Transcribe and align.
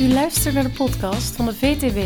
U 0.00 0.12
luistert 0.12 0.54
naar 0.54 0.62
de 0.62 0.70
podcast 0.70 1.36
van 1.36 1.46
de 1.46 1.54
VTW. 1.54 1.98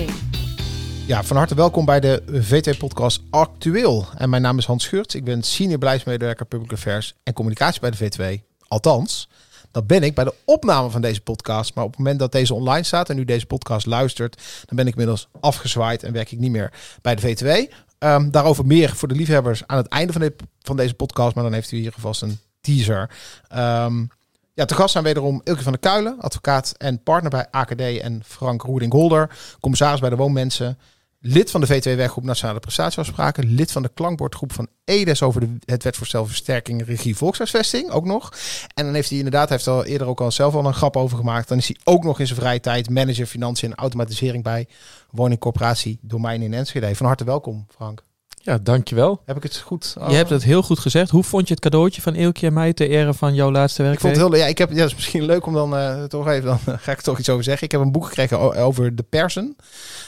Ja, 1.06 1.24
van 1.24 1.36
harte 1.36 1.54
welkom 1.54 1.84
bij 1.84 2.00
de 2.00 2.22
VTW-podcast 2.26 3.22
Actueel. 3.30 4.06
En 4.16 4.30
mijn 4.30 4.42
naam 4.42 4.58
is 4.58 4.66
Hans 4.66 4.84
Schurts. 4.84 5.14
Ik 5.14 5.24
ben 5.24 5.42
senior 5.42 5.78
beleidsmedewerker 5.78 6.46
Public 6.46 6.72
Affairs 6.72 7.14
en 7.22 7.32
Communicatie 7.32 7.80
bij 7.80 7.90
de 7.90 7.96
VTW. 7.96 8.22
Althans, 8.68 9.28
dat 9.70 9.86
ben 9.86 10.02
ik 10.02 10.14
bij 10.14 10.24
de 10.24 10.34
opname 10.44 10.90
van 10.90 11.00
deze 11.00 11.20
podcast. 11.20 11.74
Maar 11.74 11.84
op 11.84 11.90
het 11.90 11.98
moment 11.98 12.18
dat 12.18 12.32
deze 12.32 12.54
online 12.54 12.82
staat 12.82 13.10
en 13.10 13.18
u 13.18 13.24
deze 13.24 13.46
podcast 13.46 13.86
luistert, 13.86 14.42
dan 14.64 14.76
ben 14.76 14.86
ik 14.86 14.92
inmiddels 14.92 15.28
afgezwaaid 15.40 16.02
en 16.02 16.12
werk 16.12 16.32
ik 16.32 16.38
niet 16.38 16.50
meer 16.50 16.72
bij 17.02 17.14
de 17.14 17.20
VTW. 17.20 17.72
Ehm, 17.98 18.30
daarover 18.30 18.66
meer 18.66 18.96
voor 18.96 19.08
de 19.08 19.14
liefhebbers 19.14 19.62
aan 19.66 19.76
het 19.76 19.88
einde 19.88 20.12
van, 20.12 20.22
de, 20.22 20.36
van 20.60 20.76
deze 20.76 20.94
podcast. 20.94 21.34
Maar 21.34 21.44
dan 21.44 21.52
heeft 21.52 21.72
u 21.72 21.76
hier 21.76 21.94
vast 21.96 22.22
een 22.22 22.38
teaser. 22.60 23.10
Um, 23.56 24.10
ja, 24.54 24.64
te 24.64 24.74
gast 24.74 24.92
zijn 24.92 25.04
wederom 25.04 25.40
Ilke 25.44 25.62
van 25.62 25.72
der 25.72 25.80
Kuilen, 25.80 26.20
advocaat 26.20 26.74
en 26.78 27.02
partner 27.02 27.30
bij 27.30 27.46
AKD 27.50 27.80
en 27.80 28.22
Frank 28.24 28.62
Roeding-Golder, 28.62 29.38
commissaris 29.60 30.00
bij 30.00 30.10
de 30.10 30.16
Woonmensen, 30.16 30.78
lid 31.20 31.50
van 31.50 31.60
de 31.60 31.66
VTW-werkgroep 31.66 32.24
Nationale 32.24 32.58
Prestatieafspraken, 32.58 33.54
lid 33.54 33.72
van 33.72 33.82
de 33.82 33.90
klankbordgroep 33.94 34.52
van 34.52 34.68
EDES 34.84 35.22
over 35.22 35.40
de, 35.40 35.56
het 35.64 35.84
wetsvoorstel 35.84 36.26
versterking 36.26 36.86
regie 36.86 37.16
volkshuisvesting, 37.16 37.90
ook 37.90 38.04
nog. 38.04 38.32
En 38.74 38.84
dan 38.84 38.94
heeft 38.94 39.08
hij 39.08 39.18
inderdaad, 39.18 39.48
hij 39.48 39.56
heeft 39.56 39.68
al 39.68 39.84
eerder 39.84 40.06
ook 40.06 40.20
al 40.20 40.30
zelf 40.30 40.54
al 40.54 40.66
een 40.66 40.74
grap 40.74 40.96
over 40.96 41.16
gemaakt, 41.16 41.48
dan 41.48 41.58
is 41.58 41.66
hij 41.66 41.76
ook 41.84 42.04
nog 42.04 42.20
in 42.20 42.26
zijn 42.26 42.38
vrije 42.38 42.60
tijd 42.60 42.90
manager 42.90 43.26
financiën 43.26 43.70
en 43.70 43.76
automatisering 43.76 44.42
bij 44.42 44.68
woningcorporatie 45.10 45.98
Domein 46.02 46.42
in 46.42 46.54
Enschede. 46.54 46.94
Van 46.94 47.06
harte 47.06 47.24
welkom, 47.24 47.66
Frank. 47.74 48.02
Ja, 48.44 48.58
dankjewel. 48.62 49.22
Heb 49.26 49.36
ik 49.36 49.42
het 49.42 49.56
goed? 49.56 49.94
Je 50.08 50.14
hebt 50.14 50.30
het 50.30 50.42
heel 50.42 50.62
goed 50.62 50.78
gezegd. 50.78 51.10
Hoe 51.10 51.22
vond 51.22 51.48
je 51.48 51.54
het 51.54 51.62
cadeautje 51.62 52.02
van 52.02 52.14
Eelkje 52.14 52.46
en 52.46 52.52
mij 52.52 52.72
ter 52.72 52.88
ere 52.90 53.14
van 53.14 53.34
jouw 53.34 53.50
laatste 53.50 53.82
werk? 53.82 53.94
Ik 53.94 54.00
vond 54.00 54.16
het 54.16 54.22
heel, 54.22 54.36
ja, 54.36 54.46
ik 54.46 54.58
heb, 54.58 54.70
ja, 54.70 54.76
dat 54.76 54.86
is 54.86 54.94
misschien 54.94 55.24
leuk 55.24 55.46
om 55.46 55.54
dan 55.54 55.74
uh, 55.74 56.04
toch 56.04 56.28
even, 56.28 56.44
dan 56.44 56.58
ga 56.84 56.92
ik 56.92 57.00
toch 57.00 57.18
iets 57.18 57.28
over 57.28 57.44
zeggen. 57.44 57.64
Ik 57.64 57.72
heb 57.72 57.80
een 57.80 57.92
boek 57.92 58.06
gekregen 58.06 58.38
over 58.56 58.96
de 58.96 59.02
persen. 59.02 59.56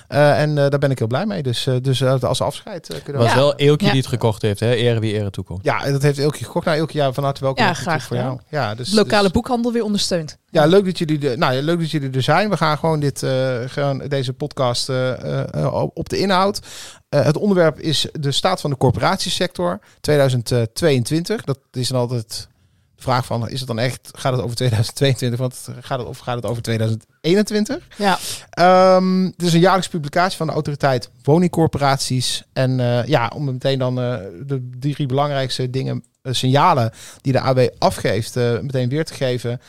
Uh, 0.09 0.41
en 0.41 0.49
uh, 0.49 0.55
daar 0.55 0.79
ben 0.79 0.91
ik 0.91 0.99
heel 0.99 1.07
blij 1.07 1.27
mee. 1.27 1.43
Dus, 1.43 1.69
dus 1.83 2.05
als 2.05 2.41
afscheid 2.41 2.87
kunnen 2.87 3.23
we... 3.23 3.29
was 3.29 3.35
wel 3.35 3.55
Eelkje 3.55 3.87
ja. 3.87 3.93
die 3.93 4.01
het 4.01 4.11
gekocht 4.11 4.43
heeft, 4.43 4.61
hè? 4.61 4.75
Ere 4.75 5.01
wie 5.01 5.15
ere 5.15 5.31
toekomt. 5.31 5.65
Ja, 5.65 5.91
dat 5.91 6.03
heeft 6.03 6.19
Eelkje 6.19 6.45
gekocht. 6.45 6.67
Nou, 6.67 6.79
Eelkje, 6.79 6.99
ja, 6.99 7.13
van 7.13 7.25
harte 7.25 7.41
welkom. 7.41 7.65
Ja, 7.65 7.75
graag 7.75 8.03
voor 8.03 8.17
jou. 8.17 8.39
Ja, 8.49 8.75
dus, 8.75 8.93
Lokale 8.93 9.23
dus, 9.23 9.33
boekhandel 9.33 9.73
weer 9.73 9.85
ondersteund. 9.85 10.39
Ja, 10.55 10.67
leuk 10.67 10.85
dat 10.85 10.99
jullie, 10.99 11.19
de, 11.19 11.37
nou, 11.37 11.63
leuk 11.63 11.79
dat 11.79 11.91
jullie 11.91 12.11
er 12.11 12.23
zijn. 12.23 12.51
We 12.51 12.57
gaan 12.57 12.79
gewoon 12.79 13.01
dit, 13.01 13.23
gewoon 13.67 13.99
deze 13.99 14.33
podcast 14.33 14.89
op 15.95 16.09
de 16.09 16.19
inhoud. 16.19 16.61
Uh, 17.15 17.25
het 17.25 17.37
onderwerp 17.37 17.81
is 17.81 18.07
de 18.13 18.33
staat 18.33 18.61
van 18.61 18.71
de 18.71 18.77
corporatiesector 18.77 19.81
2022. 20.01 21.45
Dat 21.45 21.59
is 21.73 21.89
dan 21.89 22.01
altijd 22.01 22.49
de 22.95 23.03
vraag 23.03 23.27
van, 23.27 23.49
is 23.49 23.59
het 23.59 23.69
dan 23.69 23.79
echt, 23.79 24.11
gaat 24.13 24.33
het 24.33 24.43
over 24.43 24.57
2022 24.57 25.39
want 25.39 25.69
gaat 25.81 25.99
het, 25.99 26.09
of 26.09 26.19
gaat 26.19 26.37
het 26.37 26.47
over 26.47 26.63
2021? 26.63 27.89
Ja. 27.97 28.19
Um, 28.97 29.25
het 29.25 29.43
is 29.43 29.53
een 29.53 29.61
jaarlijkse 29.61 29.91
publicatie 29.91 30.37
van 30.37 30.47
de 30.47 30.53
autoriteit 30.53 31.11
woningcorporaties. 31.23 32.45
En 32.53 32.79
uh, 32.79 33.07
ja, 33.07 33.33
om 33.35 33.45
meteen 33.45 33.79
dan 33.79 33.99
uh, 33.99 34.17
de 34.47 34.69
drie 34.79 35.07
belangrijkste 35.07 35.71
dingen 35.71 36.05
signalen 36.31 36.93
die 37.21 37.33
de 37.33 37.41
AB 37.41 37.71
afgeeft, 37.79 38.37
uh, 38.37 38.59
meteen 38.61 38.89
weer 38.89 39.05
te 39.05 39.15
geven. 39.15 39.61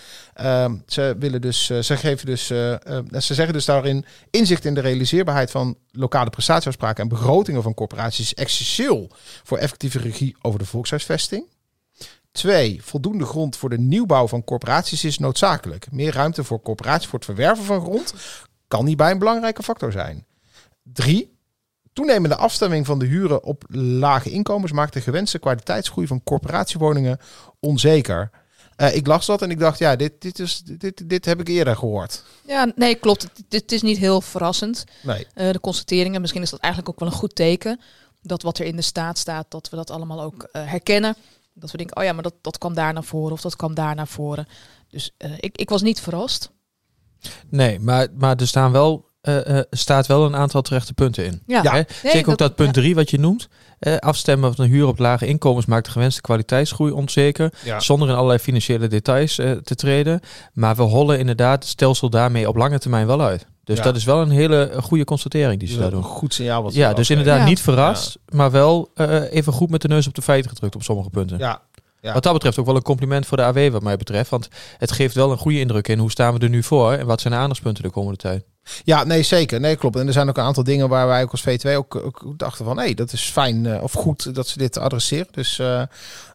Uh, 0.42 0.72
ze 0.88 1.16
willen 1.20 1.42
dus, 1.42 1.70
uh, 1.70 1.80
ze 1.80 1.98
geven 1.98 2.26
dus, 2.26 2.46
ze 2.48 3.34
zeggen 3.34 3.54
dus 3.54 3.66
daarin 3.66 4.06
inzicht 4.30 4.66
in 4.66 4.74
de 4.74 4.82
realiseerbaarheid 4.82 5.52
van 5.52 5.78
lokale 5.92 6.30
prestatieafspraken 6.30 7.04
en 7.04 7.10
begrotingen 7.10 7.64
van 7.64 7.74
corporaties 7.74 8.20
is 8.20 8.34
essentieel 8.34 9.12
voor 9.44 9.58
effectieve 9.58 10.00
regie 10.00 10.36
over 10.42 10.60
de 10.60 10.66
volkshuisvesting. 10.66 11.46
Twee, 12.32 12.84
voldoende 12.84 13.26
grond 13.26 13.58
voor 13.58 13.70
de 13.70 13.80
nieuwbouw 13.80 14.28
van 14.28 14.44
corporaties 14.44 15.04
is 15.04 15.20
noodzakelijk. 15.20 15.92
Meer 15.92 16.14
ruimte 16.14 16.44
voor 16.44 16.62
corporaties 16.62 17.08
voor 17.08 17.20
het 17.20 17.28
verwerven 17.28 17.66
van 17.66 17.82
grond 17.82 18.14
kan 18.68 18.86
hierbij 18.86 19.12
een 19.12 19.20
belangrijke 19.20 19.64
factor 19.64 19.92
zijn. 19.92 20.26
Drie, 20.84 21.35
Toenemende 21.96 22.36
afstemming 22.36 22.86
van 22.86 23.00
de 23.00 23.06
huren 23.06 23.44
op 23.44 23.64
lage 23.78 24.30
inkomens 24.30 24.72
maakt 24.72 24.94
de 24.94 25.02
gewenste 25.02 25.40
kwaliteitsgroei 25.40 26.08
van 26.08 26.24
corporatiewoningen 26.24 27.18
onzeker. 27.60 28.30
Uh, 28.78 28.96
ik 28.96 29.08
las 29.08 29.26
dat 29.26 29.42
en 29.42 29.52
ik 29.52 29.60
dacht, 29.60 29.80
ja, 29.80 29.96
dit, 29.96 30.22
dit, 30.22 30.40
is, 30.40 30.62
dit, 30.64 31.10
dit 31.10 31.26
heb 31.26 31.40
ik 31.40 31.48
eerder 31.48 31.76
gehoord. 31.76 32.24
Ja, 32.48 32.72
nee, 32.76 32.96
klopt. 32.96 33.28
Dit 33.48 33.72
is 33.72 33.82
niet 33.82 33.98
heel 33.98 34.22
verrassend. 34.22 34.84
Nee. 35.04 35.28
Uh, 35.36 35.52
de 35.52 35.60
constateringen, 35.60 36.22
misschien 36.22 36.42
is 36.42 36.50
dat 36.50 36.60
eigenlijk 36.60 36.94
ook 36.94 37.00
wel 37.00 37.10
een 37.10 37.20
goed 37.20 37.36
teken. 37.36 37.80
Dat 38.22 38.42
wat 38.42 38.58
er 38.58 38.66
in 38.66 38.76
de 38.76 38.82
staat 38.82 39.18
staat, 39.18 39.46
dat 39.50 39.70
we 39.70 39.76
dat 39.76 39.90
allemaal 39.90 40.22
ook 40.22 40.50
uh, 40.54 40.70
herkennen. 40.70 41.16
Dat 41.54 41.72
we 41.72 41.78
denken, 41.78 41.98
oh 41.98 42.04
ja, 42.04 42.14
maar 42.14 42.24
dat, 42.24 42.36
dat 42.42 42.58
kwam 42.58 42.74
daar 42.74 42.94
naar 42.94 43.04
voren 43.04 43.32
of 43.32 43.42
dat 43.42 43.56
kwam 43.56 43.74
daar 43.74 43.96
naar 43.96 44.08
voren. 44.08 44.48
Dus 44.90 45.16
ik, 45.40 45.58
ik 45.58 45.70
was 45.70 45.82
niet 45.82 46.02
verrast. 46.02 46.52
Nee, 47.50 47.80
maar, 47.80 48.08
maar 48.18 48.36
er 48.36 48.48
staan 48.48 48.72
wel 48.72 49.05
uh, 49.28 49.36
uh, 49.48 49.60
staat 49.72 50.08
wel 50.08 50.26
een 50.26 50.36
aantal 50.36 50.62
terechte 50.62 50.94
punten 50.94 51.26
in. 51.26 51.42
Ja. 51.46 51.62
Hè? 51.62 51.72
Nee, 51.72 51.86
Zeker 52.04 52.20
ook 52.20 52.26
dat- 52.26 52.38
dat 52.38 52.56
punt 52.56 52.76
ja. 52.76 52.82
3 52.82 52.96
wat 52.96 53.10
je 53.10 53.20
noemt. 53.20 53.48
Eh, 53.80 53.98
afstemmen 53.98 54.56
van 54.56 54.66
de 54.66 54.72
huur 54.72 54.88
op 54.88 55.00
lage 55.00 55.28
inkomens 55.28 55.66
maakt 55.66 55.86
de 55.86 55.92
gewenste 55.92 56.22
kwaliteitsgroei 56.22 56.92
onzeker. 56.92 57.54
Ja. 57.64 57.80
Zonder 57.80 58.08
in 58.10 58.14
allerlei 58.16 58.40
financiële 58.40 58.88
details 58.88 59.38
eh, 59.38 59.52
te 59.52 59.76
treden. 59.76 60.20
Maar 60.54 60.76
we 60.76 60.82
hollen 60.82 61.20
inderdaad 61.20 61.60
het 61.64 61.72
stelsel 61.72 62.10
daarmee 62.10 62.48
op 62.48 62.56
lange 62.56 62.80
termijn 62.80 63.08
wel 63.08 63.22
uit. 63.22 63.46
Dus 63.64 63.78
Ja. 63.78 63.84
dat 63.84 63.96
is 63.96 64.04
wel 64.04 64.22
een 64.22 64.30
hele 64.30 64.70
eh, 64.70 64.82
goede 64.82 65.04
constatering 65.04 65.60
die 65.60 65.70
ze 65.70 65.76
daar 65.78 65.86
een 65.86 65.92
doen. 65.92 66.04
goed 66.04 66.34
signaal. 66.34 66.64
Wat 66.64 66.74
ze 66.74 66.80
Ja, 66.80 66.94
dus 66.94 67.10
inderdaad 67.10 67.38
Ja. 67.40 67.46
niet 67.46 67.62
verrast, 67.62 68.18
maar 68.30 68.52
wel 68.52 68.92
eh, 68.96 69.22
even 69.34 69.54
goed 69.54 69.70
met 69.70 69.82
de 69.82 69.88
neus 69.88 70.08
op 70.08 70.14
de 70.16 70.22
feiten 70.22 70.50
gedrukt 70.52 70.76
op 70.76 70.84
sommige 70.84 71.10
punten. 71.10 71.38
Ja, 71.38 71.62
Ja. 72.06 72.14
Wat 72.14 72.24
dat 72.24 72.34
betreft 72.34 72.60
ook 72.60 72.66
wel 72.66 72.76
een 72.76 72.82
compliment 72.82 73.26
voor 73.26 73.38
de 73.38 73.44
AW 73.44 73.72
wat 73.72 73.84
mij 73.84 73.98
betreft. 73.98 74.30
Want 74.30 74.48
het 74.78 74.92
geeft 74.92 75.16
wel 75.16 75.32
een 75.32 75.38
goede 75.38 75.60
indruk 75.60 75.88
in 75.88 76.00
hoe 76.00 76.12
staan 76.12 76.34
we 76.34 76.40
er 76.40 76.50
nu 76.50 76.64
voor 76.64 76.92
en 76.92 77.06
wat 77.06 77.22
zijn 77.22 77.34
de 77.34 77.40
aandachtspunten 77.40 77.84
de 77.84 77.90
komende 77.90 78.18
tijd. 78.18 78.44
Ja, 78.84 79.04
nee, 79.04 79.24
zeker. 79.24 79.60
Nee, 79.60 79.76
klopt. 79.76 79.96
En 79.96 80.08
er 80.08 80.14
zijn 80.14 80.30
ook 80.30 80.38
een 80.38 80.44
aantal 80.44 80.64
dingen 80.64 80.90
waar 80.90 81.08
wij 81.08 81.24
ook 81.24 81.32
als 81.32 81.42
V2 81.42 81.72
ook, 81.76 81.96
ook 81.96 82.34
dachten 82.38 82.66
van... 82.66 82.80
hé, 82.80 82.94
dat 82.94 83.12
is 83.12 83.22
fijn 83.22 83.66
eh, 83.66 83.84
of 83.84 83.92
goed 83.92 84.36
dat 84.36 84.48
ze 84.48 84.58
dit 84.58 84.78
adresseren. 84.78 85.28
Dus, 85.32 85.60
eh, 85.60 85.82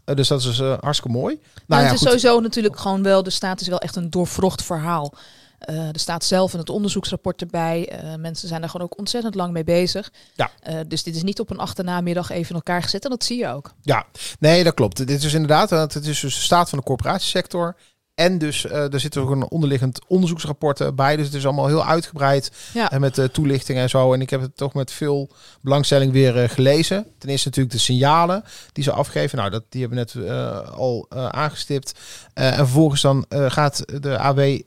dus 0.05 0.29
dat 0.29 0.41
is 0.41 0.61
eh, 0.61 0.75
hartstikke 0.81 1.19
mooi. 1.19 1.35
Nou 1.35 1.43
Nou, 1.67 1.83
ja, 1.83 1.87
het 1.87 1.95
is 1.95 1.99
goed. 1.99 2.09
sowieso 2.09 2.41
natuurlijk 2.41 2.79
gewoon 2.79 3.03
wel, 3.03 3.23
de 3.23 3.31
staat 3.31 3.61
is 3.61 3.69
wel 3.69 3.81
echt 3.81 3.97
een 3.97 4.11
doorvrocht 4.11 4.63
verhaal. 4.63 5.15
Eh 5.61 5.89
er 5.89 5.99
staat 5.99 6.25
zelf 6.25 6.53
in 6.53 6.59
het 6.59 6.71
onderzoeksrapport 6.71 7.41
erbij. 7.41 7.89
Eh, 7.89 8.15
mensen 8.15 8.49
zijn 8.49 8.63
er 8.63 8.69
gewoon 8.69 8.87
ook 8.87 8.99
ontzettend 8.99 9.35
lang 9.35 9.53
mee 9.53 9.65
bezig. 9.65 10.13
Ja. 10.35 10.51
Eh, 10.63 10.75
dus 10.87 11.03
dit 11.03 11.17
is 11.17 11.23
niet 11.23 11.41
op 11.41 11.51
een 11.51 11.59
achternamiddag 11.59 12.31
even 12.31 12.49
in 12.49 12.55
elkaar 12.55 12.83
gezet. 12.83 13.05
En 13.05 13.11
dat 13.11 13.25
zie 13.25 13.39
je 13.39 13.49
ook. 13.49 13.73
Ja, 13.83 14.07
nee, 14.39 14.65
dat 14.65 14.75
klopt. 14.75 15.07
Dit 15.07 15.23
is 15.23 15.35
inderdaad, 15.35 15.71
het 15.71 15.95
is 15.95 16.21
dus 16.21 16.21
de 16.21 16.31
staat 16.31 16.69
van 16.69 16.79
de 16.79 16.85
corporatiesector. 16.85 17.77
En 18.15 18.39
dus 18.39 18.65
er 18.65 19.01
zit 19.01 19.17
ook 19.17 19.31
een 19.31 19.51
onderliggend 19.51 20.01
onderzoeksrapport 20.07 20.97
bij. 20.97 21.17
Dus 21.17 21.27
het 21.27 21.35
is 21.35 21.45
allemaal 21.45 21.67
heel 21.67 21.87
uitgebreid. 21.87 22.51
Ja. 22.75 22.91
En 22.91 23.01
met 23.01 23.19
uh, 23.19 23.25
toelichting 23.25 23.79
en 23.79 23.89
zo. 23.89 24.13
En 24.13 24.21
ik 24.21 24.31
heb 24.31 24.41
het 24.41 24.57
toch 24.57 24.75
met 24.75 24.93
veel 24.93 25.31
belangstelling 25.61 26.13
weer 26.13 26.49
gelezen. 26.49 27.07
Ten 27.19 27.29
eerste 27.29 27.49
natuurlijk 27.49 27.75
de 27.75 27.81
signalen 27.81 28.45
die 28.73 28.85
ze 28.85 28.93
afgeven. 28.93 29.39
Nou, 29.39 29.51
dat, 29.51 29.65
die 29.69 29.81
hebben 29.81 29.99
we 29.99 30.21
net 30.21 30.71
al 30.71 31.07
aangestipt. 31.11 31.99
En 32.35 32.55
vervolgens 32.55 33.01
dan 33.01 33.25
gaat 33.29 34.03
de 34.03 34.19
AW 34.19 34.61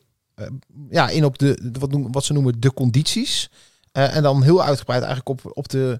ja, 0.90 1.10
in 1.10 1.26
op 1.26 1.38
de, 1.38 1.72
wat, 1.80 1.90
wat 2.12 2.24
ze 2.24 2.34
noemen 2.34 2.60
de 2.60 2.74
condities. 2.74 3.50
Eh, 3.92 4.16
en 4.16 4.24
dan 4.24 4.44
heel 4.44 4.64
uitgebreid 4.64 5.04
eigenlijk 5.04 5.30
op, 5.30 5.58
op 5.58 5.70
de 5.70 6.00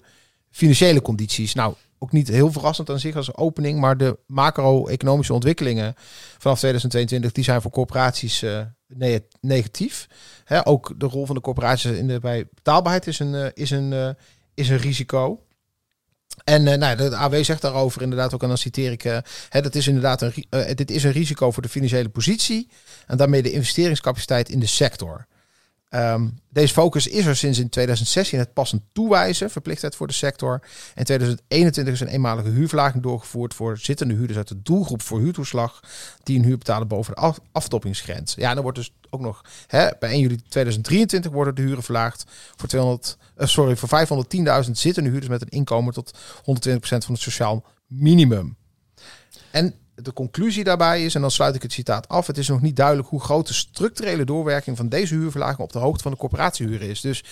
financiële 0.50 1.02
condities. 1.02 1.54
Nou, 1.54 1.74
ook 1.98 2.12
niet 2.12 2.28
heel 2.28 2.52
verrassend 2.52 2.90
aan 2.90 3.00
zich 3.00 3.16
als 3.16 3.36
opening, 3.36 3.80
maar 3.80 3.96
de 3.96 4.18
macro-economische 4.26 5.32
ontwikkelingen 5.32 5.94
vanaf 6.38 6.58
2022 6.58 7.32
die 7.32 7.44
zijn 7.44 7.62
voor 7.62 7.70
corporaties 7.70 8.42
eh, 8.42 8.60
ne- 8.86 9.24
negatief. 9.40 10.06
Hè, 10.44 10.66
ook 10.66 10.94
de 10.98 11.06
rol 11.06 11.26
van 11.26 11.34
de 11.34 11.40
corporaties 11.40 11.90
in 11.90 12.06
de, 12.06 12.18
bij 12.20 12.46
betaalbaarheid 12.54 13.06
is 13.06 13.18
een, 13.18 13.34
eh, 13.34 13.46
is 13.54 13.70
een, 13.70 13.92
eh, 13.92 14.08
is 14.54 14.68
een 14.68 14.78
risico. 14.78 15.40
En 16.44 16.66
eh, 16.66 16.78
nou, 16.78 16.96
de 16.96 17.16
AW 17.16 17.44
zegt 17.44 17.62
daarover 17.62 18.02
inderdaad 18.02 18.34
ook, 18.34 18.42
en 18.42 18.48
dan 18.48 18.58
citeer 18.58 18.92
ik, 18.92 19.04
eh, 19.04 19.18
hè, 19.48 19.60
dat 19.62 19.74
is 19.74 19.86
inderdaad 19.86 20.22
een, 20.22 20.46
eh, 20.50 20.74
dit 20.74 20.90
is 20.90 21.04
een 21.04 21.12
risico 21.12 21.50
voor 21.50 21.62
de 21.62 21.68
financiële 21.68 22.08
positie 22.08 22.68
en 23.06 23.16
daarmee 23.16 23.42
de 23.42 23.52
investeringscapaciteit 23.52 24.48
in 24.48 24.60
de 24.60 24.66
sector. 24.66 25.26
Ehm, 25.94 26.28
deze 26.48 26.72
focus 26.72 27.06
is 27.06 27.26
er 27.26 27.36
sinds 27.36 27.58
in 27.58 27.68
2016 27.68 28.38
het 28.38 28.52
passend 28.52 28.82
toewijzen, 28.92 29.50
verplichtheid 29.50 29.96
voor 29.96 30.06
de 30.06 30.12
sector. 30.12 30.60
In 30.94 31.04
2021 31.04 31.94
is 31.94 32.00
een 32.00 32.06
eenmalige 32.06 32.48
huurverlaging 32.48 33.02
doorgevoerd 33.02 33.54
voor 33.54 33.78
zittende 33.78 34.14
huurders 34.14 34.38
uit 34.38 34.48
de 34.48 34.62
doelgroep 34.62 35.02
voor 35.02 35.18
huurtoeslag 35.20 35.80
die 36.22 36.38
een 36.38 36.44
huur 36.44 36.58
betalen 36.58 36.88
boven 36.88 37.14
de 37.14 37.20
af- 37.20 37.40
aftoppingsgrens. 37.52 38.34
Ja, 38.34 38.48
en 38.48 38.54
dan 38.54 38.62
wordt 38.62 38.78
dus 38.78 38.92
ook 39.10 39.20
nog 39.20 39.44
hè, 39.66 39.88
bij 39.98 40.10
1 40.10 40.20
juli 40.20 40.36
2023 40.48 41.32
worden 41.32 41.54
de 41.54 41.62
huren 41.62 41.82
verlaagd 41.82 42.24
voor 42.56 42.68
200, 42.68 43.16
eh, 43.36 43.46
sorry, 43.46 43.76
voor 43.76 43.88
510.000 43.88 44.78
zittende 44.78 45.10
huurders 45.10 45.30
met 45.30 45.42
een 45.42 45.48
inkomen 45.48 45.92
tot 45.92 46.18
120% 46.42 47.04
van 47.04 47.14
het 47.14 47.22
sociaal 47.22 47.64
minimum. 47.86 48.56
En 49.50 49.74
de 49.94 50.12
conclusie 50.12 50.64
daarbij 50.64 51.04
is, 51.04 51.14
en 51.14 51.20
dan 51.20 51.30
sluit 51.30 51.54
ik 51.54 51.62
het 51.62 51.72
citaat 51.72 52.08
af, 52.08 52.26
het 52.26 52.38
is 52.38 52.48
nog 52.48 52.60
niet 52.60 52.76
duidelijk 52.76 53.08
hoe 53.08 53.20
groot 53.20 53.46
de 53.46 53.54
structurele 53.54 54.24
doorwerking 54.24 54.76
van 54.76 54.88
deze 54.88 55.14
huurverlaging 55.14 55.58
op 55.58 55.72
de 55.72 55.78
hoogte 55.78 56.02
van 56.02 56.12
de 56.12 56.18
corporatiehuren 56.18 56.88
is. 56.88 57.00
Dus 57.00 57.24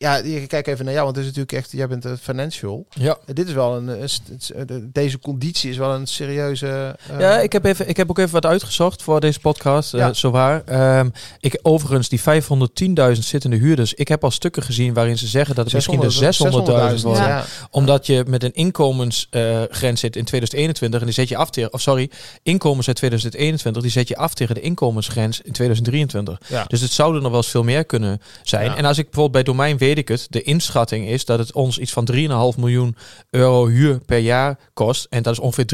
ja, 0.00 0.16
je- 0.16 0.46
kijk 0.46 0.66
even 0.66 0.84
naar 0.84 0.94
jou, 0.94 1.04
want 1.04 1.16
het 1.16 1.26
is 1.26 1.30
natuurlijk 1.36 1.64
echt, 1.64 1.72
jij 1.72 1.88
bent 1.88 2.04
een 2.04 2.18
financial. 2.18 2.86
Ja. 2.90 3.18
Eh, 3.26 3.34
Dit 3.34 3.48
is 3.48 3.52
wel 3.54 3.76
een, 3.76 3.88
eh, 3.88 4.02
eh, 4.02 4.76
deze 4.92 5.18
conditie 5.18 5.70
is 5.70 5.76
wel 5.76 5.94
een 5.94 6.06
serieuze. 6.06 6.96
eh, 7.10 7.20
Ja, 7.20 7.38
ik 7.38 7.52
heb, 7.52 7.64
even, 7.64 7.88
ik 7.88 7.96
heb 7.96 8.10
ook 8.10 8.18
even 8.18 8.32
wat 8.32 8.46
uitgezocht 8.46 9.02
voor 9.02 9.20
deze 9.20 9.40
podcast. 9.40 9.92
Ja. 9.92 10.08
eh 10.08 10.14
zowaar. 10.14 10.62
Ehm, 10.64 11.08
ik, 11.40 11.58
overigens, 11.62 12.08
die 12.08 12.20
510.000 12.20 13.26
zittende 13.26 13.56
huurders. 13.56 13.94
Ik 13.94 14.08
heb 14.08 14.24
al 14.24 14.30
stukken 14.30 14.62
gezien 14.62 14.94
waarin 14.94 15.18
ze 15.18 15.26
zeggen 15.26 15.54
dat 15.54 15.64
het 15.64 15.74
misschien 15.74 16.00
de 16.00 16.10
600.000 16.10 17.02
wordt. 17.02 17.18
Ja. 17.18 17.28
Ja. 17.28 17.44
Omdat 17.70 18.06
je 18.06 18.24
met 18.26 18.42
een 18.44 18.52
inkomensgrens 18.54 20.00
zit 20.00 20.16
in 20.16 20.24
2021 20.24 21.00
en 21.00 21.06
die 21.06 21.14
zet 21.14 21.28
je 21.28 21.36
af 21.36 21.50
tegen, 21.50 21.72
of 21.72 21.80
sorry, 21.80 22.10
inkomens 22.42 22.86
uit 22.86 22.96
2021, 22.96 23.82
die 23.82 23.90
zet 23.90 24.08
je 24.08 24.16
af 24.16 24.34
tegen 24.34 24.54
de 24.54 24.60
inkomensgrens 24.60 25.40
in 25.40 25.52
2023. 25.52 26.38
Ja. 26.48 26.64
Dus 26.68 26.80
het 26.80 26.90
zouden 26.92 27.22
nog 27.22 27.30
wel 27.30 27.40
eens 27.40 27.50
veel 27.50 27.64
meer 27.64 27.84
kunnen 27.84 28.20
zijn. 28.42 28.74
En 28.74 28.84
als 28.84 28.98
ik 28.98 29.04
bijvoorbeeld 29.04 29.32
bij 29.44 29.54
domein 29.54 29.78
weet 29.78 29.88
ik 29.98 30.08
het, 30.08 30.26
de 30.30 30.42
inschatting 30.42 31.06
is 31.08 31.24
dat 31.24 31.38
het 31.38 31.52
ons 31.52 31.78
iets 31.78 31.92
van 31.92 32.08
3,5 32.12 32.18
miljoen 32.58 32.96
euro 33.30 33.66
huur 33.66 34.00
per 34.06 34.18
jaar 34.18 34.58
kost. 34.74 35.06
En 35.10 35.22
dat 35.22 35.32
is 35.32 35.38
ongeveer 35.38 35.64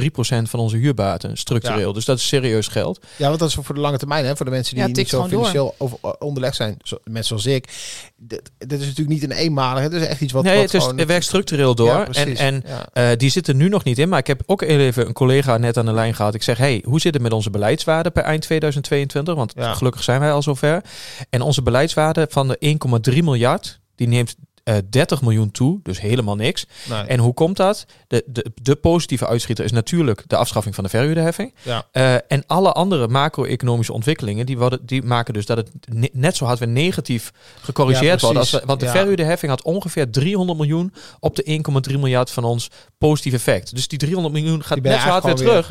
3% 0.42 0.42
van 0.42 0.60
onze 0.60 0.76
huurbaten 0.76 1.36
structureel. 1.36 1.88
Ja. 1.88 1.92
Dus 1.94 2.04
dat 2.04 2.18
is 2.18 2.26
serieus 2.26 2.68
geld. 2.68 3.00
Ja, 3.16 3.26
want 3.28 3.38
dat 3.38 3.48
is 3.48 3.54
voor 3.54 3.74
de 3.74 3.80
lange 3.80 3.98
termijn, 3.98 4.24
hè, 4.24 4.36
voor 4.36 4.44
de 4.46 4.52
mensen 4.52 4.74
die 4.74 4.82
Ja, 4.84 4.90
niet 4.92 5.08
zo 5.08 5.24
financieel 5.24 5.74
over, 5.78 5.98
eh, 6.02 6.10
onderlegd 6.18 6.56
zijn, 6.56 6.76
zo, 6.82 6.98
mensen 7.04 7.40
zoals 7.40 7.56
ik. 7.56 7.68
Dit, 8.16 8.50
dit 8.58 8.72
is 8.80 8.86
natuurlijk 8.86 9.08
niet 9.08 9.22
een 9.22 9.32
eenmalige, 9.36 9.82
het 9.82 9.92
is 10.02 10.06
echt 10.06 10.20
iets 10.20 10.32
wat. 10.32 10.44
nee, 10.44 10.54
wat 10.54 10.62
het, 10.64 10.74
is, 10.74 10.82
gewoon- 10.82 10.98
het 10.98 11.08
werkt 11.08 11.24
structureel 11.24 11.74
door. 11.74 11.86
Ja, 11.86 12.04
en 12.04 12.10
precies. 12.10 12.38
en 12.38 12.62
Ja. 12.66 12.86
Eh, 12.92 13.16
die 13.16 13.30
zitten 13.30 13.56
nu 13.56 13.68
nog 13.68 13.84
niet 13.84 13.98
in, 13.98 14.08
maar 14.08 14.18
ik 14.18 14.26
heb 14.26 14.42
ook 14.46 14.62
even 14.62 15.06
een 15.06 15.12
collega 15.12 15.56
net 15.56 15.76
aan 15.76 15.86
de 15.86 15.92
lijn 15.92 16.14
gehad. 16.14 16.34
Ik 16.34 16.42
zeg, 16.42 16.58
hey, 16.58 16.82
hoe 16.86 17.00
zit 17.00 17.14
het 17.14 17.22
met 17.22 17.32
onze 17.32 17.50
beleidswaarde 17.50 18.10
per 18.10 18.22
eind 18.22 18.42
2022? 18.42 19.34
Want 19.34 19.52
Ja. 19.56 19.74
gelukkig 19.74 20.02
zijn 20.02 20.20
wij 20.20 20.32
al 20.32 20.42
zover. 20.42 20.82
En 21.30 21.40
onze 21.40 21.62
beleidswaarde 21.62 22.26
van 22.30 22.48
de 22.48 22.56
1,3 22.58 23.22
miljard, 23.22 23.80
die 23.98 24.06
neemt 24.06 24.36
eh 24.66 24.76
30 24.90 25.22
miljoen 25.22 25.50
toe, 25.50 25.80
dus 25.82 26.00
helemaal 26.00 26.36
niks. 26.36 26.66
Nee. 26.88 27.02
En 27.02 27.18
hoe 27.18 27.34
komt 27.34 27.56
dat? 27.56 27.86
De, 28.08 28.22
de, 28.26 28.46
de 28.62 28.74
positieve 28.76 29.26
uitschieter 29.26 29.64
is 29.64 29.72
natuurlijk 29.72 30.22
de 30.26 30.36
afschaffing 30.36 30.74
van 30.74 30.84
de 30.84 30.90
verhuurderheffing. 30.90 31.54
Ja. 31.62 31.86
Eh, 31.92 32.14
en 32.14 32.42
alle 32.46 32.72
andere 32.72 33.08
macro-economische 33.08 33.92
ontwikkelingen, 33.92 34.46
die, 34.46 34.58
worden, 34.58 34.80
die 34.86 35.02
maken 35.02 35.34
dus 35.34 35.46
dat 35.46 35.56
het 35.56 35.70
ne- 35.92 36.08
net 36.12 36.36
zo 36.36 36.44
hard 36.44 36.58
weer 36.58 36.68
negatief 36.68 37.32
gecorrigeerd 37.60 38.20
Ja, 38.20 38.26
wordt. 38.26 38.38
Als, 38.38 38.50
we- 38.50 38.62
want 38.64 38.80
de 38.80 38.86
Ja. 38.86 38.92
verhuurderheffing 38.92 39.50
had 39.50 39.62
ongeveer 39.62 40.10
300 40.10 40.58
miljoen 40.58 40.92
op 41.20 41.36
de 41.36 41.42
1,3 41.90 41.98
miljard 41.98 42.30
van 42.30 42.44
ons 42.44 42.70
positief 42.98 43.32
effect. 43.32 43.74
Dus 43.74 43.88
die 43.88 43.98
300 43.98 44.34
miljoen 44.34 44.64
gaat 44.64 44.80
net 44.80 45.00
zo 45.00 45.08
hard 45.08 45.24
weer 45.24 45.34
terug. 45.34 45.70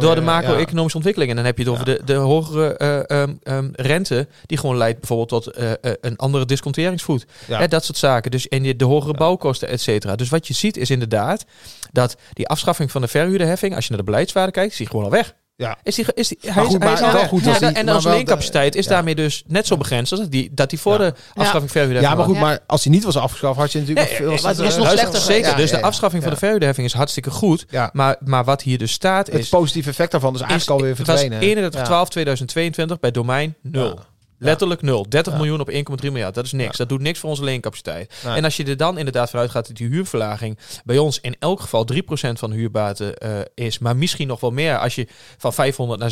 Door 0.00 0.14
de 0.14 0.20
macro-economische 0.20 0.96
ontwikkelingen. 0.96 1.36
En 1.36 1.42
dan 1.42 1.52
heb 1.54 1.58
je 1.58 1.64
het 1.64 1.72
over 1.72 1.88
Ja. 1.88 1.96
de, 1.96 2.04
de 2.04 2.14
hogere 2.14 2.76
eh, 2.76 3.20
ehm, 3.22 3.34
ehm, 3.42 3.68
rente, 3.72 4.28
die 4.46 4.58
gewoon 4.58 4.76
leidt 4.76 4.98
bijvoorbeeld 4.98 5.28
tot 5.28 5.46
eh, 5.46 5.70
eh, 5.72 5.76
een 6.00 6.16
andere 6.16 6.44
disconteringsvoet. 6.44 7.26
Dat 7.68 7.84
soort 7.84 7.98
zaken. 7.98 8.30
Dus 8.36 8.48
en 8.48 8.62
die- 8.62 8.76
de 8.76 8.84
hogere 8.84 9.14
bouwkosten, 9.14 9.68
et 9.68 9.80
cetera. 9.80 10.14
Dus 10.16 10.28
wat 10.28 10.46
je 10.46 10.54
ziet 10.54 10.76
is 10.76 10.90
inderdaad 10.90 11.44
dat 11.92 12.16
die 12.32 12.48
afschaffing 12.48 12.90
van 12.90 13.00
de 13.00 13.08
verhuurderheffing, 13.08 13.74
als 13.74 13.84
je 13.84 13.90
naar 13.90 13.98
de 13.98 14.04
beleidswaarde 14.10 14.52
kijkt, 14.52 14.72
is 14.72 14.78
die 14.78 14.86
gewoon 14.86 15.04
al 15.04 15.10
weg. 15.10 15.34
Ja. 15.56 15.76
Is 15.82 15.94
die, 15.94 16.04
is 16.14 16.28
die, 16.28 16.38
hij 16.40 16.64
is, 16.64 16.68
hij 16.70 16.78
maar 16.78 16.92
is 16.92 17.00
al 17.02 17.12
wel 17.12 17.28
goed 17.28 17.42
Ja, 17.44 17.48
als 17.48 17.58
die- 17.58 17.68
en 17.68 17.92
onze 17.94 18.08
de- 18.08 18.14
leencapaciteit 18.14 18.74
is 18.74 18.84
ja. 18.84 18.90
daarmee 18.90 19.14
dus 19.14 19.42
net 19.46 19.66
zo 19.66 19.76
begrensd 19.76 20.12
als 20.12 20.20
dat 20.20 20.30
die, 20.30 20.50
dat 20.52 20.70
die 20.70 20.78
voor 20.80 20.92
Ja. 20.92 20.98
de 20.98 21.14
afschaffing 21.34 21.70
verhuurderheffing 21.70 22.10
Ja, 22.10 22.14
maar 22.14 22.24
goed, 22.34 22.38
maar 22.48 22.58
als 22.66 22.82
die 22.82 22.92
niet 22.92 23.04
was 23.04 23.16
afgeschaft, 23.16 23.58
had 23.58 23.72
je 23.72 23.78
natuurlijk 23.78 24.08
Nee, 24.08 24.16
veel. 24.16 24.32
het 24.32 24.40
was 24.42 24.76
nog 24.76 24.90
slechter 24.90 25.20
Zeker, 25.20 25.56
dus 25.56 25.70
de 25.70 25.82
afschaffing 25.82 26.22
van 26.22 26.32
de 26.32 26.38
verhuurderheffing 26.38 26.86
is 26.86 26.92
hartstikke 26.92 27.30
goed. 27.30 27.64
Ja. 27.68 27.90
Maar, 27.92 28.16
maar 28.24 28.44
wat 28.44 28.62
hier 28.62 28.78
dus 28.78 28.92
staat 28.92 29.26
Het 29.26 29.38
is... 29.38 29.48
positieve 29.48 29.88
effect 29.90 30.10
daarvan 30.10 30.34
is 30.34 30.40
eigenlijk 30.40 30.70
alweer 30.70 30.96
het 30.96 31.06
was 31.06 31.20
verdwenen. 31.20 31.40
31 31.48 31.80
Ja. 31.80 31.86
12 31.86 32.08
2022 32.08 32.98
bij 33.00 33.10
domein 33.10 33.54
0. 33.62 33.98
Letterlijk 34.38 34.82
0. 34.82 35.08
30 35.08 35.32
Ja. 35.32 35.38
miljoen 35.38 35.60
op 35.60 35.70
1,3 35.70 36.10
miljard. 36.12 36.34
Dat 36.34 36.44
is 36.44 36.52
niks. 36.52 36.70
Ja. 36.70 36.76
Dat 36.76 36.88
doet 36.88 37.00
niks 37.00 37.18
voor 37.18 37.30
onze 37.30 37.44
leencapaciteit. 37.44 38.14
Nee. 38.24 38.34
En 38.36 38.44
als 38.44 38.56
je 38.56 38.64
er 38.64 38.76
dan 38.76 38.98
inderdaad 38.98 39.30
vanuit 39.30 39.50
gaat 39.50 39.66
dat 39.66 39.76
die 39.76 39.88
huurverlaging 39.88 40.58
bij 40.84 40.98
ons 40.98 41.20
in 41.20 41.36
elk 41.38 41.60
geval 41.60 41.84
3% 41.84 42.38
van 42.38 42.50
de 42.50 42.56
huurbaten 42.56 43.16
eh, 43.16 43.38
is. 43.54 43.78
Maar 43.78 43.96
misschien 43.96 44.26
nog 44.26 44.40
wel 44.40 44.50
meer 44.50 44.78
als 44.78 44.94
je 44.94 45.06
van 45.38 45.52
500 45.52 46.00
naar 46.00 46.10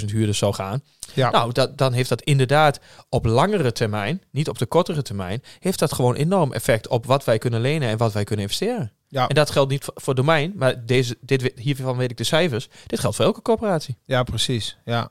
600.000 0.00 0.06
huurders 0.10 0.38
zou 0.38 0.54
gaan. 0.54 0.82
Ja. 1.14 1.30
Nou, 1.30 1.52
dat, 1.52 1.78
dan 1.78 1.92
heeft 1.92 2.08
dat 2.08 2.22
inderdaad 2.22 2.80
op 3.08 3.24
langere 3.24 3.72
termijn, 3.72 4.22
niet 4.30 4.48
op 4.48 4.58
de 4.58 4.66
kortere 4.66 5.02
termijn, 5.02 5.42
heeft 5.58 5.78
dat 5.78 5.92
gewoon 5.92 6.14
enorm 6.14 6.52
effect 6.52 6.88
op 6.88 7.06
wat 7.06 7.24
wij 7.24 7.38
kunnen 7.38 7.60
lenen 7.60 7.88
en 7.88 7.96
wat 7.96 8.12
wij 8.12 8.24
kunnen 8.24 8.44
investeren. 8.44 8.92
Ja. 9.08 9.28
En 9.28 9.34
dat 9.34 9.50
geldt 9.50 9.70
niet 9.70 9.84
voor, 9.94 10.14
domein, 10.14 10.52
maar 10.56 10.86
deze, 10.86 11.16
dit, 11.20 11.52
hiervan 11.54 11.96
weet 11.96 12.10
ik 12.10 12.16
de 12.16 12.24
cijfers. 12.24 12.68
Dit 12.86 13.00
geldt 13.00 13.16
voor 13.16 13.24
elke 13.24 13.42
corporatie. 13.42 13.96
ja, 14.04 14.22
precies. 14.22 14.76
Ja. 14.84 15.10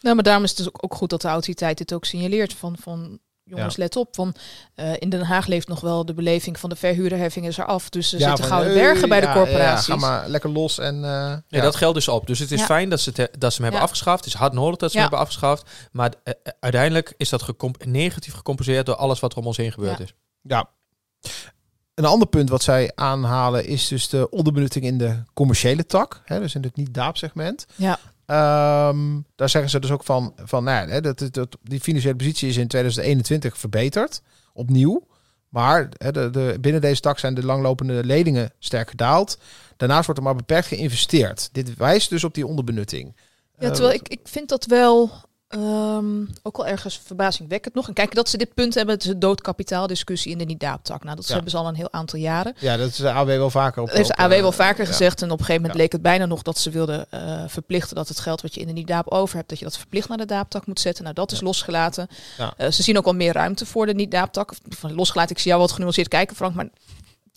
Nou, 0.00 0.14
maar 0.14 0.24
daarom 0.24 0.44
is 0.44 0.48
het 0.50 0.58
dus 0.58 0.68
ook, 0.68 0.84
ook 0.84 0.94
goed 0.94 1.10
dat 1.10 1.20
de 1.22 1.28
autoriteit 1.28 1.78
dit 1.78 1.92
ook 1.92 2.04
signaleert. 2.04 2.52
Van, 2.54 2.76
van 2.80 3.18
jongens, 3.44 3.76
let 3.76 3.96
op. 3.96 4.14
Van, 4.14 4.34
eh, 4.74 4.92
in 4.98 5.08
Den 5.08 5.22
Haag 5.22 5.46
leeft 5.46 5.68
nog 5.68 5.80
wel 5.80 6.04
de 6.04 6.14
beleving 6.14 6.58
van 6.58 6.68
de 6.70 6.76
verhuurderheffing 6.76 7.46
is 7.46 7.56
eraf. 7.56 7.88
Dus 7.88 8.12
er 8.12 8.18
ja, 8.18 8.26
zitten 8.28 8.44
gouden 8.44 8.72
hey, 8.72 8.80
bergen 8.82 9.08
bij 9.08 9.20
de 9.20 9.32
corporaties. 9.32 9.86
Ja, 9.86 9.92
ga 9.94 10.00
maar 10.00 10.28
lekker 10.28 10.50
los 10.50 10.78
en... 10.78 10.94
eh, 10.94 11.00
Ja, 11.10 11.42
ja. 11.48 11.62
dat 11.62 11.76
geldt 11.76 11.94
dus 11.94 12.08
op. 12.08 12.26
Dus 12.26 12.38
het 12.38 12.50
is 12.52 12.60
Ja. 12.60 12.64
fijn 12.66 12.88
dat 12.88 13.00
ze, 13.00 13.10
dat 13.12 13.22
ze 13.28 13.28
hem 13.38 13.62
hebben 13.62 13.72
Ja. 13.72 13.80
afgeschaft. 13.80 14.24
Het 14.24 14.34
is 14.34 14.40
hard 14.40 14.52
nodig 14.52 14.76
dat 14.76 14.90
ze 14.90 14.94
hem 14.98 15.02
hebben 15.08 15.26
afgeschaft. 15.26 15.70
Maar 15.92 16.12
eh, 16.24 16.32
eh, 16.42 16.52
uiteindelijk 16.60 17.14
is 17.16 17.28
dat 17.28 17.42
gecomp- 17.42 17.84
negatief 17.84 18.34
gecompenseerd 18.34 18.86
door 18.86 18.96
alles 18.96 19.20
wat 19.20 19.32
er 19.32 19.38
om 19.38 19.46
ons 19.46 19.56
heen 19.56 19.72
gebeurd 19.72 19.98
Ja. 19.98 20.04
is. 20.04 20.14
Ja. 20.42 20.68
Een 21.94 22.04
ander 22.04 22.28
punt 22.28 22.48
wat 22.48 22.62
zij 22.62 22.92
aanhalen 22.94 23.66
is 23.66 23.88
dus 23.88 24.08
de 24.08 24.30
onderbenutting 24.30 24.84
in 24.84 24.98
de 24.98 25.22
commerciële 25.34 25.86
tak. 25.86 26.20
Hè, 26.24 26.40
dus 26.40 26.54
in 26.54 26.62
het 26.62 26.76
niet-daap-segment. 26.76 27.66
Ja. 27.76 27.98
Ehm, 28.28 29.20
daar 29.36 29.48
zeggen 29.48 29.70
ze 29.70 29.80
dus 29.80 29.90
ook 29.90 30.04
van, 30.04 30.32
van 30.44 30.64
nou 30.64 30.90
ja, 30.90 31.00
dat, 31.00 31.56
die 31.62 31.80
financiële 31.80 32.16
positie 32.16 32.48
is 32.48 32.56
in 32.56 32.68
2021 32.68 33.58
verbeterd, 33.58 34.22
opnieuw. 34.52 35.06
Maar 35.48 35.88
hè, 35.96 36.12
de, 36.12 36.30
de, 36.30 36.56
binnen 36.60 36.80
deze 36.80 37.00
tak 37.00 37.18
zijn 37.18 37.34
de 37.34 37.44
langlopende 37.44 38.04
leningen 38.04 38.52
sterk 38.58 38.90
gedaald. 38.90 39.38
Daarnaast 39.76 40.04
wordt 40.04 40.20
er 40.20 40.26
maar 40.26 40.36
beperkt 40.36 40.66
geïnvesteerd. 40.66 41.48
Dit 41.52 41.76
wijst 41.76 42.10
dus 42.10 42.24
op 42.24 42.34
die 42.34 42.46
onderbenutting. 42.46 43.16
Ja, 43.58 43.66
Eh, 43.66 43.72
terwijl 43.72 43.94
ik, 43.94 44.08
ik 44.08 44.20
vind 44.22 44.48
dat 44.48 44.66
wel 44.66 45.10
ehm, 45.48 46.20
ook 46.42 46.56
wel 46.56 46.66
ergens 46.66 47.00
verbazingwekkend 47.04 47.74
nog. 47.74 47.88
En 47.88 47.94
kijk, 47.94 48.14
dat 48.14 48.28
ze 48.28 48.36
dit 48.36 48.54
punt 48.54 48.74
hebben, 48.74 48.94
het 48.94 49.04
is 49.04 49.10
een 49.10 49.18
doodkapitaaldiscussie 49.18 50.32
in 50.32 50.38
de 50.38 50.44
niet-daaptak. 50.44 51.04
Nou, 51.04 51.16
dat 51.16 51.26
Ja. 51.26 51.32
hebben 51.32 51.50
ze 51.50 51.56
al 51.56 51.68
een 51.68 51.74
heel 51.74 51.92
aantal 51.92 52.18
jaren. 52.18 52.54
Ja, 52.58 52.76
dat 52.76 52.88
is 52.88 52.96
de 52.96 53.10
AW 53.10 53.26
wel 53.26 53.50
vaker 53.50 53.82
op. 53.82 53.88
Dat 53.88 53.96
heeft 53.96 54.08
de 54.08 54.16
AW 54.16 54.32
eh, 54.32 54.40
wel 54.40 54.52
vaker 54.52 54.84
ja. 54.84 54.90
gezegd. 54.90 55.22
En 55.22 55.30
op 55.30 55.38
een 55.38 55.44
gegeven 55.44 55.54
moment 55.62 55.74
Ja. 55.74 55.80
leek 55.82 55.92
het 55.92 56.02
bijna 56.02 56.26
nog 56.26 56.42
dat 56.42 56.58
ze 56.58 56.70
wilden 56.70 57.06
eh, 57.10 57.44
verplichten 57.46 57.96
dat 57.96 58.08
het 58.08 58.20
geld 58.20 58.40
wat 58.40 58.54
je 58.54 58.60
in 58.60 58.66
de 58.66 58.72
niet-daap 58.72 59.08
over 59.08 59.36
hebt, 59.36 59.48
dat 59.48 59.58
je 59.58 59.64
dat 59.64 59.76
verplicht 59.78 60.08
naar 60.08 60.18
de 60.18 60.24
daaptak 60.24 60.66
moet 60.66 60.80
zetten. 60.80 61.02
Nou, 61.02 61.14
dat 61.14 61.32
is 61.32 61.40
losgelaten. 61.40 62.08
Eh, 62.56 62.70
ze 62.70 62.82
zien 62.82 62.98
ook 62.98 63.06
al 63.06 63.14
meer 63.14 63.32
ruimte 63.32 63.66
voor 63.66 63.86
de 63.86 63.94
niet-daaptak. 63.94 64.52
Losgelaten, 64.80 65.30
ik 65.30 65.38
zie 65.38 65.50
jou 65.50 65.62
wat 65.62 65.72
genuanceerd 65.72 66.08
kijken, 66.08 66.36
Frank, 66.36 66.54
maar 66.54 66.68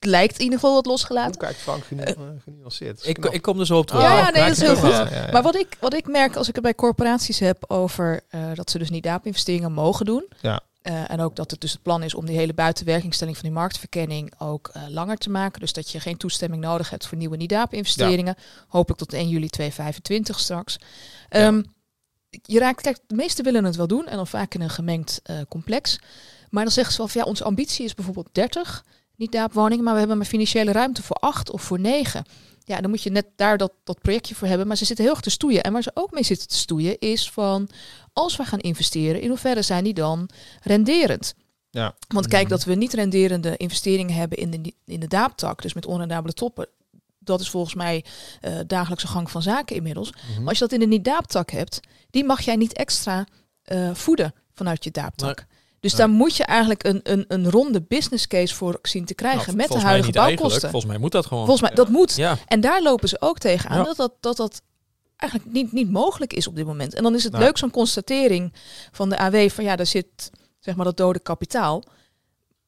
lijkt 0.05 0.35
in 0.37 0.43
ieder 0.43 0.59
geval 0.59 0.73
wat 0.75 0.83
Hoe 0.83 0.93
losgelaten. 0.93 1.37
kijkt 1.41 1.59
Frank 1.59 1.83
genu- 1.83 2.03
eh, 2.03 2.13
genuanceerd? 2.43 3.07
Ik, 3.07 3.17
ik 3.25 3.41
kom 3.41 3.59
er 3.59 3.65
zo 3.65 3.77
op 3.77 3.85
terug. 3.87 4.01
Ja, 4.01 4.17
ja, 4.17 4.29
nee, 4.29 4.43
dat 4.43 4.51
is 4.51 4.61
heel 4.61 4.75
goed. 4.75 4.89
ja, 4.91 5.09
ja. 5.11 5.31
Maar 5.31 5.43
wat 5.43 5.55
ik, 5.55 5.77
wat 5.79 5.93
ik 5.93 6.07
merk 6.07 6.35
als 6.35 6.47
ik 6.47 6.53
het 6.55 6.63
bij 6.63 6.75
corporaties 6.75 7.39
heb 7.39 7.63
over 7.67 8.21
eh, 8.29 8.41
dat 8.53 8.69
ze 8.71 8.77
dus 8.77 8.89
niet 8.89 9.03
daap-investeringen 9.03 9.71
mogen 9.71 10.05
doen. 10.05 10.25
Ja. 10.41 10.59
Eh, 10.81 11.11
en 11.11 11.19
ook 11.19 11.35
dat 11.35 11.51
het 11.51 11.61
dus 11.61 11.71
het 11.71 11.81
plan 11.81 12.03
is 12.03 12.13
om 12.13 12.25
die 12.25 12.37
hele 12.37 12.53
buitenwerkingstelling 12.53 13.37
van 13.37 13.45
die 13.45 13.55
marktverkenning 13.57 14.33
ook 14.37 14.67
eh, 14.73 14.81
langer 14.89 15.17
te 15.17 15.29
maken. 15.29 15.59
Dus 15.59 15.73
dat 15.73 15.91
je 15.91 15.99
geen 15.99 16.17
toestemming 16.17 16.61
nodig 16.63 16.89
hebt 16.89 17.07
voor 17.07 17.17
nieuwe 17.17 17.37
NIDAP-investeringen. 17.37 18.35
Hopelijk 18.67 18.99
tot 18.99 19.13
1 19.13 19.29
juli 19.29 19.47
2025 19.49 20.39
straks. 20.39 20.77
Ehm, 21.29 21.61
Je 22.41 22.59
raakt, 22.59 22.81
kijk, 22.81 22.97
de 23.07 23.15
meesten 23.15 23.43
willen 23.43 23.63
het 23.63 23.75
wel 23.75 23.87
doen 23.87 24.07
en 24.07 24.15
dan 24.15 24.27
vaak 24.27 24.53
in 24.53 24.61
een 24.61 24.69
gemengd 24.69 25.19
eh, 25.23 25.37
complex. 25.49 25.99
Maar 26.49 26.63
dan 26.63 26.73
zeggen 26.73 26.93
ze 26.93 26.99
wel 26.99 27.07
van 27.07 27.21
ja, 27.21 27.27
onze 27.27 27.43
ambitie 27.43 27.85
is 27.85 27.93
bijvoorbeeld 27.93 28.29
30 28.31 28.85
niet-daap-woningen, 29.21 29.83
maar 29.83 29.93
we 29.93 29.99
hebben 29.99 30.17
maar 30.17 30.25
financiële 30.25 30.71
ruimte 30.71 31.03
voor 31.03 31.15
8 31.15 31.51
of 31.51 31.61
voor 31.61 31.79
9. 31.79 32.25
Ja, 32.65 32.81
dan 32.81 32.89
moet 32.89 33.03
je 33.03 33.09
net 33.09 33.25
daar 33.35 33.57
dat, 33.57 33.71
dat 33.83 34.01
projectje 34.01 34.35
voor 34.35 34.47
hebben. 34.47 34.67
Maar 34.67 34.77
ze 34.77 34.85
zitten 34.85 35.05
heel 35.05 35.13
erg 35.13 35.23
te 35.23 35.29
stoeien. 35.29 35.63
En 35.63 35.73
waar 35.73 35.83
ze 35.83 35.91
ook 35.93 36.11
mee 36.11 36.23
zitten 36.23 36.47
te 36.47 36.55
stoeien 36.55 36.99
is 36.99 37.31
van... 37.31 37.69
als 38.13 38.35
we 38.35 38.43
gaan 38.43 38.59
investeren, 38.59 39.21
in 39.21 39.27
hoeverre 39.27 39.61
zijn 39.61 39.83
die 39.83 39.93
dan 39.93 40.29
renderend? 40.61 41.33
Ja. 41.69 41.95
Want 42.07 42.27
kijk, 42.27 42.49
dat 42.49 42.63
we 42.63 42.75
niet 42.75 42.93
renderende 42.93 43.57
investeringen 43.57 44.15
hebben 44.15 44.37
in 44.37 44.51
de, 44.51 44.73
in 44.85 44.99
de 44.99 45.07
daaptak... 45.07 45.61
dus 45.61 45.73
met 45.73 45.85
onrendabele 45.85 46.33
toppen... 46.33 46.67
dat 47.19 47.39
is 47.39 47.49
volgens 47.49 47.73
mij 47.73 48.05
eh, 48.41 48.53
dagelijkse 48.67 49.07
gang 49.07 49.31
van 49.31 49.41
zaken 49.41 49.75
inmiddels. 49.75 50.11
Mhm. 50.11 50.39
Maar 50.39 50.49
als 50.49 50.57
je 50.57 50.63
dat 50.63 50.73
in 50.73 50.79
de 50.79 50.95
niet-daaptak 50.95 51.51
hebt... 51.51 51.79
die 52.09 52.23
mag 52.23 52.41
jij 52.41 52.55
niet 52.55 52.73
extra 52.73 53.25
eh, 53.63 53.93
voeden 53.93 54.33
vanuit 54.53 54.83
je 54.83 54.91
daaptak. 54.91 55.45
Dus 55.81 55.91
Ja. 55.91 55.97
daar 55.97 56.09
moet 56.09 56.35
je 56.35 56.43
eigenlijk 56.43 56.83
een, 56.83 56.99
een, 57.03 57.25
een 57.27 57.49
ronde 57.49 57.81
business 57.81 58.27
case 58.27 58.55
voor 58.55 58.79
zien 58.81 59.05
te 59.05 59.13
krijgen... 59.13 59.45
Nou, 59.45 59.57
met 59.57 59.67
de 59.71 59.79
huidige 59.79 60.11
bouwkosten. 60.11 60.69
Volgens 60.69 60.91
mij 60.91 60.97
moet 61.01 61.11
dat 61.11 61.25
gewoon. 61.25 61.45
Volgens 61.45 61.67
mij, 61.67 61.75
dat 61.75 61.89
moet. 61.89 62.15
ja. 62.15 62.37
En 62.47 62.61
daar 62.61 62.81
lopen 62.81 63.09
ze 63.09 63.17
ook 63.21 63.37
tegenaan 63.39 63.77
Ja. 63.77 63.83
dat, 63.83 63.95
dat, 63.97 64.13
dat 64.19 64.37
dat 64.37 64.61
eigenlijk 65.15 65.51
niet, 65.51 65.71
niet 65.71 65.91
mogelijk 65.91 66.33
is 66.33 66.47
op 66.47 66.55
dit 66.55 66.65
moment. 66.65 66.93
En 66.93 67.03
dan 67.03 67.15
is 67.15 67.23
het 67.23 67.33
Nee. 67.33 67.41
leuk 67.41 67.57
zo'n 67.57 67.71
constatering 67.71 68.53
van 68.91 69.09
de 69.09 69.17
AW 69.17 69.49
van 69.49 69.63
ja, 69.63 69.75
daar 69.75 69.85
zit 69.85 70.31
zeg 70.59 70.75
maar 70.75 70.85
dat 70.85 70.97
dode 70.97 71.19
kapitaal. 71.19 71.83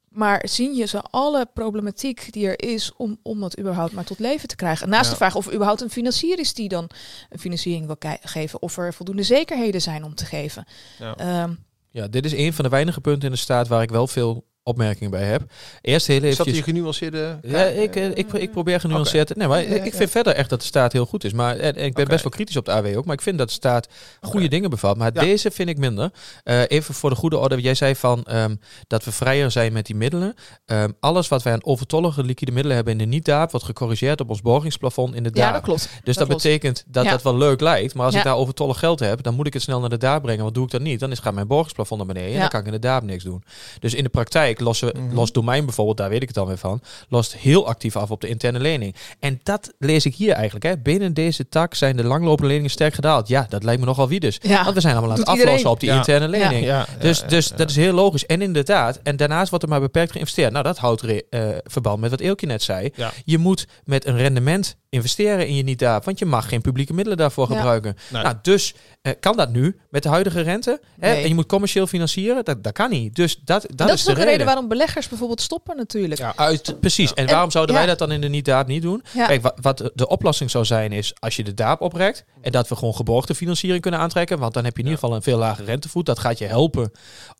Maar 0.10 0.42
zien 0.50 0.76
je 0.76 0.86
ze 0.86 1.02
alle 1.02 1.48
problematiek 1.54 2.34
die 2.34 2.48
er 2.48 2.70
is 2.70 2.92
om, 2.98 3.20
om 3.22 3.40
dat 3.40 3.60
überhaupt 3.60 3.94
maar 3.94 4.04
tot 4.04 4.20
leven 4.20 4.48
te 4.48 4.56
krijgen? 4.56 4.84
En 4.84 4.90
naast 4.90 5.04
Ja. 5.06 5.10
de 5.12 5.16
vraag 5.18 5.36
of 5.36 5.46
er 5.48 5.54
überhaupt 5.54 5.82
een 5.82 5.90
financier 5.90 6.40
is 6.40 6.54
die 6.54 6.68
dan 6.70 6.90
een 7.30 7.40
financiering 7.40 7.86
wil 7.86 7.96
geven, 8.22 8.62
of 8.62 8.78
er 8.78 8.94
voldoende 8.94 9.24
zekerheden 9.24 9.82
zijn 9.82 10.04
om 10.04 10.16
te 10.16 10.26
geven. 10.26 10.66
Ja. 11.00 11.16
Ehm, 11.16 11.54
Ja, 11.94 12.08
dit 12.08 12.26
is 12.26 12.34
een 12.34 12.54
van 12.54 12.64
de 12.64 12.70
weinige 12.70 13.02
punten 13.02 13.28
in 13.28 13.34
de 13.34 13.40
staat 13.40 13.68
waar 13.68 13.82
ik 13.82 13.90
wel 13.90 14.08
veel 14.08 14.48
opmerkingen 14.64 15.12
bij 15.12 15.24
heb. 15.24 15.42
Eerst 15.82 16.08
heel 16.08 16.20
dat 16.20 16.30
eventjes... 16.30 16.58
je 16.58 16.64
genuanceerde... 16.64 17.40
Ja, 17.42 17.64
ik, 17.64 17.96
eh, 17.96 18.10
ik, 18.18 18.34
ik 18.34 18.52
probeer 18.52 18.80
genuanceerd. 18.80 19.28
te- 19.28 19.34
Nee, 19.38 19.48
maar 19.48 19.58
Ja, 19.60 19.64
ik, 19.66 19.70
ja, 19.78 19.84
ik 19.84 19.92
ja. 19.92 19.98
vind 19.98 20.10
verder 20.12 20.34
echt 20.36 20.50
dat 20.50 20.60
de 20.60 20.66
staat 20.66 20.94
heel 20.94 21.06
goed 21.06 21.24
is. 21.24 21.34
Maar 21.34 21.58
en, 21.58 21.76
en 21.76 21.86
ik 21.86 21.94
ben 21.94 22.08
best 22.08 22.24
wel 22.24 22.32
kritisch 22.32 22.58
op 22.58 22.66
de 22.66 22.72
AW 22.72 22.98
ook. 22.98 23.06
Maar 23.06 23.16
ik 23.16 23.22
vind 23.22 23.38
dat 23.38 23.48
de 23.48 23.54
staat 23.54 23.88
goede 24.22 24.48
dingen 24.48 24.70
bevat. 24.70 24.98
Maar 24.98 25.12
Ja. 25.14 25.22
deze 25.22 25.52
vind 25.52 25.70
ik 25.70 25.78
minder. 25.78 26.12
Eh, 26.44 26.62
even 26.68 26.94
voor 26.94 27.10
de 27.10 27.16
goede 27.16 27.38
orde. 27.38 27.62
Jij 27.62 27.74
zei 27.76 27.96
van 27.96 28.24
ehm, 28.24 28.56
dat 28.88 29.04
we 29.04 29.12
vrijer 29.12 29.52
zijn 29.52 29.74
met 29.74 29.86
die 29.86 29.96
middelen. 29.96 30.34
Ehm, 30.66 30.90
alles 31.00 31.28
wat 31.28 31.44
wij 31.44 31.54
aan 31.54 31.64
overtollige 31.66 32.24
liquide 32.24 32.52
middelen 32.52 32.76
hebben 32.76 32.94
in 32.94 33.00
de 33.00 33.06
niet-daap... 33.16 33.52
wordt 33.52 33.66
gecorrigeerd 33.66 34.22
op 34.22 34.30
ons 34.30 34.42
borgingsplafond 34.42 35.16
in 35.16 35.24
de 35.24 35.30
Ja, 35.34 35.42
daap. 35.42 35.54
dat 35.54 35.62
klopt. 35.64 35.90
Dus 36.04 36.16
dat, 36.16 36.28
klopt. 36.28 36.44
betekent 36.44 36.84
dat 36.88 37.04
Ja. 37.06 37.12
dat 37.12 37.22
wel 37.22 37.38
leuk 37.38 37.62
lijkt. 37.62 37.94
Maar 37.94 38.06
als 38.06 38.16
ik 38.16 38.24
Ja. 38.24 38.30
daar 38.30 38.38
overtollig 38.40 38.80
geld 38.80 39.00
heb, 39.00 39.24
dan 39.24 39.34
moet 39.36 39.48
ik 39.48 39.54
het 39.54 39.62
snel 39.62 39.80
naar 39.80 39.90
de 39.90 39.98
daap 39.98 40.22
brengen. 40.22 40.42
Want 40.44 40.56
doe 40.56 40.66
ik 40.66 40.72
dat 40.72 40.82
niet, 40.82 41.00
dan 41.00 41.12
is, 41.12 41.20
gaat 41.20 41.34
mijn 41.34 41.48
borgingsplafond 41.48 41.98
naar 42.06 42.14
beneden. 42.14 42.30
En 42.30 42.36
Ja. 42.36 42.40
dan 42.42 42.50
kan 42.50 42.60
ik 42.60 42.66
in 42.66 42.72
de 42.72 42.80
daap 42.80 43.04
niks 43.04 43.24
doen. 43.24 43.44
Dus 43.80 43.94
in 43.94 44.04
de 44.04 44.10
praktijk 44.10 44.53
lossen, 44.60 44.92
Mhm. 44.96 45.16
lost 45.16 45.34
domein 45.34 45.66
bijvoorbeeld, 45.66 45.98
daar 45.98 46.10
weet 46.10 46.22
ik 46.22 46.28
het 46.28 46.36
dan 46.38 46.48
weer 46.48 46.58
van, 46.58 46.82
lost 47.10 47.36
heel 47.36 47.68
actief 47.68 47.96
af 47.96 48.12
op 48.12 48.22
de 48.22 48.28
interne 48.28 48.60
lening. 48.60 48.96
En 49.20 49.40
dat 49.44 49.74
lees 49.80 50.06
ik 50.06 50.16
hier 50.16 50.34
eigenlijk. 50.34 50.66
Hè. 50.66 50.78
Binnen 50.78 51.14
deze 51.14 51.50
tak 51.50 51.74
zijn 51.76 51.96
de 51.98 52.04
langlopende 52.04 52.48
leningen 52.48 52.72
sterk 52.72 52.94
gedaald. 52.94 53.28
Ja, 53.28 53.46
dat 53.50 53.64
lijkt 53.64 53.80
me 53.80 53.86
nogal 53.86 54.08
wie 54.08 54.20
dus. 54.20 54.40
Ja. 54.42 54.64
Want 54.64 54.76
we 54.76 54.82
zijn 54.82 54.94
allemaal 54.96 55.12
aan 55.12 55.18
het 55.18 55.26
Doet 55.28 55.36
aflossen 55.40 55.58
iedereen. 55.58 55.74
op 55.74 55.80
die 55.80 55.90
Ja. 55.90 55.96
interne 55.98 56.28
lening. 56.28 56.66
Ja, 56.66 56.86
Dus, 57.00 57.20
ja, 57.20 57.28
dus 57.28 57.48
ja. 57.48 57.56
dat 57.56 57.70
is 57.70 57.76
heel 57.76 57.94
logisch. 57.94 58.26
En 58.26 58.42
inderdaad, 58.42 59.00
en 59.04 59.16
daarnaast 59.18 59.50
wordt 59.50 59.64
er 59.64 59.70
maar 59.72 59.80
beperkt 59.80 60.12
geïnvesteerd. 60.12 60.52
Nou, 60.52 60.64
dat 60.64 60.78
houdt 60.78 61.02
eh, 61.04 61.42
verband 61.64 62.00
met 62.02 62.10
wat 62.10 62.20
Eelkje 62.20 62.48
net 62.48 62.64
zei. 62.64 62.90
Ja. 62.96 63.12
Je 63.26 63.38
moet 63.38 63.68
met 63.84 64.06
een 64.06 64.18
rendement 64.18 64.76
investeren 64.94 65.48
in 65.48 65.56
je 65.56 65.64
niet-daap, 65.64 66.06
want 66.06 66.20
je 66.20 66.26
mag 66.26 66.48
geen 66.50 66.62
publieke 66.62 66.94
middelen 66.94 67.18
daarvoor 67.18 67.50
Ja. 67.50 67.56
gebruiken. 67.56 67.98
Nee. 68.10 68.24
Nou, 68.24 68.36
dus 68.42 68.74
eh, 69.02 69.14
kan 69.20 69.38
dat 69.38 69.52
nu 69.52 69.80
met 69.90 70.04
de 70.04 70.10
huidige 70.10 70.42
rente? 70.42 70.80
Hè? 71.00 71.12
Nee. 71.12 71.22
En 71.22 71.28
je 71.28 71.34
moet 71.36 71.46
commercieel 71.46 71.88
financieren? 71.88 72.46
Dat, 72.46 72.64
dat 72.64 72.74
kan 72.74 72.90
niet. 72.90 73.16
Dus 73.16 73.36
dat, 73.46 73.62
dat, 73.62 73.78
Dat, 73.78 73.88
is 73.88 73.94
is 73.94 74.04
de 74.04 74.12
ook 74.12 74.18
een 74.18 74.24
reden. 74.24 74.46
waarom 74.46 74.68
beleggers 74.68 75.08
bijvoorbeeld 75.10 75.42
stoppen 75.42 75.78
natuurlijk. 75.78 76.20
Ja. 76.20 76.34
Uit, 76.36 76.76
precies. 76.80 77.14
En, 77.14 77.26
En- 77.26 77.32
waarom 77.32 77.52
zouden 77.52 77.76
ja. 77.76 77.82
wij 77.82 77.90
dat 77.90 78.00
dan 78.00 78.12
in 78.12 78.22
de 78.22 78.28
niet-daap 78.30 78.68
niet 78.68 78.82
doen? 78.82 79.04
Ja. 79.14 79.26
Kijk, 79.28 79.42
wat, 79.42 79.54
wat 79.62 79.92
de 79.96 80.08
oplossing 80.08 80.52
zou 80.52 80.66
zijn 80.66 80.92
is 80.92 81.14
als 81.20 81.36
je 81.36 81.44
de 81.44 81.54
daap 81.54 81.82
oprekt 81.82 82.24
en 82.42 82.52
dat 82.52 82.68
we 82.68 82.76
gewoon 82.76 82.96
geborgde 82.96 83.36
financiering 83.36 83.82
kunnen 83.82 84.00
aantrekken, 84.00 84.40
want 84.40 84.54
dan 84.54 84.64
heb 84.64 84.74
je 84.78 84.80
in 84.84 84.88
ieder 84.90 85.00
geval 85.02 85.16
een 85.16 85.24
veel 85.24 85.38
lager 85.38 85.66
rentevoet. 85.66 86.06
Dat 86.06 86.20
gaat 86.20 86.38
je 86.38 86.46
helpen 86.46 86.92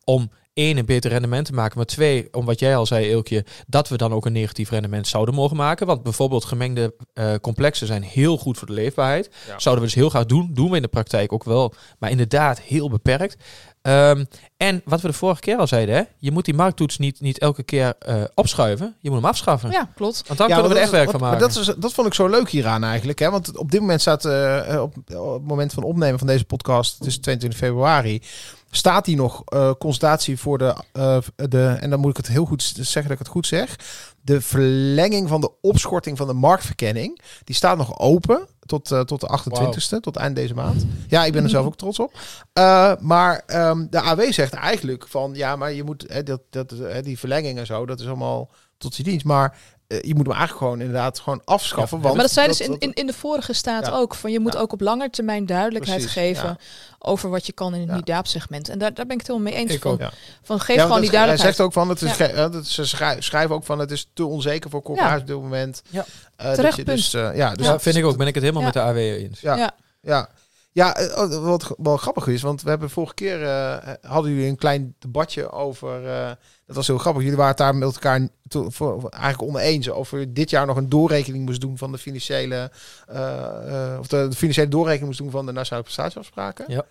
om 0.04 0.30
één, 0.54 0.76
een 0.76 0.84
beter 0.84 1.10
rendement 1.10 1.46
te 1.46 1.52
maken, 1.52 1.76
maar 1.76 1.86
twee, 1.86 2.28
om 2.32 2.44
wat 2.44 2.58
jij 2.58 2.76
al 2.76 2.86
zei, 2.86 3.06
Eelkje, 3.06 3.44
dat 3.66 3.88
we 3.88 3.96
dan 3.96 4.12
ook 4.12 4.26
een 4.26 4.32
negatief 4.32 4.70
rendement 4.70 5.06
zouden 5.06 5.34
mogen 5.34 5.56
maken. 5.56 5.86
Want 5.86 6.02
bijvoorbeeld 6.02 6.44
gemengde 6.44 6.94
eh, 7.12 7.34
complexen 7.40 7.86
zijn 7.86 8.02
heel 8.02 8.38
goed 8.38 8.58
voor 8.58 8.66
de 8.66 8.72
leefbaarheid. 8.72 9.30
Ja. 9.46 9.58
Zouden 9.58 9.84
we 9.84 9.90
dus 9.90 10.00
heel 10.00 10.10
graag 10.10 10.26
doen. 10.26 10.50
Doen 10.52 10.70
we 10.70 10.76
in 10.76 10.82
de 10.82 10.88
praktijk 10.88 11.32
ook 11.32 11.44
wel, 11.44 11.74
maar 11.98 12.10
inderdaad 12.10 12.60
heel 12.60 12.90
beperkt. 12.90 13.36
Ehm, 13.82 14.24
en 14.56 14.82
wat 14.84 15.00
we 15.00 15.08
de 15.08 15.14
vorige 15.14 15.40
keer 15.40 15.56
al 15.56 15.66
zeiden, 15.66 15.94
hè, 15.94 16.02
je 16.18 16.30
moet 16.30 16.44
die 16.44 16.54
markttoets 16.54 16.98
niet, 16.98 17.20
niet 17.20 17.38
elke 17.38 17.62
keer 17.62 17.94
eh, 17.98 18.22
opschuiven. 18.34 18.94
Je 19.00 19.10
moet 19.10 19.18
hem 19.18 19.28
afschaffen. 19.28 19.70
Ja, 19.70 19.88
klopt. 19.94 20.22
Want 20.26 20.38
dan 20.38 20.48
Ja, 20.48 20.54
kunnen 20.54 20.72
we 20.72 20.76
er 20.76 20.82
echt 20.82 20.92
werk 20.92 21.10
van 21.10 21.20
maar 21.20 21.30
maken. 21.30 21.48
Dat, 21.48 21.56
is, 21.56 21.74
dat 21.76 21.92
vond 21.92 22.06
ik 22.06 22.14
zo 22.14 22.28
leuk 22.28 22.48
hieraan 22.50 22.84
eigenlijk. 22.84 23.18
Hè? 23.18 23.30
Want 23.30 23.56
op 23.56 23.70
dit 23.70 23.80
moment 23.80 24.00
staat, 24.00 24.24
eh, 24.24 24.82
op, 24.82 24.96
op 25.16 25.32
het 25.34 25.46
moment 25.46 25.72
van 25.72 25.82
opnemen 25.82 26.18
van 26.18 26.26
deze 26.26 26.44
podcast, 26.44 26.98
het 26.98 27.06
is 27.06 27.18
22 27.18 27.58
februari, 27.58 28.22
staat 28.70 29.06
hier 29.06 29.16
nog 29.16 29.42
eh, 29.44 29.70
consultatie 29.78 30.38
voor 30.38 30.58
de, 30.58 30.76
eh, 30.92 31.18
de, 31.34 31.76
en 31.80 31.90
dan 31.90 32.00
moet 32.00 32.10
ik 32.10 32.16
het 32.16 32.26
heel 32.26 32.44
goed 32.44 32.62
zeggen 32.62 33.02
dat 33.02 33.12
ik 33.12 33.18
het 33.18 33.28
goed 33.28 33.46
zeg, 33.46 33.76
de 34.20 34.40
verlenging 34.40 35.28
van 35.28 35.40
de 35.40 35.50
opschorting 35.60 36.16
van 36.16 36.26
de 36.26 36.32
marktverkenning. 36.32 37.20
Die 37.44 37.54
staat 37.54 37.76
nog 37.76 37.98
open 37.98 38.46
tot, 38.66 38.90
eh, 38.90 39.00
tot 39.00 39.20
de 39.20 39.26
28ste, 39.26 40.00
tot 40.00 40.16
eind 40.16 40.36
deze 40.36 40.54
maand. 40.54 40.86
Ja, 41.08 41.24
ik 41.24 41.32
ben 41.32 41.42
er 41.42 41.50
zelf 41.50 41.66
ook 41.66 41.76
trots 41.76 41.98
op. 41.98 42.12
Eh, 42.52 42.92
maar 43.00 43.42
ehm, 43.46 43.86
de 43.90 44.00
AW 44.00 44.32
zegt 44.32 44.43
eigenlijk 44.52 45.08
van, 45.08 45.30
ja, 45.34 45.56
maar 45.56 45.72
je 45.72 45.82
moet, 45.84 46.04
hè, 46.08 46.22
dat, 46.22 46.40
dat, 46.50 46.72
eh, 46.72 47.02
die 47.02 47.18
verlenging 47.18 47.58
en 47.58 47.66
zo, 47.66 47.86
dat 47.86 48.00
is 48.00 48.06
allemaal 48.06 48.50
tot 48.78 48.96
je 48.96 49.02
dienst. 49.02 49.24
Maar 49.24 49.56
eh, 49.86 50.00
je 50.00 50.14
moet 50.14 50.26
hem 50.26 50.34
eigenlijk 50.36 50.58
gewoon 50.64 50.80
inderdaad 50.80 51.18
gewoon 51.18 51.42
afschaffen. 51.44 52.00
want 52.00 52.14
maar 52.14 52.22
dat 52.24 52.32
zeiden 52.32 52.56
ze 52.56 52.66
dat- 52.66 52.72
in, 52.72 52.80
in, 52.88 52.94
in 52.94 53.06
de 53.06 53.12
vorige 53.12 53.52
staat 53.52 53.86
Ja. 53.86 53.92
ook. 53.92 54.14
Van 54.14 54.32
je 54.32 54.40
moet 54.40 54.52
Ja. 54.52 54.58
ook 54.58 54.72
op 54.72 54.80
lange 54.80 55.10
termijn 55.10 55.46
duidelijkheid 55.46 55.98
Precies, 55.98 56.16
geven 56.22 56.48
ja. 56.48 56.56
over 56.98 57.30
wat 57.30 57.46
je 57.46 57.52
kan 57.52 57.74
in 57.74 57.88
het 57.90 58.06
Ja. 58.08 58.22
segment. 58.24 58.68
En 58.68 58.78
daar, 58.78 58.94
daar 58.94 59.06
ben 59.06 59.14
ik 59.14 59.20
het 59.26 59.30
helemaal 59.30 59.52
mee 59.52 59.60
eens. 59.62 59.72
Ik 59.72 59.80
van, 59.82 59.92
ook. 59.92 59.98
Ja. 60.00 60.10
van 60.42 60.60
geef 60.60 60.76
Ja, 60.76 60.82
gewoon 60.82 61.00
die 61.00 61.10
dat- 61.10 61.18
Hij 61.18 61.26
duidelijkheid. 61.26 61.56
zegt 61.56 61.60
ook 61.60 61.72
van, 61.72 61.88
het 61.88 62.02
is 62.02 62.16
Ja. 62.16 62.44
ge- 62.44 62.50
dat 62.50 62.66
ze 62.66 62.84
schrij- 62.86 63.20
schrijven 63.20 63.54
ook 63.54 63.64
van, 63.64 63.78
het 63.78 63.90
is 63.90 64.08
te 64.12 64.24
onzeker 64.26 64.70
voor 64.70 64.82
corporaties 64.82 65.20
op 65.20 65.26
dit 65.26 65.36
moment. 65.36 65.82
Ja. 65.90 66.04
Eh, 66.36 66.46
dat 66.46 66.54
Terecht 66.54 66.76
je 66.76 66.82
punt. 66.82 66.96
Dus, 66.96 67.14
eh, 67.14 67.36
ja, 67.36 67.54
dus 67.54 67.66
ja, 67.66 67.80
vind 67.80 67.96
ik 67.96 68.04
ook. 68.04 68.16
Ben 68.16 68.26
ik 68.26 68.34
het 68.34 68.42
helemaal 68.42 68.62
Ja. 68.62 68.68
met 68.74 68.76
de 68.76 68.90
AW 68.90 68.96
eens. 68.96 69.40
Ja. 69.40 69.74
Ja. 70.00 70.28
Ja, 70.74 70.96
eh, 70.96 71.22
oh, 71.22 71.44
wat 71.44 71.74
wel 71.78 71.96
grappig 71.96 72.26
is, 72.26 72.42
want 72.42 72.62
we 72.62 72.68
hebben 72.68 72.90
vorige 72.90 73.14
keer 73.14 73.42
eh, 73.42 73.92
hadden 74.02 74.32
jullie 74.32 74.48
een 74.48 74.56
klein 74.56 74.94
debatje 74.98 75.50
over. 75.50 76.06
eh, 76.08 76.30
dat 76.66 76.76
was 76.76 76.86
heel 76.86 76.98
grappig. 76.98 77.22
Jullie 77.22 77.36
waren 77.36 77.50
het 77.52 77.60
daar 77.60 77.74
met 77.74 77.94
elkaar 77.94 78.28
to- 78.48 78.70
voor, 78.70 79.08
eigenlijk 79.08 79.54
oneens 79.56 79.90
over 79.90 80.34
dit 80.34 80.50
jaar 80.50 80.66
nog 80.66 80.76
een 80.76 80.88
doorrekening 80.88 81.44
moest 81.44 81.60
doen 81.60 81.78
van 81.78 81.92
de 81.92 81.98
financiële 81.98 82.70
eh, 83.08 83.92
eh, 83.92 83.98
of 83.98 84.06
de, 84.06 84.26
de 84.28 84.36
financiële 84.36 84.68
doorrekening 84.68 85.06
moest 85.06 85.18
doen 85.18 85.30
van 85.30 85.46
de 85.46 85.52
nationale 85.52 85.84
prestatieafspraken. 85.84 86.64
Ja. 86.68 86.84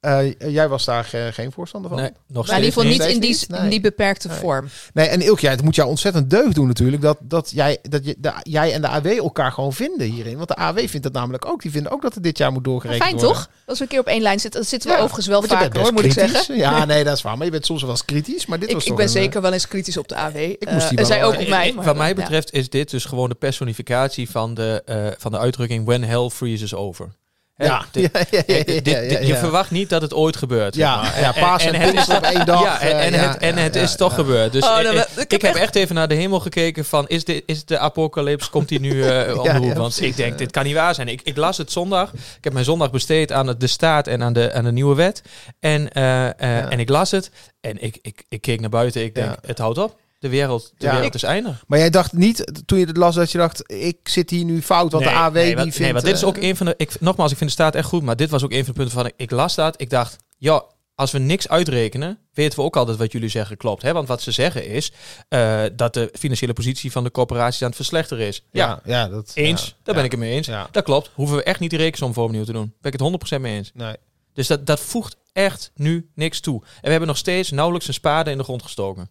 Eh, 0.00 0.38
jij 0.52 0.68
was 0.68 0.84
daar 0.84 1.04
ge- 1.04 1.30
geen 1.32 1.52
voorstander 1.52 1.90
van. 1.90 2.00
Nee, 2.00 2.10
nog 2.26 2.46
Maar 2.46 2.56
in 2.58 2.64
ieder 2.64 2.82
geval 2.82 2.90
niet. 2.98 3.14
in 3.14 3.20
die, 3.20 3.34
Steeds 3.34 3.48
niet? 3.50 3.60
in 3.60 3.68
die 3.68 3.80
beperkte 3.80 4.28
Nee. 4.28 4.36
vorm. 4.38 4.68
Nee, 4.94 5.06
en 5.08 5.20
Ilkje, 5.20 5.48
het 5.48 5.62
moet 5.62 5.74
jou 5.74 5.88
ontzettend 5.88 6.30
deugd 6.30 6.54
doen 6.54 6.66
natuurlijk 6.66 7.02
dat, 7.02 7.18
dat, 7.20 7.50
jij, 7.54 7.78
dat 7.82 8.04
je, 8.04 8.14
de, 8.18 8.32
jij 8.42 8.72
en 8.72 8.80
de 8.80 8.88
AW 8.88 9.06
elkaar 9.06 9.52
gewoon 9.52 9.72
vinden 9.72 10.06
hierin. 10.06 10.36
Want 10.36 10.48
de 10.48 10.54
AW 10.56 10.78
vindt 10.78 11.02
dat 11.02 11.12
namelijk 11.12 11.46
ook. 11.46 11.62
Die 11.62 11.70
vinden 11.70 11.92
ook 11.92 12.02
dat 12.02 12.14
het 12.14 12.22
dit 12.22 12.38
jaar 12.38 12.52
moet 12.52 12.64
doorgerekend 12.64 13.02
Fijn 13.08 13.16
worden. 13.20 13.36
toch? 13.36 13.50
Als 13.66 13.78
we 13.78 13.84
een 13.84 13.90
keer 13.90 14.00
op 14.00 14.06
één 14.06 14.22
lijn 14.22 14.40
zitten. 14.40 14.60
Dat 14.60 14.68
zitten 14.68 14.88
we 14.90 14.94
Ja, 14.96 15.00
overigens 15.02 15.26
wel 15.28 15.40
bent 15.40 15.52
hoor, 15.52 15.68
best 15.70 15.90
moet 15.92 16.04
ik 16.04 16.10
kritisch. 16.10 16.32
zeggen. 16.32 16.56
Ja, 16.56 16.84
nee, 16.84 17.04
dat 17.04 17.16
is 17.16 17.22
waar. 17.22 17.36
Maar 17.36 17.46
je 17.46 17.52
bent 17.52 17.66
soms 17.66 17.80
wel 17.82 17.90
eens 17.90 18.04
kritisch. 18.04 18.46
Maar 18.46 18.58
dit 18.58 18.68
Ik, 18.68 18.74
was 18.74 18.84
ik 18.86 18.94
ben 18.94 19.04
een, 19.04 19.10
zeker 19.10 19.40
wel 19.42 19.52
eens 19.52 19.68
kritisch 19.68 19.96
op 19.96 20.08
de 20.08 20.16
AW. 20.16 20.34
moest 20.34 20.58
die 20.60 20.68
Eh, 20.68 20.90
wel 20.96 21.04
zij 21.06 21.20
wel- 21.20 21.32
ook 21.32 21.40
op 21.40 21.48
mij. 21.48 21.68
Eh, 21.68 21.74
maar- 21.74 21.84
Wat 21.84 21.96
mij 21.96 22.08
ja. 22.08 22.14
betreft 22.14 22.52
is 22.52 22.68
dit 22.70 22.90
dus 22.90 23.04
gewoon 23.04 23.28
de 23.28 23.34
personificatie 23.34 24.30
van 24.30 24.54
de, 24.54 24.82
eh, 24.84 25.06
van 25.18 25.30
de 25.32 25.38
uitdrukking 25.38 25.84
when 25.86 26.04
hell 26.04 26.28
freezes 26.28 26.74
over. 26.74 27.08
Ja, 27.56 27.84
Je 27.94 29.36
verwacht 29.38 29.70
niet 29.70 29.88
dat 29.90 30.02
het 30.02 30.14
ooit 30.14 30.36
gebeurt. 30.36 30.74
zeg 30.74 30.84
Ja, 30.84 30.96
maar. 31.02 31.20
ja, 31.20 31.32
paas 31.32 31.64
en, 31.64 31.74
het 31.74 32.08
op 32.16 32.22
één 32.22 32.46
dag. 32.46 32.62
Ja, 32.62 32.80
en, 32.80 32.98
en 32.98 33.14
eh, 33.14 33.28
het, 33.28 33.36
en 33.38 33.56
ja, 33.56 33.62
het 33.62 33.74
ja, 33.74 33.80
is 33.80 33.90
ja. 33.90 33.96
toch 33.96 34.14
gebeurd. 34.14 34.52
Dus 34.52 34.64
Oh, 34.64 34.78
ik 34.80 34.88
ik, 35.16 35.30
heb 35.30 35.42
echt- 35.42 35.56
echt 35.56 35.74
even 35.74 35.94
naar 35.94 36.08
de 36.08 36.14
hemel 36.14 36.40
gekeken 36.40 36.84
van 36.84 37.08
is, 37.08 37.24
dit, 37.24 37.42
is 37.46 37.64
de 37.64 37.78
apocalyps, 37.78 38.50
komt 38.50 38.68
die 38.68 38.80
nu 38.80 39.02
eh 39.04 39.38
om 39.38 39.44
Ja, 39.46 39.52
de 39.52 39.58
hoek? 39.58 39.68
ja, 39.72 39.78
Want 39.78 39.94
precies, 39.94 40.10
ik 40.10 40.16
denk, 40.16 40.38
dit 40.38 40.50
kan 40.50 40.64
niet 40.64 40.74
waar 40.74 40.94
zijn. 40.94 41.08
Ik, 41.08 41.20
ik 41.24 41.36
las 41.36 41.56
het 41.56 41.72
zondag. 41.72 42.12
Ik 42.12 42.44
heb 42.44 42.52
mijn 42.52 42.64
zondag 42.64 42.90
besteed 42.90 43.32
aan 43.32 43.46
het, 43.46 43.60
de 43.60 43.66
staat 43.66 44.06
en 44.06 44.22
aan 44.22 44.32
de, 44.32 44.52
aan 44.52 44.64
de 44.64 44.72
nieuwe 44.72 44.94
wet. 44.94 45.22
En, 45.60 45.92
eh, 45.92 46.26
eh, 46.26 46.32
Ja. 46.38 46.70
en 46.70 46.78
ik 46.80 46.88
las 46.88 47.10
het. 47.10 47.30
En 47.60 47.82
ik, 47.82 47.98
ik, 48.02 48.24
ik 48.28 48.40
keek 48.40 48.60
naar 48.60 48.70
buiten. 48.70 49.02
Ik 49.02 49.14
denk, 49.14 49.26
Ja. 49.28 49.36
het 49.46 49.58
houdt 49.58 49.78
op. 49.78 49.96
De 50.30 50.32
wereld, 50.36 50.72
de 50.76 50.84
Ja. 50.84 50.90
wereld 50.90 51.06
Ik- 51.08 51.14
is 51.14 51.22
eindig. 51.22 51.64
Maar 51.66 51.78
jij 51.78 51.90
dacht 51.90 52.12
niet, 52.12 52.52
toen 52.66 52.78
je 52.78 52.86
het 52.86 52.96
las, 52.96 53.14
dat 53.14 53.32
je 53.32 53.38
dacht, 53.38 53.72
ik 53.72 54.08
zit 54.08 54.30
hier 54.30 54.44
nu 54.44 54.62
fout. 54.62 54.92
Want 54.92 55.04
de 55.04 55.10
AW 55.10 55.34
nee, 55.34 55.44
die 55.46 55.54
wat- 55.54 55.62
vindt... 55.64 55.78
Nee, 55.78 55.92
want 55.92 56.04
dit 56.04 56.14
is 56.14 56.22
eh, 56.22 56.28
ook 56.28 56.36
een 56.36 56.56
van 56.56 56.66
de... 56.66 56.74
Ik, 56.76 57.00
nogmaals, 57.00 57.30
ik 57.30 57.36
vind 57.36 57.50
de 57.50 57.56
staat 57.56 57.74
echt 57.74 57.88
goed, 57.88 58.02
maar 58.02 58.16
dit 58.16 58.30
was 58.30 58.44
ook 58.44 58.50
een 58.52 58.64
van 58.64 58.74
de 58.74 58.80
punten 58.80 58.94
van... 59.00 59.10
Ik, 59.16 59.30
las 59.30 59.54
dat, 59.54 59.80
ik 59.80 59.90
dacht, 59.90 60.16
ja, 60.38 60.64
als 60.94 61.10
we 61.10 61.18
niks 61.18 61.48
uitrekenen, 61.48 62.18
weten 62.32 62.58
we 62.58 62.64
ook 62.64 62.76
altijd 62.76 62.96
wat 62.98 63.12
jullie 63.12 63.28
zeggen 63.28 63.56
klopt. 63.56 63.82
Hè? 63.82 63.92
Want 63.92 64.08
wat 64.08 64.22
ze 64.22 64.30
zeggen 64.30 64.66
is 64.66 64.92
eh, 65.28 65.62
dat 65.72 65.94
de 65.94 66.10
financiële 66.18 66.52
positie 66.52 66.92
van 66.92 67.04
de 67.04 67.10
corporaties 67.10 67.60
aan 67.62 67.66
het 67.68 67.76
verslechteren 67.76 68.26
is. 68.26 68.44
Ja, 68.50 68.66
Ja, 68.66 68.80
ja, 69.00 69.08
dat... 69.08 69.30
eens. 69.34 69.64
ja, 69.66 69.72
Daar 69.82 69.94
ben 69.94 70.04
ik 70.04 70.10
het 70.10 70.20
mee 70.20 70.32
eens. 70.32 70.46
Ja, 70.46 70.68
Dat 70.70 70.84
klopt. 70.84 71.10
Hoeven 71.14 71.36
we 71.36 71.42
echt 71.42 71.60
niet 71.60 71.70
die 71.70 71.78
rekensom 71.78 72.12
voor 72.12 72.24
opnieuw 72.24 72.44
te 72.44 72.52
doen. 72.52 72.74
Ben 72.80 72.92
ik 72.92 73.00
het 73.00 73.36
100% 73.36 73.40
mee 73.40 73.56
eens. 73.56 73.70
nee. 73.74 73.94
Dus 74.32 74.46
dat, 74.46 74.66
dat 74.66 74.80
voegt 74.80 75.16
echt 75.32 75.70
nu 75.74 76.10
niks 76.14 76.40
toe. 76.40 76.60
En 76.62 76.80
we 76.82 76.90
hebben 76.90 77.08
nog 77.08 77.16
steeds 77.16 77.50
nauwelijks 77.50 77.88
een 77.88 77.94
spade 77.94 78.30
in 78.30 78.38
de 78.38 78.44
grond 78.44 78.62
gestoken. 78.62 79.10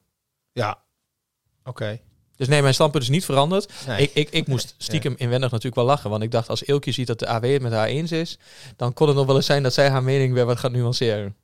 Ja. 0.52 0.78
Oké. 1.66 2.00
Dus 2.36 2.48
nee, 2.48 2.62
mijn 2.62 2.74
standpunt 2.74 3.04
is 3.04 3.10
niet 3.10 3.26
veranderd. 3.26 3.74
Nee. 3.88 4.02
Ik, 4.02 4.12
ik, 4.14 4.30
ik 4.30 4.48
moest 4.48 4.76
stiekem 4.78 5.14
inwendig 5.18 5.50
natuurlijk 5.50 5.76
wel 5.76 5.86
lachen. 5.86 6.10
Want 6.10 6.24
ik 6.24 6.32
dacht, 6.32 6.50
als 6.50 6.66
Eelkje 6.68 6.92
ziet 6.92 7.08
dat 7.08 7.20
de 7.20 7.28
AW 7.28 7.44
het 7.52 7.62
met 7.62 7.72
haar 7.72 7.88
eens 7.88 8.12
is... 8.12 8.38
dan 8.76 8.94
kon 8.94 9.08
het 9.08 9.16
nog 9.16 9.26
wel 9.26 9.36
eens 9.36 9.46
zijn 9.46 9.64
dat 9.64 9.74
zij 9.74 9.90
haar 9.90 10.04
mening 10.04 10.34
weer 10.34 10.46
wat 10.46 10.58
gaat 10.60 10.72
nuanceren. 10.72 11.36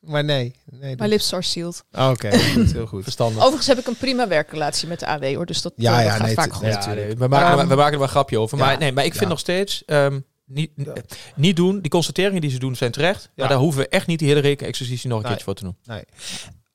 Maar 0.00 0.24
nee. 0.24 0.54
nee 0.70 0.96
Mijn 0.96 1.10
lips 1.10 1.32
are 1.32 1.42
sealed. 1.42 1.84
Ah, 1.90 2.10
Oké, 2.10 2.28
heel 2.36 2.86
goed. 2.86 3.02
Verstandig. 3.02 3.38
Overigens 3.38 3.66
heb 3.66 3.78
ik 3.78 3.86
een 3.86 3.96
prima 3.96 4.28
werkrelatie 4.28 4.88
met 4.88 5.00
de 5.00 5.06
AW 5.06 5.34
hoor. 5.34 5.46
Dus 5.46 5.62
dat, 5.62 5.72
Ja, 5.76 5.90
eh, 5.90 5.96
dat 5.96 6.06
ja, 6.06 6.12
gaat 6.16 6.26
nee, 6.26 6.34
vaak 6.34 6.52
goed. 6.52 6.62
nee, 6.62 6.70
ja, 6.70 6.76
natuurlijk. 6.76 7.06
nee, 7.06 7.16
we, 7.16 7.28
maken, 7.28 7.58
Ehm, 7.58 7.68
we 7.68 7.74
maken 7.74 7.92
er 7.92 7.98
wel 7.98 8.02
een 8.02 8.08
grapje 8.08 8.38
over. 8.38 8.58
ja, 8.58 8.64
Maar, 8.64 8.78
nee, 8.78 8.92
maar 8.92 9.04
ik 9.04 9.10
vind 9.10 9.24
ja. 9.24 9.28
nog 9.30 9.38
steeds... 9.38 9.84
ehm, 9.84 10.20
niet, 10.44 10.70
Ja. 10.76 10.92
niet 11.36 11.56
doen. 11.56 11.80
Die 11.80 11.90
constateringen 11.90 12.40
die 12.40 12.50
ze 12.50 12.58
doen 12.58 12.76
zijn 12.76 12.90
terecht. 12.92 13.30
Maar 13.34 13.44
Ja. 13.44 13.50
daar 13.52 13.60
hoeven 13.62 13.80
we 13.82 13.88
echt 13.88 14.06
niet 14.06 14.18
die 14.18 14.28
hele 14.28 14.40
rekenexercitie 14.40 15.08
nog 15.08 15.18
een 15.22 15.24
Nee. 15.24 15.36
keertje 15.36 15.44
voor 15.44 15.54
te 15.54 15.64
doen. 15.64 15.76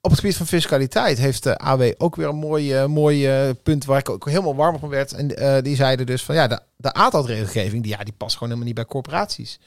Op 0.03 0.09
het 0.11 0.19
gebied 0.19 0.37
van 0.37 0.45
fiscaliteit 0.47 1.17
heeft 1.17 1.43
de 1.43 1.57
AW 1.57 1.91
ook 1.97 2.15
weer 2.15 2.27
een 2.27 2.35
mooi, 2.35 2.73
eh, 2.73 2.85
mooi 2.85 3.27
eh, 3.27 3.49
punt 3.63 3.85
waar 3.85 3.99
ik 3.99 4.09
ook 4.09 4.25
helemaal 4.25 4.55
warm 4.55 4.79
van 4.79 4.89
werd. 4.89 5.13
En 5.13 5.37
eh, 5.37 5.63
die 5.63 5.75
zeiden 5.75 6.05
dus 6.05 6.23
van 6.23 6.35
ja, 6.35 6.47
de, 6.47 6.59
de 6.77 6.93
aantalregelgeving, 6.93 7.83
die, 7.83 7.91
ja, 7.91 8.03
die 8.03 8.13
past 8.17 8.33
gewoon 8.33 8.47
helemaal 8.49 8.65
niet 8.67 8.75
bij 8.75 8.85
corporaties. 8.85 9.59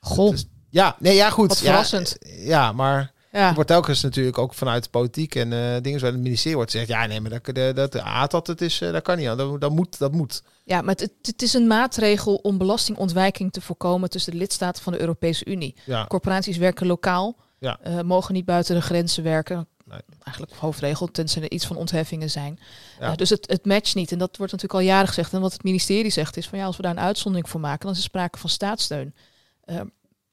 Goh, 0.00 0.30
Dus- 0.30 0.46
Ja, 0.70 0.96
nee, 0.98 1.14
ja, 1.14 1.30
goed. 1.30 1.48
Wat 1.48 1.58
Ja, 1.58 1.64
verrassend. 1.64 2.16
Ja, 2.38 2.72
maar 2.72 3.12
ja. 3.32 3.54
wordt 3.54 3.68
telkens 3.68 4.02
natuurlijk 4.02 4.38
ook 4.38 4.54
vanuit 4.54 4.84
de 4.84 4.90
politiek 4.90 5.34
en 5.34 5.50
dingen 5.82 5.98
zoals 5.98 6.14
het 6.14 6.22
ministerie 6.22 6.56
wordt 6.56 6.70
gezegd, 6.70 6.90
ja, 6.90 7.06
nee, 7.06 7.20
maar 7.20 7.30
dat, 7.30 7.54
de, 7.54 7.72
dat 7.74 7.92
de 7.92 8.02
ATAT, 8.02 8.46
het 8.46 8.60
is, 8.60 8.78
dat 8.78 9.02
kan 9.02 9.16
niet 9.18 9.28
aan. 9.28 9.36
Dat, 9.36 9.60
dat 9.60 9.70
moet, 9.70 9.98
dat 9.98 10.12
moet. 10.12 10.42
ja, 10.64 10.80
maar 10.82 10.94
het, 10.94 11.12
het 11.22 11.42
is 11.42 11.54
een 11.54 11.66
maatregel 11.66 12.34
om 12.34 12.58
belastingontwijking 12.58 13.52
te 13.52 13.60
voorkomen 13.60 14.10
tussen 14.10 14.32
de 14.32 14.38
lidstaten 14.38 14.82
van 14.82 14.92
de 14.92 15.00
Europese 15.00 15.44
Unie. 15.44 15.74
Ja, 15.84 16.06
Corporaties 16.06 16.56
werken 16.56 16.86
lokaal, 16.86 17.36
Ja. 17.58 17.78
eh, 17.82 18.00
mogen 18.00 18.34
niet 18.34 18.44
buiten 18.44 18.74
de 18.74 18.82
grenzen 18.82 19.22
werken. 19.22 19.66
Nee. 19.84 20.00
eigenlijk 20.22 20.56
hoofdregel, 20.56 21.10
tenzij 21.10 21.42
er 21.42 21.50
iets 21.50 21.66
van 21.66 21.76
ontheffingen 21.76 22.30
zijn. 22.30 22.58
Ja. 23.00 23.10
Eh, 23.10 23.16
dus 23.16 23.30
het, 23.30 23.50
het 23.50 23.66
matcht 23.66 23.94
niet. 23.94 24.12
En 24.12 24.18
dat 24.18 24.36
wordt 24.36 24.52
natuurlijk 24.52 24.80
al 24.80 24.86
jaren 24.88 25.08
gezegd. 25.08 25.32
En 25.32 25.40
wat 25.40 25.52
het 25.52 25.62
ministerie 25.62 26.10
zegt 26.10 26.36
is 26.36 26.48
van 26.48 26.58
ja, 26.58 26.64
als 26.64 26.76
we 26.76 26.82
daar 26.82 26.90
een 26.90 27.00
uitzondering 27.00 27.48
voor 27.48 27.60
maken, 27.60 27.80
dan 27.82 27.90
is 27.90 27.96
er 27.96 28.02
sprake 28.04 28.38
van 28.38 28.50
staatssteun. 28.50 29.14
Eh, 29.64 29.80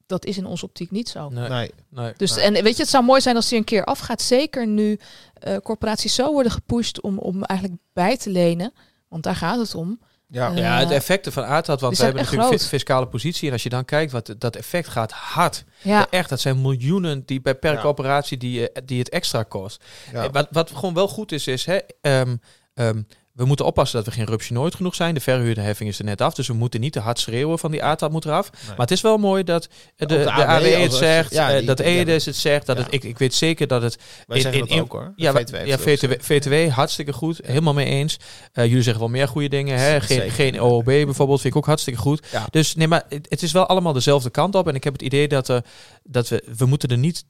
dat 0.06 0.24
is 0.24 0.36
in 0.36 0.46
onze 0.46 0.64
optiek 0.64 0.90
niet 0.90 1.08
zo. 1.08 1.28
Nee, 1.28 1.48
Nee. 1.48 1.70
nee. 1.88 2.12
Dus 2.16 2.34
Nee. 2.34 2.44
en 2.44 2.52
weet 2.52 2.76
je, 2.76 2.82
het 2.82 2.90
zou 2.90 3.04
mooi 3.04 3.20
zijn 3.20 3.36
als 3.36 3.48
die 3.48 3.58
een 3.58 3.64
keer 3.64 3.84
afgaat. 3.84 4.22
Zeker 4.22 4.66
nu 4.66 4.98
eh, 5.34 5.56
corporaties 5.56 6.14
zo 6.14 6.32
worden 6.32 6.52
gepusht 6.52 7.00
om, 7.00 7.18
om 7.18 7.42
eigenlijk 7.42 7.80
bij 7.92 8.16
te 8.16 8.30
lenen. 8.30 8.72
Want 9.08 9.22
daar 9.22 9.36
gaat 9.36 9.58
het 9.58 9.74
om. 9.74 10.00
Ja. 10.28 10.50
Eh, 10.50 10.56
Ja, 10.58 10.78
het 10.78 10.90
effect 10.90 11.26
ervan 11.26 11.44
aardhad, 11.44 11.80
want 11.80 11.96
we 11.96 12.04
hebben 12.04 12.22
natuurlijk 12.22 12.48
groot. 12.48 12.62
fi- 12.62 12.68
fiscale 12.68 13.06
positie. 13.06 13.46
En 13.46 13.52
als 13.52 13.62
je 13.62 13.68
dan 13.68 13.84
kijkt, 13.84 14.12
wat 14.12 14.34
dat 14.38 14.56
effect 14.56 14.88
gaat 14.88 15.12
hard. 15.12 15.64
Ja, 15.82 16.06
Echt, 16.10 16.28
dat 16.28 16.40
zijn 16.40 16.60
miljoenen 16.60 17.22
die 17.26 17.40
bij 17.40 17.54
per 17.54 17.72
Ja. 17.72 17.80
corporatie 17.80 18.36
die, 18.36 18.70
eh, 18.72 18.82
die 18.84 18.98
het 18.98 19.08
extra 19.08 19.42
kost. 19.42 19.84
Ja. 20.12 20.24
Eh, 20.24 20.32
Wat, 20.32 20.48
wat 20.50 20.70
gewoon 20.70 20.94
wel 20.94 21.08
goed 21.08 21.32
is, 21.32 21.46
is 21.46 21.64
hè, 21.64 21.78
ehm, 22.00 22.36
ehm, 22.74 23.02
we 23.36 23.44
moeten 23.44 23.66
oppassen 23.66 23.96
dat 23.96 24.06
we 24.06 24.12
geen 24.20 24.26
rupsje 24.26 24.52
nooit 24.52 24.74
genoeg 24.74 24.94
zijn. 24.94 25.14
De 25.14 25.20
verhuurderheffing 25.20 25.88
is 25.88 25.98
er 25.98 26.04
net 26.04 26.20
af, 26.20 26.34
dus 26.34 26.46
we 26.46 26.54
moeten 26.54 26.80
niet 26.80 26.92
te 26.92 27.00
hard 27.00 27.18
schreeuwen 27.18 27.58
van 27.58 27.70
die 27.70 27.82
aardtap 27.82 28.12
moet 28.12 28.24
eraf. 28.24 28.50
Nee. 28.52 28.60
Maar 28.68 28.76
het 28.86 28.90
is 28.90 29.00
wel 29.00 29.16
mooi 29.18 29.44
dat 29.44 29.68
de, 29.96 30.06
de, 30.06 30.18
de 30.18 30.30
AW 30.32 30.48
AW 30.50 30.64
het 30.82 30.92
zegt, 30.94 31.32
ja, 31.32 31.50
eh, 31.50 31.56
die- 31.58 31.66
dat 31.66 31.80
EDES 31.80 32.24
het 32.24 32.36
zegt. 32.36 32.66
Dat 32.66 32.76
Ja. 32.76 32.82
het, 32.82 32.94
ik, 32.94 33.04
ik 33.04 33.18
weet 33.18 33.34
zeker 33.34 33.66
dat 33.66 33.82
het 33.82 33.98
Wij 34.26 34.36
in- 34.36 34.42
zeggen 34.42 34.60
in- 34.60 34.66
in- 34.68 34.80
ook 34.80 34.92
hoor. 34.92 35.12
ja, 35.16 35.32
VTW 35.32 35.66
ja 35.66 35.78
VTW, 35.78 36.12
VTW, 36.20 36.68
hartstikke 36.70 37.12
goed. 37.12 37.40
Helemaal 37.44 37.74
mee 37.74 37.86
eens. 37.86 38.16
Eh, 38.52 38.64
jullie 38.66 38.82
zeggen 38.82 39.02
wel 39.02 39.10
meer 39.12 39.28
goede 39.28 39.48
dingen. 39.48 39.78
Hè? 39.78 40.00
Geen, 40.00 40.16
Zeker. 40.18 40.32
geen 40.32 40.60
OOB 40.60 40.84
bijvoorbeeld, 40.84 41.40
vind 41.40 41.52
ik 41.54 41.58
ook 41.60 41.66
hartstikke 41.66 42.00
goed. 42.00 42.26
Dus 42.50 42.74
nee, 42.74 42.88
maar 42.88 43.02
het, 43.08 43.26
het 43.28 43.42
is 43.42 43.52
wel 43.52 43.66
allemaal 43.66 43.92
dezelfde 43.92 44.30
kant 44.30 44.54
op. 44.54 44.68
En 44.68 44.74
ik 44.74 44.84
heb 44.84 44.92
het 44.92 45.02
idee 45.02 45.28
dat, 45.28 45.60
dat 46.02 46.28
we, 46.28 46.44
we 46.58 46.66
moeten 46.66 46.88
er 46.88 46.98
niet 46.98 47.24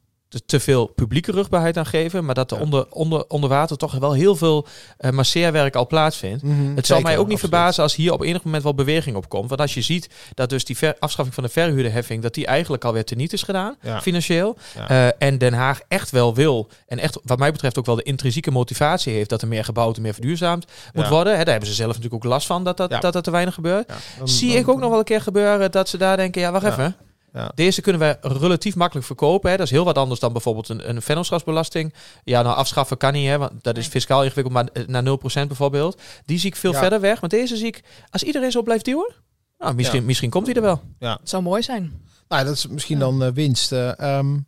te, 0.47 0.61
veel 0.61 0.87
publieke 0.87 1.33
rugbaarheid 1.33 1.77
aan 1.77 1.87
geven. 1.87 2.25
Maar 2.25 2.35
dat 2.35 2.51
er 2.51 2.61
onder, 2.61 2.87
onder, 2.91 3.25
onder 3.29 3.49
water 3.51 3.77
toch 3.77 3.93
wel 3.99 4.13
heel 4.13 4.37
veel 4.37 4.67
eh 4.99 5.11
masseerwerk 5.11 5.77
al 5.77 5.87
plaatsvindt. 5.87 6.43
Mhm, 6.43 6.55
Het 6.77 6.87
zal 6.87 6.97
zeker, 6.97 7.03
mij 7.03 7.13
ook 7.21 7.27
niet 7.29 7.35
absoluut. 7.35 7.55
verbazen 7.55 7.83
als 7.83 7.95
hier 7.95 8.13
op 8.13 8.23
enig 8.23 8.43
moment 8.45 8.63
wel 8.63 8.75
beweging 8.75 9.17
op 9.17 9.29
komt. 9.29 9.49
Want 9.49 9.61
als 9.61 9.75
je 9.75 9.81
ziet 9.83 10.09
dat 10.35 10.51
dus 10.51 10.65
die 10.65 10.77
ver- 10.77 10.97
afschaffing 10.99 11.35
van 11.35 11.45
de 11.45 11.51
verhuurderheffing, 11.51 12.23
dat 12.23 12.35
die 12.35 12.47
eigenlijk 12.47 12.85
alweer 12.85 13.05
teniet 13.05 13.33
is 13.33 13.43
gedaan, 13.43 13.77
Ja. 13.83 14.01
financieel. 14.01 14.57
Ja. 14.75 14.89
Eh, 14.89 15.29
en 15.29 15.39
Den 15.39 15.53
Haag 15.53 15.81
echt 15.89 16.11
wel 16.11 16.35
wil, 16.35 16.69
en 16.87 16.99
echt 16.99 17.19
wat 17.25 17.39
mij 17.39 17.53
betreft 17.53 17.79
ook 17.79 17.87
wel 17.87 17.97
de 17.97 18.03
intrinsieke 18.03 18.51
motivatie 18.51 19.13
heeft 19.13 19.31
dat 19.31 19.43
er 19.43 19.49
meer 19.49 19.65
gebouwd 19.65 19.97
en 19.97 20.03
meer 20.03 20.13
verduurzaamd 20.15 20.67
moet 20.93 21.05
Ja. 21.05 21.11
worden. 21.11 21.33
Hè, 21.33 21.39
daar 21.39 21.51
hebben 21.51 21.69
ze 21.69 21.75
zelf 21.75 21.95
natuurlijk 21.95 22.25
ook 22.25 22.31
last 22.31 22.47
van 22.47 22.65
dat 22.65 22.77
dat, 22.77 22.91
dat, 23.01 23.27
weinig 23.27 23.55
gebeurt. 23.55 23.89
Dan- 24.19 24.29
Zie 24.29 24.49
dan- 24.49 24.59
ik 24.59 24.69
ook 24.69 24.81
nog 24.81 24.91
wel 24.91 24.99
een 24.99 25.05
keer 25.05 25.21
gebeuren 25.21 25.71
dat 25.71 25.89
ze 25.89 25.97
daar 25.97 26.17
denken, 26.17 26.41
ja 26.41 26.53
wacht 26.53 26.65
even. 26.67 26.97
Ja. 27.37 27.53
Deze 27.55 27.81
kunnen 27.81 28.01
wij 28.01 28.17
relatief 28.21 28.75
makkelijk 28.75 29.07
verkopen. 29.07 29.51
Hè. 29.51 29.57
Dat 29.57 29.67
is 29.67 29.73
heel 29.73 29.85
wat 29.85 29.99
anders 29.99 30.21
dan 30.21 30.33
bijvoorbeeld 30.33 30.69
een, 30.69 30.89
een 30.89 31.03
vennootschapsbelasting. 31.03 31.95
Ja, 32.25 32.43
nou 32.43 32.57
afschaffen 32.57 32.97
kan 32.97 33.13
niet, 33.13 33.27
hè, 33.29 33.39
want 33.39 33.53
dat 33.63 33.77
is 33.77 33.87
fiscaal 33.87 34.23
ingewikkeld, 34.25 34.55
maar 34.55 34.69
eh, 34.73 34.87
naar 34.87 35.03
0% 35.45 35.47
bijvoorbeeld. 35.47 36.01
Die 36.25 36.39
zie 36.39 36.51
ik 36.51 36.57
veel 36.57 36.73
Ja. 36.73 36.79
verder 36.79 37.01
weg. 37.01 37.21
Maar 37.21 37.31
deze 37.31 37.57
zie 37.57 37.67
ik, 37.67 37.83
als 38.11 38.23
iedereen 38.23 38.51
zo 38.51 38.63
blijft 38.63 38.85
duwen, 38.85 39.15
nou, 39.59 39.75
misschien, 39.75 40.01
Ja. 40.01 40.07
misschien 40.07 40.31
komt 40.31 40.47
hij 40.47 40.55
er 40.55 40.63
wel. 40.63 40.83
het 40.99 41.19
zou 41.29 41.43
mooi 41.43 41.63
zijn. 41.63 41.93
Nou, 42.29 42.45
dat 42.45 42.55
is 42.55 42.67
misschien 42.67 42.99
Ja. 42.99 43.05
dan 43.05 43.23
eh, 43.23 43.33
winst. 43.33 43.73
eh, 43.73 43.99
ehm, 43.99 44.39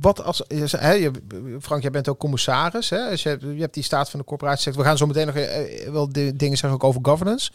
wat 0.00 0.22
als, 0.24 0.42
Frank, 1.60 1.82
jij 1.82 1.90
bent 1.90 2.08
ook 2.08 2.18
commissaris. 2.18 2.90
Hè? 2.90 3.08
Dus 3.08 3.22
je, 3.22 3.38
je 3.54 3.60
hebt 3.60 3.74
die 3.74 3.82
staat 3.82 4.10
van 4.10 4.18
de 4.20 4.24
corporatiesector. 4.26 4.82
We 4.82 4.88
gaan 4.88 4.96
zo 4.98 5.06
meteen 5.06 5.26
nog 5.26 5.34
wel 5.92 6.12
de, 6.12 6.36
dingen 6.36 6.56
zeggen 6.58 6.78
ook 6.78 6.84
over 6.84 7.00
governance. 7.04 7.50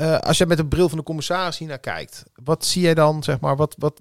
Eh, 0.00 0.18
als 0.18 0.38
je 0.38 0.46
met 0.46 0.56
de 0.56 0.66
bril 0.66 0.88
van 0.88 0.98
de 0.98 1.04
commissaris 1.04 1.58
hier 1.58 1.68
naar 1.68 1.78
kijkt, 1.78 2.22
wat 2.44 2.64
zie 2.64 2.82
jij 2.82 2.94
dan, 2.94 3.22
zeg 3.22 3.40
maar, 3.40 3.56
wat, 3.56 3.74
wat 3.78 4.00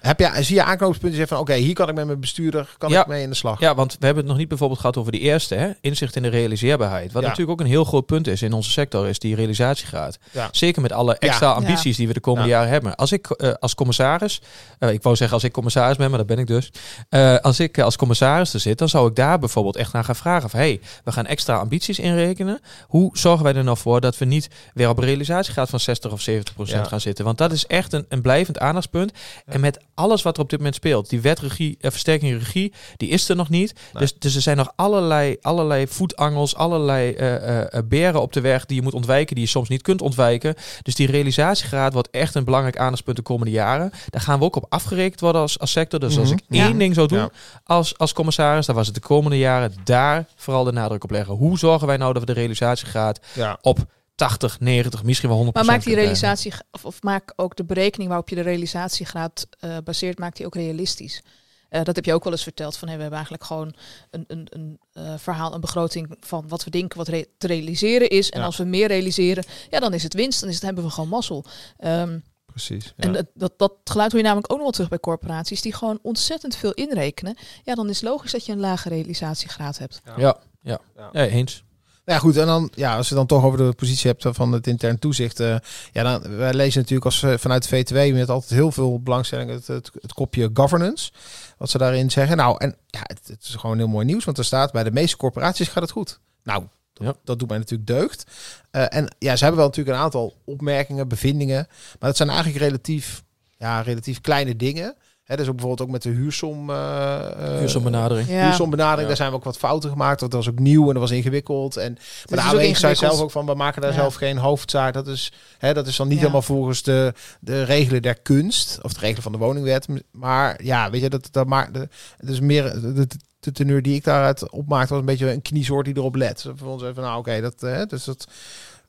heb 0.00 0.18
je, 0.18 0.30
zie 0.42 0.54
je 0.54 0.62
aanknopingspunten 0.64 1.18
zeggen 1.18 1.36
van, 1.36 1.46
oké, 1.46 1.54
hier 1.62 1.74
kan 1.74 1.88
ik 1.88 1.94
met 1.94 2.06
mijn 2.06 2.20
bestuurder, 2.20 2.74
kan 2.78 2.90
Ja. 2.90 3.00
ik 3.00 3.06
mee 3.06 3.22
in 3.22 3.28
de 3.30 3.36
slag. 3.36 3.60
Ja, 3.60 3.74
want 3.74 3.92
we 3.98 4.04
hebben 4.04 4.16
het 4.22 4.26
nog 4.32 4.36
niet 4.40 4.48
bijvoorbeeld 4.48 4.80
gehad 4.80 4.96
over 4.96 5.12
die 5.12 5.20
eerste, 5.20 5.54
hè? 5.54 5.70
inzicht 5.80 6.16
in 6.16 6.22
de 6.22 6.28
realiseerbaarheid. 6.28 7.12
Wat 7.12 7.22
Ja. 7.22 7.28
natuurlijk 7.28 7.60
ook 7.60 7.66
een 7.66 7.72
heel 7.72 7.84
groot 7.84 8.06
punt 8.06 8.26
is 8.26 8.42
in 8.42 8.52
onze 8.52 8.70
sector, 8.70 9.08
is 9.08 9.18
die 9.18 9.34
realisatiegraad. 9.34 10.18
Ja. 10.30 10.48
Zeker 10.52 10.82
met 10.82 10.92
alle 10.92 11.16
extra 11.18 11.46
Ja. 11.48 11.52
ambities 11.52 11.96
die 11.96 12.06
we 12.06 12.12
de 12.12 12.20
komende 12.20 12.48
Ja. 12.48 12.54
jaren 12.54 12.70
hebben. 12.70 12.94
Als 12.96 13.12
ik 13.12 13.30
eh, 13.30 13.52
als 13.60 13.74
commissaris, 13.74 14.40
eh, 14.78 14.92
ik 14.92 15.02
wou 15.02 15.16
zeggen 15.16 15.34
als 15.36 15.44
ik 15.44 15.52
commissaris 15.52 15.96
ben, 15.96 16.08
maar 16.08 16.18
dat 16.18 16.26
ben 16.26 16.38
ik 16.38 16.46
dus. 16.46 16.70
Eh, 17.08 17.36
als 17.36 17.60
ik 17.60 17.78
als 17.78 17.96
commissaris 17.96 18.54
er 18.54 18.60
zit, 18.60 18.78
dan 18.78 18.88
zou 18.88 19.08
ik 19.08 19.14
daar 19.16 19.38
bijvoorbeeld 19.38 19.76
echt 19.76 19.92
naar 19.92 20.04
gaan 20.04 20.16
vragen 20.16 20.50
van, 20.50 20.60
hey, 20.60 20.80
we 21.04 21.12
gaan 21.12 21.26
extra 21.26 21.56
ambities 21.56 21.98
inrekenen. 21.98 22.60
Hoe 22.86 23.18
zorgen 23.18 23.44
wij 23.44 23.54
er 23.54 23.64
nou 23.64 23.76
voor 23.76 24.00
dat 24.00 24.18
we 24.18 24.24
niet 24.24 24.48
weer 24.74 24.88
op 24.88 24.98
een 24.98 25.04
realisatiegraad 25.04 25.68
van 25.70 25.80
60 25.80 26.12
of 26.12 26.20
70 26.20 26.54
procent 26.54 26.82
Ja. 26.82 26.88
gaan 26.88 27.00
zitten? 27.00 27.24
Want 27.24 27.38
dat 27.38 27.52
is 27.52 27.66
echt 27.66 27.92
een, 27.92 28.06
een 28.08 28.20
blijvend 28.20 28.58
aandachtspunt. 28.58 29.12
En 29.46 29.60
met 29.60 29.80
alles 30.00 30.22
wat 30.22 30.36
er 30.36 30.42
op 30.42 30.48
dit 30.50 30.58
moment 30.58 30.76
speelt, 30.76 31.08
die 31.10 31.20
wetregie, 31.20 31.76
eh, 31.80 31.90
versterking 31.90 32.38
regie, 32.38 32.72
die 32.96 33.08
is 33.08 33.28
er 33.28 33.36
nog 33.36 33.48
niet. 33.48 33.72
Nee. 33.92 34.02
Dus, 34.02 34.14
dus 34.18 34.34
er 34.34 34.40
zijn 34.42 34.56
nog 34.56 34.72
allerlei, 34.76 35.36
allerlei 35.40 35.86
voetangels, 35.86 36.54
allerlei 36.56 37.12
eh, 37.12 37.34
eh, 37.34 37.60
eh, 37.72 37.84
beren 37.84 38.20
op 38.20 38.32
de 38.32 38.40
weg 38.40 38.66
die 38.66 38.76
je 38.76 38.82
moet 38.82 38.94
ontwijken, 38.94 39.34
die 39.34 39.44
je 39.44 39.50
soms 39.50 39.68
niet 39.68 39.82
kunt 39.82 40.02
ontwijken. 40.02 40.54
Dus 40.82 40.94
die 40.94 41.10
realisatiegraad 41.10 41.92
wordt 41.92 42.10
echt 42.10 42.34
een 42.34 42.44
belangrijk 42.44 42.78
aandachtspunt 42.78 43.16
de 43.16 43.22
komende 43.22 43.52
jaren. 43.52 43.90
Daar 44.10 44.20
gaan 44.20 44.38
we 44.38 44.44
ook 44.44 44.56
op 44.56 44.66
afgerekend 44.68 45.20
worden 45.20 45.40
als, 45.40 45.58
als 45.58 45.70
sector. 45.70 46.00
Dus 46.00 46.18
als 46.18 46.28
Mhm. 46.28 46.38
ik 46.38 46.44
één 46.56 46.72
Ja. 46.72 46.78
ding 46.78 46.94
zou 46.94 47.08
doen 47.08 47.18
Ja. 47.18 47.30
als, 47.64 47.98
als 47.98 48.12
commissaris, 48.12 48.66
dan 48.66 48.74
was 48.74 48.86
het 48.86 48.94
de 48.94 49.00
komende 49.00 49.38
jaren 49.38 49.72
daar 49.84 50.26
vooral 50.36 50.64
de 50.64 50.72
nadruk 50.72 51.04
op 51.04 51.10
leggen. 51.10 51.34
Hoe 51.34 51.58
zorgen 51.58 51.86
wij 51.86 51.96
nou 51.96 52.12
dat 52.12 52.22
we 52.22 52.32
de 52.32 52.40
realisatiegraad 52.40 53.20
Ja. 53.34 53.58
op 53.62 53.78
80, 54.20 54.60
90, 54.60 55.02
misschien 55.02 55.28
wel 55.28 55.36
100 55.38 55.56
Maar 55.56 55.74
maak 55.74 55.84
die 55.84 55.94
realisatie, 55.94 56.52
of, 56.70 56.84
of 56.84 57.02
maak 57.02 57.32
ook 57.36 57.56
de 57.56 57.64
berekening 57.64 58.08
waarop 58.08 58.28
je 58.28 58.34
de 58.34 58.40
realisatiegraad 58.40 59.46
eh 59.58 59.76
baseert, 59.84 60.18
maak 60.18 60.36
die 60.36 60.46
ook 60.46 60.54
realistisch. 60.54 61.22
Eh, 61.68 61.82
dat 61.84 61.96
heb 61.96 62.04
je 62.04 62.14
ook 62.14 62.24
wel 62.24 62.32
eens 62.32 62.42
verteld. 62.42 62.76
Van, 62.76 62.88
hey, 62.88 62.96
we 62.96 63.02
hebben 63.02 63.18
eigenlijk 63.20 63.48
gewoon 63.50 63.74
een, 64.10 64.24
een, 64.26 64.46
een 64.50 64.78
eh, 64.92 65.14
verhaal, 65.16 65.54
een 65.54 65.60
begroting 65.60 66.16
van 66.20 66.48
wat 66.48 66.64
we 66.64 66.70
denken 66.70 66.98
wat 66.98 67.08
re- 67.08 67.24
te 67.38 67.46
realiseren 67.46 68.08
is. 68.08 68.30
En 68.30 68.40
Ja. 68.40 68.46
als 68.46 68.56
we 68.56 68.64
meer 68.64 68.86
realiseren, 68.88 69.44
ja, 69.70 69.80
dan 69.80 69.94
is 69.94 70.02
het 70.02 70.14
winst. 70.14 70.40
Dan 70.40 70.48
is 70.48 70.54
het, 70.54 70.64
hebben 70.64 70.84
we 70.84 70.90
gewoon 70.90 71.08
mazzel. 71.08 71.44
Ehm, 71.76 72.18
Precies. 72.46 72.84
Ja. 72.84 72.92
En 72.96 73.12
dat, 73.12 73.26
dat, 73.34 73.52
dat 73.56 73.72
geluid 73.84 74.10
hoor 74.10 74.20
je 74.20 74.26
namelijk 74.26 74.52
ook 74.52 74.58
nog 74.58 74.66
wel 74.66 74.74
terug 74.74 74.88
bij 74.88 75.00
corporaties 75.00 75.60
die 75.62 75.72
gewoon 75.74 75.98
ontzettend 76.02 76.56
veel 76.56 76.72
inrekenen. 76.72 77.36
Ja, 77.64 77.74
dan 77.74 77.88
is 77.88 78.00
het 78.00 78.10
logisch 78.10 78.32
dat 78.32 78.46
je 78.46 78.52
een 78.52 78.60
lage 78.60 78.88
realisatiegraad 78.88 79.78
hebt. 79.78 80.00
Ja, 80.04 80.14
ja. 80.16 80.38
Ja. 80.62 80.80
ja 81.12 81.26
eens. 81.26 81.64
Ja, 82.10 82.18
goed. 82.18 82.36
En 82.36 82.46
dan, 82.46 82.70
ja, 82.74 82.96
als 82.96 83.08
je 83.08 83.14
dan 83.14 83.26
toch 83.26 83.44
over 83.44 83.58
de 83.58 83.72
positie 83.72 84.10
hebt 84.10 84.36
van 84.36 84.52
het 84.52 84.66
intern 84.66 84.98
toezicht. 84.98 85.40
eh, 85.40 85.56
ja, 85.92 86.02
dan, 86.02 86.36
wij 86.36 86.54
lezen 86.54 86.80
natuurlijk 86.80 87.04
als 87.04 87.22
eh, 87.22 87.34
vanuit 87.38 87.62
de 87.62 87.68
VTW 87.68 88.14
met 88.14 88.28
altijd 88.28 88.50
heel 88.50 88.72
veel 88.72 89.00
belangstelling 89.00 89.50
het, 89.50 89.66
het, 89.66 89.90
het 90.00 90.12
kopje 90.12 90.50
governance. 90.54 91.10
Wat 91.58 91.70
ze 91.70 91.78
daarin 91.78 92.10
zeggen. 92.10 92.36
Nou, 92.36 92.56
en 92.58 92.76
ja, 92.86 93.00
het, 93.02 93.20
het 93.26 93.42
is 93.42 93.54
gewoon 93.54 93.78
heel 93.78 93.88
mooi 93.88 94.06
nieuws. 94.06 94.24
Want 94.24 94.38
er 94.38 94.44
staat 94.44 94.72
bij 94.72 94.84
de 94.84 94.90
meeste 94.90 95.16
corporaties 95.16 95.68
gaat 95.68 95.82
het 95.82 95.90
goed. 95.92 96.20
Nou, 96.42 96.64
dat, 96.92 97.06
Ja. 97.06 97.14
dat 97.24 97.38
doet 97.38 97.48
mij 97.48 97.58
natuurlijk 97.58 97.88
deugd. 97.88 98.24
Eh, 98.70 98.94
en 98.94 99.14
ja, 99.18 99.36
ze 99.36 99.42
hebben 99.44 99.60
wel 99.60 99.68
natuurlijk 99.68 99.96
een 99.96 100.02
aantal 100.02 100.34
opmerkingen, 100.44 101.08
bevindingen. 101.08 101.66
Maar 101.68 102.08
dat 102.08 102.16
zijn 102.16 102.28
eigenlijk 102.28 102.58
relatief, 102.58 103.22
ja, 103.58 103.80
relatief 103.80 104.20
kleine 104.20 104.56
dingen. 104.56 104.94
Hè, 105.30 105.36
dus 105.36 105.46
ook 105.48 105.56
bijvoorbeeld 105.56 105.88
ook 105.88 105.92
met 105.92 106.02
de 106.02 106.08
huursom. 106.10 106.70
eh, 106.70 107.16
eh, 107.30 107.58
Huursombenadering. 107.58 108.28
Ja. 108.28 108.44
Huursombenadering, 108.44 109.06
daar 109.08 109.16
zijn 109.16 109.30
we 109.30 109.36
ook 109.36 109.44
wat 109.44 109.56
fouten 109.58 109.90
gemaakt. 109.90 110.20
Dat 110.20 110.32
was 110.32 110.48
ook 110.48 110.58
nieuw 110.58 110.86
en 110.86 110.92
dat 110.92 111.02
was 111.02 111.10
ingewikkeld. 111.10 111.76
En 111.76 111.92
maar 111.92 112.38
is 112.38 112.50
de 112.50 112.56
ook 112.56 112.62
AW 112.62 112.74
zei 112.76 112.94
zelf 112.94 113.20
ook 113.20 113.30
van, 113.30 113.46
we 113.46 113.54
maken 113.54 113.82
daar 113.82 113.90
Ja. 113.90 113.96
zelf 113.96 114.14
geen 114.14 114.36
hoofdzaak. 114.38 114.94
Dat 114.94 115.06
is, 115.06 115.32
hè, 115.58 115.74
dat 115.74 115.86
is 115.86 115.96
dan 115.96 116.06
niet 116.06 116.14
Ja. 116.16 116.20
helemaal 116.20 116.42
volgens 116.42 116.82
de, 116.82 117.12
de 117.40 117.62
regelen 117.62 118.02
der 118.02 118.20
kunst. 118.20 118.78
Of 118.82 118.92
de 118.92 119.00
regelen 119.00 119.22
van 119.22 119.32
de 119.32 119.38
woningwet. 119.38 119.86
Maar 120.10 120.60
ja, 120.62 120.90
weet 120.90 121.00
je, 121.00 121.10
dat, 121.10 121.28
dat 121.30 121.46
maakt... 121.46 121.78
is 122.18 122.40
meer... 122.40 122.80
De, 122.80 122.92
de, 122.92 123.06
de 123.40 123.52
teneur 123.52 123.82
die 123.82 123.94
ik 123.94 124.04
daaruit 124.04 124.50
opmaakte 124.50 124.88
was 124.90 125.00
een 125.00 125.06
beetje 125.06 125.32
een 125.32 125.42
kniesoort 125.42 125.84
die 125.84 125.96
erop 125.96 126.14
let. 126.14 126.42
Dus 126.42 126.52
voor 126.56 126.68
ons 126.68 126.82
even, 126.82 127.02
nou 127.02 127.18
oké, 127.18 127.40
dat, 127.40 127.54
hè, 127.60 127.86
dus 127.86 128.04
dat 128.04 128.26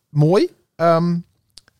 mooi. 0.09 0.49
Ehm, 0.75 1.15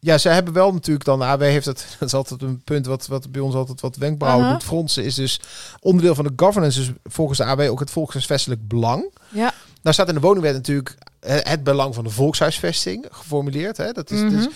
ja, 0.04 0.18
ze 0.18 0.30
hebben 0.30 0.54
wel 0.54 0.74
natuurlijk 0.74 1.06
dan, 1.06 1.20
de 1.20 1.26
AW 1.26 1.42
heeft 1.42 1.66
het, 1.66 1.86
dat 2.00 2.08
is 2.08 2.14
altijd 2.14 2.42
een 2.42 2.62
punt 2.64 2.86
wat, 2.86 3.08
wat 3.08 3.32
bij 3.32 3.42
ons 3.42 3.56
altijd 3.56 3.82
wat 3.82 3.96
wenkbrauwen 3.96 4.44
Aha. 4.46 4.54
doet 4.54 4.64
fronsen, 4.64 5.04
is 5.04 5.16
dus 5.16 5.40
onderdeel 5.80 6.16
van 6.16 6.26
de 6.26 6.34
governance, 6.36 6.80
dus 6.80 6.90
volgens 7.04 7.38
de 7.38 7.46
AW 7.46 7.60
ook 7.60 7.80
het 7.80 7.92
volkshuisvestelijk 7.92 8.68
belang. 8.68 9.12
Ja, 9.30 9.54
Nou 9.82 9.94
staat 9.94 10.08
in 10.08 10.14
de 10.14 10.20
woningwet 10.20 10.54
natuurlijk 10.54 10.96
het 11.20 11.64
belang 11.64 11.96
van 11.96 12.04
de 12.04 12.10
volkshuisvesting 12.10 13.06
geformuleerd. 13.12 13.78
Hè? 13.78 13.92
Dat 13.92 14.12
is, 14.12 14.20
Mhm. 14.20 14.30
dus, 14.36 14.48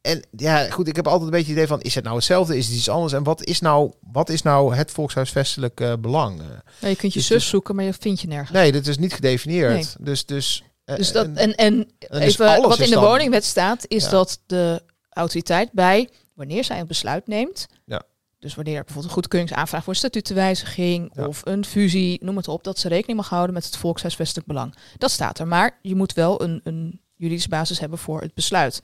en 0.00 0.22
ja, 0.36 0.70
goed, 0.70 0.88
ik 0.88 0.96
heb 0.96 1.06
altijd 1.06 1.24
een 1.24 1.30
beetje 1.30 1.46
het 1.46 1.56
idee 1.56 1.66
van, 1.66 1.80
is 1.80 1.94
het 1.94 2.04
nou 2.04 2.16
hetzelfde, 2.16 2.56
is 2.56 2.66
het 2.66 2.76
iets 2.76 2.88
anders? 2.88 3.12
En 3.12 3.22
wat 3.22 3.44
is 3.44 3.60
nou, 3.60 3.92
wat 4.12 4.28
is 4.28 4.42
nou 4.42 4.74
het 4.74 4.90
volkshuisvestelijk 4.90 5.96
belang? 6.00 6.40
Ja, 6.78 6.88
je 6.88 6.96
kunt 6.96 7.12
je 7.12 7.18
Dus 7.18 7.28
zus 7.28 7.38
dus- 7.38 7.48
zoeken, 7.48 7.74
maar 7.74 7.84
je 7.84 7.92
vindt 7.98 8.20
je 8.20 8.26
nergens. 8.26 8.50
nee, 8.50 8.72
dit 8.72 8.86
is 8.86 8.98
niet 8.98 9.12
gedefinieerd. 9.14 9.72
Nee. 9.74 9.86
Dus, 9.98 10.26
dus, 10.26 10.64
Dus 10.96 11.12
dat, 11.12 11.26
en- 11.26 11.54
en, 11.54 11.88
en 12.08 12.20
even 12.20 12.62
wat 12.62 12.78
in 12.78 12.90
de 12.90 12.98
woningwet 13.00 13.44
staat, 13.44 13.84
is 13.88 14.04
Ja. 14.04 14.10
dat 14.10 14.40
de 14.46 14.82
autoriteit 15.10 15.72
bij, 15.72 16.08
wanneer 16.34 16.64
zij 16.64 16.80
een 16.80 16.86
besluit 16.86 17.26
neemt, 17.26 17.66
Ja. 17.84 18.02
dus 18.38 18.54
wanneer 18.54 18.74
er 18.76 18.80
bijvoorbeeld 18.84 19.08
een 19.08 19.20
goedkeuringsaanvraag 19.20 19.84
voor 19.84 19.92
een 19.92 19.98
statutenwijziging 19.98 21.10
Ja. 21.14 21.26
of 21.26 21.40
een 21.44 21.64
fusie, 21.64 22.24
noem 22.24 22.36
het 22.36 22.48
op, 22.48 22.64
dat 22.64 22.78
ze 22.78 22.88
rekening 22.88 23.18
mag 23.18 23.28
houden 23.28 23.54
met 23.54 23.64
het 23.64 23.76
volkshuisvestelijk 23.76 24.46
belang. 24.48 24.74
Dat 24.98 25.10
staat 25.10 25.38
er, 25.38 25.46
maar 25.46 25.78
je 25.82 25.94
moet 25.94 26.12
wel 26.12 26.42
een, 26.42 26.60
een 26.64 27.00
juridische 27.16 27.48
basis 27.48 27.80
hebben 27.80 27.98
voor 27.98 28.20
het 28.20 28.34
besluit. 28.34 28.80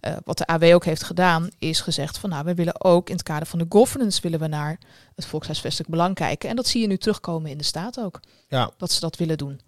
Eh, 0.00 0.16
wat 0.24 0.38
de 0.38 0.46
AW 0.46 0.74
ook 0.74 0.84
heeft 0.84 1.02
gedaan, 1.02 1.48
is 1.58 1.80
gezegd 1.80 2.18
van 2.18 2.30
nou, 2.30 2.44
we 2.44 2.54
willen 2.54 2.84
ook 2.84 3.08
in 3.08 3.14
het 3.14 3.22
kader 3.24 3.46
van 3.46 3.58
de 3.58 3.66
governance 3.68 4.20
willen 4.20 4.38
we 4.40 4.46
naar 4.46 4.78
het 5.14 5.24
volkshuisvestelijk 5.26 5.90
belang 5.90 6.14
kijken. 6.14 6.48
En 6.48 6.56
dat 6.56 6.66
zie 6.66 6.80
je 6.80 6.86
nu 6.86 6.96
terugkomen 6.96 7.50
in 7.50 7.58
de 7.58 7.64
staat 7.64 8.00
ook. 8.00 8.20
Ja. 8.48 8.70
Dat 8.76 8.90
ze 8.92 9.00
dat 9.00 9.16
willen 9.16 9.38
doen. 9.38 9.60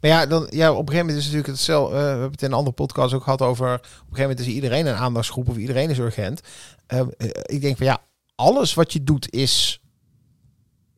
Maar 0.00 0.10
ja, 0.10 0.26
dan, 0.26 0.46
ja, 0.50 0.72
op 0.72 0.78
een 0.78 0.88
gegeven 0.88 1.06
moment 1.06 1.18
is 1.18 1.24
het 1.24 1.34
natuurlijk 1.34 1.58
hetzelfde. 1.58 1.96
eh, 1.96 2.02
we 2.02 2.08
hebben 2.08 2.30
het 2.30 2.42
in 2.42 2.48
een 2.48 2.56
andere 2.56 2.74
podcast 2.74 3.14
ook 3.14 3.22
gehad 3.22 3.42
over. 3.42 3.74
Op 3.74 3.82
een 3.82 3.88
gegeven 3.88 4.20
moment 4.20 4.40
is 4.40 4.46
iedereen 4.46 4.86
een 4.86 4.94
aandachtsgroep 4.94 5.48
of 5.48 5.56
iedereen 5.56 5.90
is 5.90 5.98
urgent. 5.98 6.40
Eh, 6.86 6.98
eh, 6.98 7.06
ik 7.42 7.60
denk 7.60 7.76
van 7.76 7.86
ja, 7.86 7.98
alles 8.34 8.74
wat 8.74 8.92
je 8.92 9.04
doet 9.04 9.32
is 9.32 9.80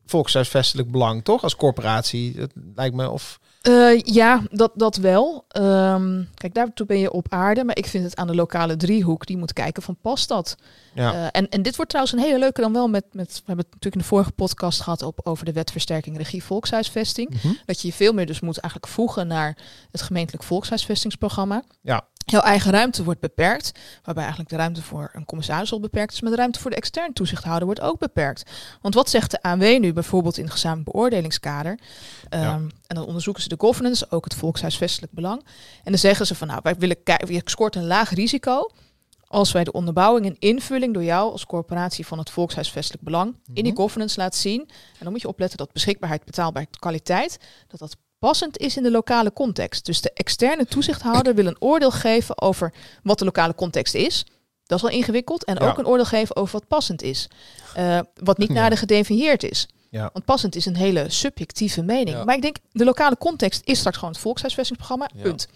volkshuisvestelijk 0.05 0.91
belang, 0.91 1.23
toch? 1.23 1.43
Als 1.43 1.55
corporatie. 1.55 2.35
Dat 2.35 2.51
lijkt 2.75 2.95
me 2.95 3.09
of. 3.09 3.39
Eh, 3.61 3.99
ja, 3.99 4.41
dat, 4.51 4.71
dat 4.75 4.95
wel. 4.95 5.45
Ehm, 5.47 6.23
kijk, 6.33 6.53
daartoe 6.53 6.85
ben 6.85 6.99
je 6.99 7.11
op 7.11 7.25
aarde. 7.29 7.63
Maar 7.63 7.77
ik 7.77 7.85
vind 7.85 8.03
het 8.03 8.15
aan 8.15 8.27
de 8.27 8.35
lokale 8.35 8.75
driehoek. 8.75 9.25
Die 9.25 9.37
moet 9.37 9.53
kijken 9.53 9.83
van 9.83 9.97
past 10.01 10.27
dat? 10.27 10.57
Ja. 10.93 11.13
Eh, 11.13 11.27
en, 11.31 11.49
en 11.49 11.61
dit 11.61 11.75
wordt 11.75 11.91
trouwens 11.91 12.17
een 12.17 12.23
hele 12.23 12.39
leuke 12.39 12.61
dan 12.61 12.73
wel 12.73 12.87
met, 12.87 13.05
met... 13.11 13.31
We 13.31 13.41
hebben 13.45 13.65
het 13.65 13.73
natuurlijk 13.73 13.95
in 13.95 14.01
de 14.01 14.07
vorige 14.07 14.31
podcast 14.31 14.81
gehad 14.81 15.01
op, 15.01 15.19
over 15.23 15.45
de 15.45 15.51
wet 15.51 15.71
versterking 15.71 16.17
regie 16.17 16.43
volkshuisvesting. 16.43 17.29
Mhm. 17.29 17.53
Dat 17.65 17.81
je 17.81 17.87
je 17.87 17.93
veel 17.93 18.13
meer 18.13 18.25
dus 18.25 18.39
moet 18.39 18.57
eigenlijk 18.57 18.93
voegen 18.93 19.27
naar 19.27 19.57
het 19.91 20.01
gemeentelijk 20.01 20.43
volkshuisvestingsprogramma. 20.43 21.63
Ja. 21.81 22.07
Jouw 22.25 22.41
eigen 22.41 22.71
ruimte 22.71 23.03
wordt 23.03 23.19
beperkt, 23.19 23.71
waarbij 24.03 24.23
eigenlijk 24.23 24.51
de 24.53 24.57
ruimte 24.59 24.81
voor 24.81 25.09
een 25.13 25.25
commissaris 25.25 25.71
al 25.71 25.79
beperkt 25.79 26.13
is, 26.13 26.21
maar 26.21 26.31
de 26.31 26.37
ruimte 26.37 26.59
voor 26.59 26.69
de 26.69 26.75
externe 26.75 27.13
toezichthouder 27.13 27.65
wordt 27.65 27.81
ook 27.81 27.99
beperkt. 27.99 28.43
Want 28.81 28.93
wat 28.93 29.09
zegt 29.09 29.31
de 29.31 29.41
ANW 29.41 29.79
nu 29.79 29.93
bijvoorbeeld 29.93 30.37
in 30.37 30.43
het 30.43 30.53
gezamenlijk 30.53 30.91
beoordelingskader? 30.91 31.79
Ehm, 32.29 32.41
Ja. 32.43 32.53
En 32.87 32.95
dan 32.95 33.05
onderzoeken 33.05 33.43
ze 33.43 33.49
de 33.49 33.55
governance, 33.57 34.05
ook 34.09 34.23
het 34.23 34.35
volkshuisvestelijk 34.35 35.13
belang. 35.13 35.39
En 35.83 35.91
dan 35.91 35.97
zeggen 35.97 36.25
ze 36.25 36.35
van 36.35 36.47
nou, 36.47 36.59
wij 36.63 36.75
willen 36.75 37.03
kijken, 37.03 37.33
je 37.33 37.41
scoort 37.45 37.75
een 37.75 37.87
laag 37.87 38.09
risico 38.09 38.69
als 39.27 39.51
wij 39.51 39.63
de 39.63 39.71
onderbouwing 39.71 40.25
en 40.25 40.35
invulling 40.39 40.93
door 40.93 41.03
jou 41.03 41.31
als 41.31 41.45
corporatie 41.45 42.07
van 42.07 42.17
het 42.17 42.29
volkshuisvestelijk 42.29 43.03
belang 43.03 43.35
in 43.53 43.63
die 43.63 43.71
Mhm. 43.73 43.81
governance 43.81 44.19
laat 44.19 44.35
zien. 44.35 44.59
En 44.69 44.99
dan 44.99 45.11
moet 45.11 45.21
je 45.21 45.27
opletten 45.27 45.57
dat 45.57 45.71
beschikbaarheid, 45.71 46.25
betaalbaarheid, 46.25 46.79
kwaliteit, 46.79 47.39
dat 47.67 47.79
dat 47.79 47.95
passend 48.21 48.57
is 48.57 48.77
in 48.77 48.83
de 48.83 48.91
lokale 48.91 49.33
context. 49.33 49.85
Dus 49.85 50.01
de 50.01 50.11
externe 50.13 50.65
toezichthouder 50.65 51.35
wil 51.35 51.45
een 51.45 51.55
oordeel 51.61 51.91
geven 51.91 52.41
over 52.41 52.73
wat 53.03 53.19
de 53.19 53.25
lokale 53.25 53.55
context 53.55 53.93
is. 53.93 54.25
Dat 54.65 54.77
is 54.77 54.83
wel 54.89 54.97
ingewikkeld. 54.99 55.43
En 55.45 55.55
Ja. 55.59 55.69
ook 55.69 55.77
een 55.77 55.85
oordeel 55.87 56.05
geven 56.05 56.35
over 56.35 56.59
wat 56.59 56.67
passend 56.67 57.01
is. 57.01 57.27
Eh, 57.73 57.99
wat 58.23 58.37
niet 58.37 58.47
Ja. 58.47 58.53
nader 58.53 58.77
gedefinieerd 58.77 59.43
is. 59.43 59.67
Ja. 59.89 60.09
Want 60.13 60.25
passend 60.25 60.55
is 60.55 60.65
een 60.65 60.75
hele 60.75 61.05
subjectieve 61.09 61.81
mening. 61.81 62.23
Maar 62.25 62.35
ik 62.35 62.41
denk, 62.41 62.57
de 62.71 62.83
lokale 62.83 63.17
context 63.17 63.61
is 63.65 63.77
straks 63.77 63.97
gewoon 63.97 64.11
het 64.13 64.21
volkshuisvestingsprogramma. 64.21 65.09
Punt. 65.21 65.47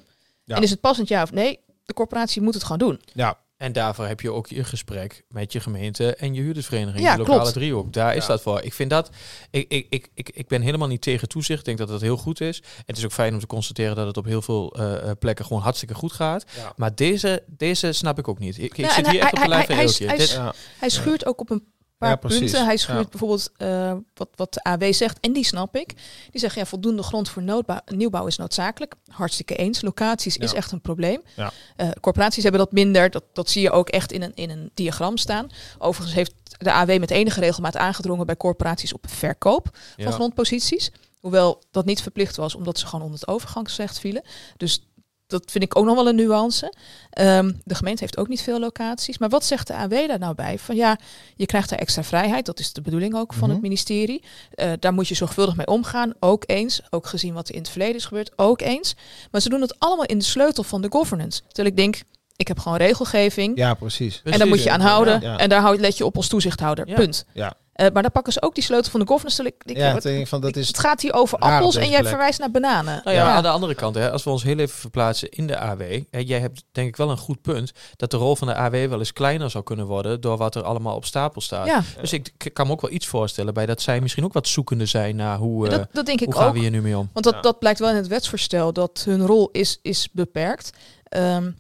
En 0.45 0.61
is 0.63 0.69
het 0.69 0.79
passend 0.81 1.07
ja 1.07 1.21
of 1.21 1.31
nee? 1.31 1.59
De 1.85 1.93
corporatie 1.93 2.41
moet 2.41 2.53
het 2.53 2.63
gewoon 2.63 2.77
doen. 2.77 3.01
Ja, 3.13 3.37
En 3.57 3.73
daarvoor 3.73 4.05
heb 4.05 4.21
je 4.21 4.31
ook 4.31 4.47
je 4.47 4.63
gesprek 4.63 5.23
met 5.29 5.51
je 5.51 5.59
gemeente 5.59 6.15
en 6.15 6.33
je 6.33 6.41
huurdersvereniging, 6.41 7.03
Ja, 7.03 7.11
de 7.13 7.17
lokale 7.17 7.39
klopt. 7.39 7.53
driehoek. 7.53 7.93
Daar 7.93 8.15
is 8.15 8.25
dat 8.25 8.41
voor. 8.41 8.61
Ik 8.61 8.73
vind 8.73 8.89
dat, 8.89 9.09
ik, 9.51 9.71
ik, 9.71 9.87
ik, 9.89 10.09
ik, 10.13 10.29
ik 10.29 10.47
ben 10.47 10.61
helemaal 10.61 10.87
niet 10.87 11.01
tegen 11.01 11.27
toezicht. 11.27 11.59
Ik 11.59 11.65
denk 11.65 11.77
dat 11.77 11.87
dat 11.87 12.01
heel 12.01 12.17
goed 12.17 12.41
is. 12.41 12.63
Het 12.85 12.97
is 12.97 13.05
ook 13.05 13.11
fijn 13.11 13.33
om 13.33 13.39
te 13.39 13.47
constateren 13.47 13.95
dat 13.95 14.07
het 14.07 14.17
op 14.17 14.25
heel 14.25 14.41
veel 14.41 14.75
eh, 14.75 14.95
eh, 15.09 15.17
plekken 15.19 15.45
gewoon 15.45 15.61
hartstikke 15.61 15.93
goed 15.93 16.11
gaat. 16.13 16.45
Ja. 16.55 16.73
Maar 16.75 16.95
deze, 16.95 17.43
deze 17.47 17.91
snap 17.91 18.17
ik 18.19 18.27
ook 18.27 18.39
niet. 18.39 18.57
Ik, 18.57 18.63
ik 18.63 18.75
Ja, 18.77 18.93
zit 18.93 19.09
hier 19.09 19.13
hij- 19.13 19.19
echt 19.21 19.31
op 19.31 19.35
de 19.35 19.39
hij- 19.39 19.49
lijf 19.49 19.65
van 19.65 19.75
hij- 20.07 20.27
hij-. 20.27 20.51
Hij 20.79 20.89
schuurt 20.89 21.25
ook 21.25 21.39
op 21.39 21.49
een 21.49 21.63
paar 21.97 22.09
Ja, 22.09 22.15
punten. 22.15 22.65
Hij 22.65 22.77
schuurt 22.77 22.99
Ja. 23.03 23.09
bijvoorbeeld 23.09 23.51
eh, 23.57 23.93
wat, 24.13 24.29
wat 24.35 24.53
de 24.53 24.63
AW 24.63 24.93
zegt, 24.93 25.19
en 25.19 25.33
die 25.33 25.45
snap 25.45 25.75
ik. 25.75 25.87
Die 26.31 26.39
zeggen, 26.39 26.61
ja, 26.61 26.67
voldoende 26.67 27.03
grond 27.03 27.29
voor 27.29 27.43
noodbouw, 27.43 27.79
nieuwbouw 27.85 28.25
is 28.27 28.37
noodzakelijk. 28.37 28.93
Hartstikke 29.07 29.55
eens. 29.55 29.81
Locaties 29.81 30.37
is 30.37 30.53
echt 30.53 30.71
een 30.71 30.81
probleem. 30.81 31.21
Ja. 31.35 31.51
Eh, 31.75 31.89
corporaties 32.01 32.43
hebben 32.43 32.61
dat 32.61 32.71
minder. 32.71 33.09
Dat, 33.09 33.23
dat 33.33 33.49
zie 33.49 33.61
je 33.61 33.71
ook 33.71 33.89
echt 33.89 34.11
in 34.11 34.21
een, 34.21 34.31
in 34.35 34.49
een 34.49 34.71
diagram 34.73 35.17
staan. 35.17 35.49
Overigens 35.77 36.15
heeft 36.15 36.33
de 36.57 36.71
AW 36.71 36.99
met 36.99 37.11
enige 37.11 37.39
regelmaat 37.39 37.77
aangedrongen 37.77 38.25
bij 38.25 38.37
corporaties 38.37 38.93
op 38.93 39.05
verkoop 39.09 39.77
van 39.97 40.11
grondposities. 40.13 40.91
Hoewel 41.19 41.63
dat 41.71 41.85
niet 41.85 42.01
verplicht 42.01 42.35
was, 42.35 42.55
omdat 42.55 42.79
ze 42.79 42.85
gewoon 42.85 43.05
onder 43.05 43.19
het 43.19 43.27
overgangsrecht 43.29 43.99
vielen. 43.99 44.23
Dus 44.57 44.87
dat 45.27 45.51
vind 45.51 45.63
ik 45.63 45.77
ook 45.77 45.85
nog 45.85 45.95
wel 45.95 46.07
een 46.07 46.15
nuance. 46.15 46.73
Ehm, 47.09 47.51
de 47.63 47.75
gemeente 47.75 48.01
heeft 48.03 48.17
ook 48.17 48.27
niet 48.27 48.41
veel 48.41 48.59
locaties. 48.59 49.17
Maar 49.17 49.29
wat 49.29 49.45
zegt 49.45 49.67
de 49.67 49.73
AW 49.75 50.07
daar 50.07 50.19
nou 50.19 50.35
bij? 50.35 50.59
Van 50.59 50.75
ja, 50.75 50.97
je 51.35 51.45
krijgt 51.45 51.69
daar 51.69 51.79
extra 51.79 52.03
vrijheid. 52.03 52.45
Dat 52.45 52.59
is 52.59 52.73
de 52.73 52.81
bedoeling 52.81 53.15
ook 53.15 53.33
van 53.33 53.41
Mhm. 53.43 53.51
het 53.51 53.61
ministerie. 53.61 54.23
Eh, 54.51 54.71
daar 54.79 54.93
moet 54.93 55.07
je 55.07 55.15
zorgvuldig 55.15 55.55
mee 55.55 55.67
omgaan. 55.67 56.13
Ook 56.19 56.43
eens. 56.47 56.81
Ook 56.89 57.07
gezien 57.07 57.33
wat 57.33 57.47
er 57.49 57.55
in 57.55 57.61
het 57.61 57.69
verleden 57.69 57.95
is 57.95 58.05
gebeurd. 58.05 58.31
Ook 58.35 58.61
eens. 58.61 58.95
Maar 59.31 59.41
ze 59.41 59.49
doen 59.49 59.61
het 59.61 59.79
allemaal 59.79 60.05
in 60.05 60.17
de 60.17 60.25
sleutel 60.25 60.63
van 60.63 60.81
de 60.81 60.91
governance. 60.91 61.41
Terwijl 61.47 61.67
ik 61.67 61.75
denk, 61.77 62.01
ik 62.35 62.47
heb 62.47 62.59
gewoon 62.59 62.77
regelgeving. 62.77 63.57
ja, 63.57 63.73
precies. 63.73 64.21
en 64.23 64.37
daar 64.39 64.47
moet 64.47 64.63
je 64.63 64.71
aan 64.71 64.81
houden. 64.81 65.21
Ja. 65.21 65.37
En 65.37 65.49
daar 65.49 65.75
let 65.75 65.97
je 65.97 66.05
op 66.05 66.15
als 66.15 66.27
toezichthouder. 66.27 66.87
Ja. 66.87 66.95
Punt. 66.95 67.25
Ja. 67.33 67.53
Eh, 67.75 67.87
maar 67.93 68.01
dan 68.01 68.11
pakken 68.11 68.33
ze 68.33 68.41
ook 68.41 68.55
die 68.55 68.63
sleutel 68.63 68.91
van 68.91 68.99
de 68.99 69.07
governance. 69.07 69.43
Ik, 69.43 69.55
ik, 69.65 69.77
Ja, 69.77 69.93
wat- 69.93 70.27
van 70.27 70.41
dat 70.41 70.55
is 70.55 70.67
het 70.67 70.79
gaat 70.79 71.01
hier 71.01 71.13
over 71.13 71.37
appels 71.37 71.75
en 71.75 71.89
jij 71.89 71.99
plek. 71.99 72.07
verwijst 72.09 72.39
naar 72.39 72.51
bananen. 72.51 73.01
Nou 73.03 73.15
ja, 73.17 73.23
Ja. 73.27 73.31
aan 73.35 73.43
de 73.43 73.49
andere 73.49 73.75
kant, 73.75 73.95
hè, 73.95 74.11
als 74.11 74.23
we 74.23 74.29
ons 74.29 74.43
heel 74.43 74.57
even 74.57 74.77
verplaatsen 74.77 75.29
in 75.29 75.47
de 75.47 75.59
AW. 75.59 75.81
Hè, 76.11 76.19
jij 76.19 76.39
hebt 76.39 76.63
denk 76.71 76.87
ik 76.87 76.95
wel 76.95 77.09
een 77.09 77.17
goed 77.17 77.41
punt 77.41 77.71
dat 77.95 78.11
de 78.11 78.17
rol 78.17 78.35
van 78.35 78.47
de 78.47 78.55
AW 78.55 78.71
wel 78.89 78.99
eens 78.99 79.13
kleiner 79.13 79.49
zou 79.49 79.63
kunnen 79.63 79.85
worden 79.85 80.21
door 80.21 80.37
wat 80.37 80.55
er 80.55 80.63
allemaal 80.63 80.95
op 80.95 81.05
stapel 81.05 81.41
staat. 81.41 81.67
Ja, 81.67 81.83
Dus 82.01 82.13
ik, 82.13 82.31
ik 82.37 82.53
kan 82.53 82.65
me 82.67 82.71
ook 82.73 82.81
wel 82.81 82.91
iets 82.91 83.07
voorstellen 83.07 83.53
bij 83.53 83.65
dat 83.65 83.81
zij 83.81 84.01
misschien 84.01 84.23
ook 84.23 84.33
wat 84.33 84.47
zoekende 84.47 84.85
zijn 84.85 85.15
naar 85.15 85.37
hoe, 85.37 85.65
eh, 85.65 85.71
dat, 85.71 85.87
dat 85.91 86.05
denk 86.05 86.19
ik 86.21 86.25
hoe 86.25 86.35
gaan 86.35 86.47
ook. 86.47 86.53
we 86.53 86.59
hier 86.59 86.71
nu 86.71 86.81
mee 86.81 86.97
om. 86.97 87.09
Want 87.13 87.25
dat, 87.25 87.33
Ja. 87.33 87.41
dat 87.41 87.59
blijkt 87.59 87.79
wel 87.79 87.89
in 87.89 87.95
het 87.95 88.07
wetsvoorstel, 88.07 88.73
dat 88.73 89.01
hun 89.05 89.25
rol 89.25 89.49
is, 89.51 89.79
is 89.81 90.09
beperkt. 90.11 90.69
Ehm, 91.03 91.51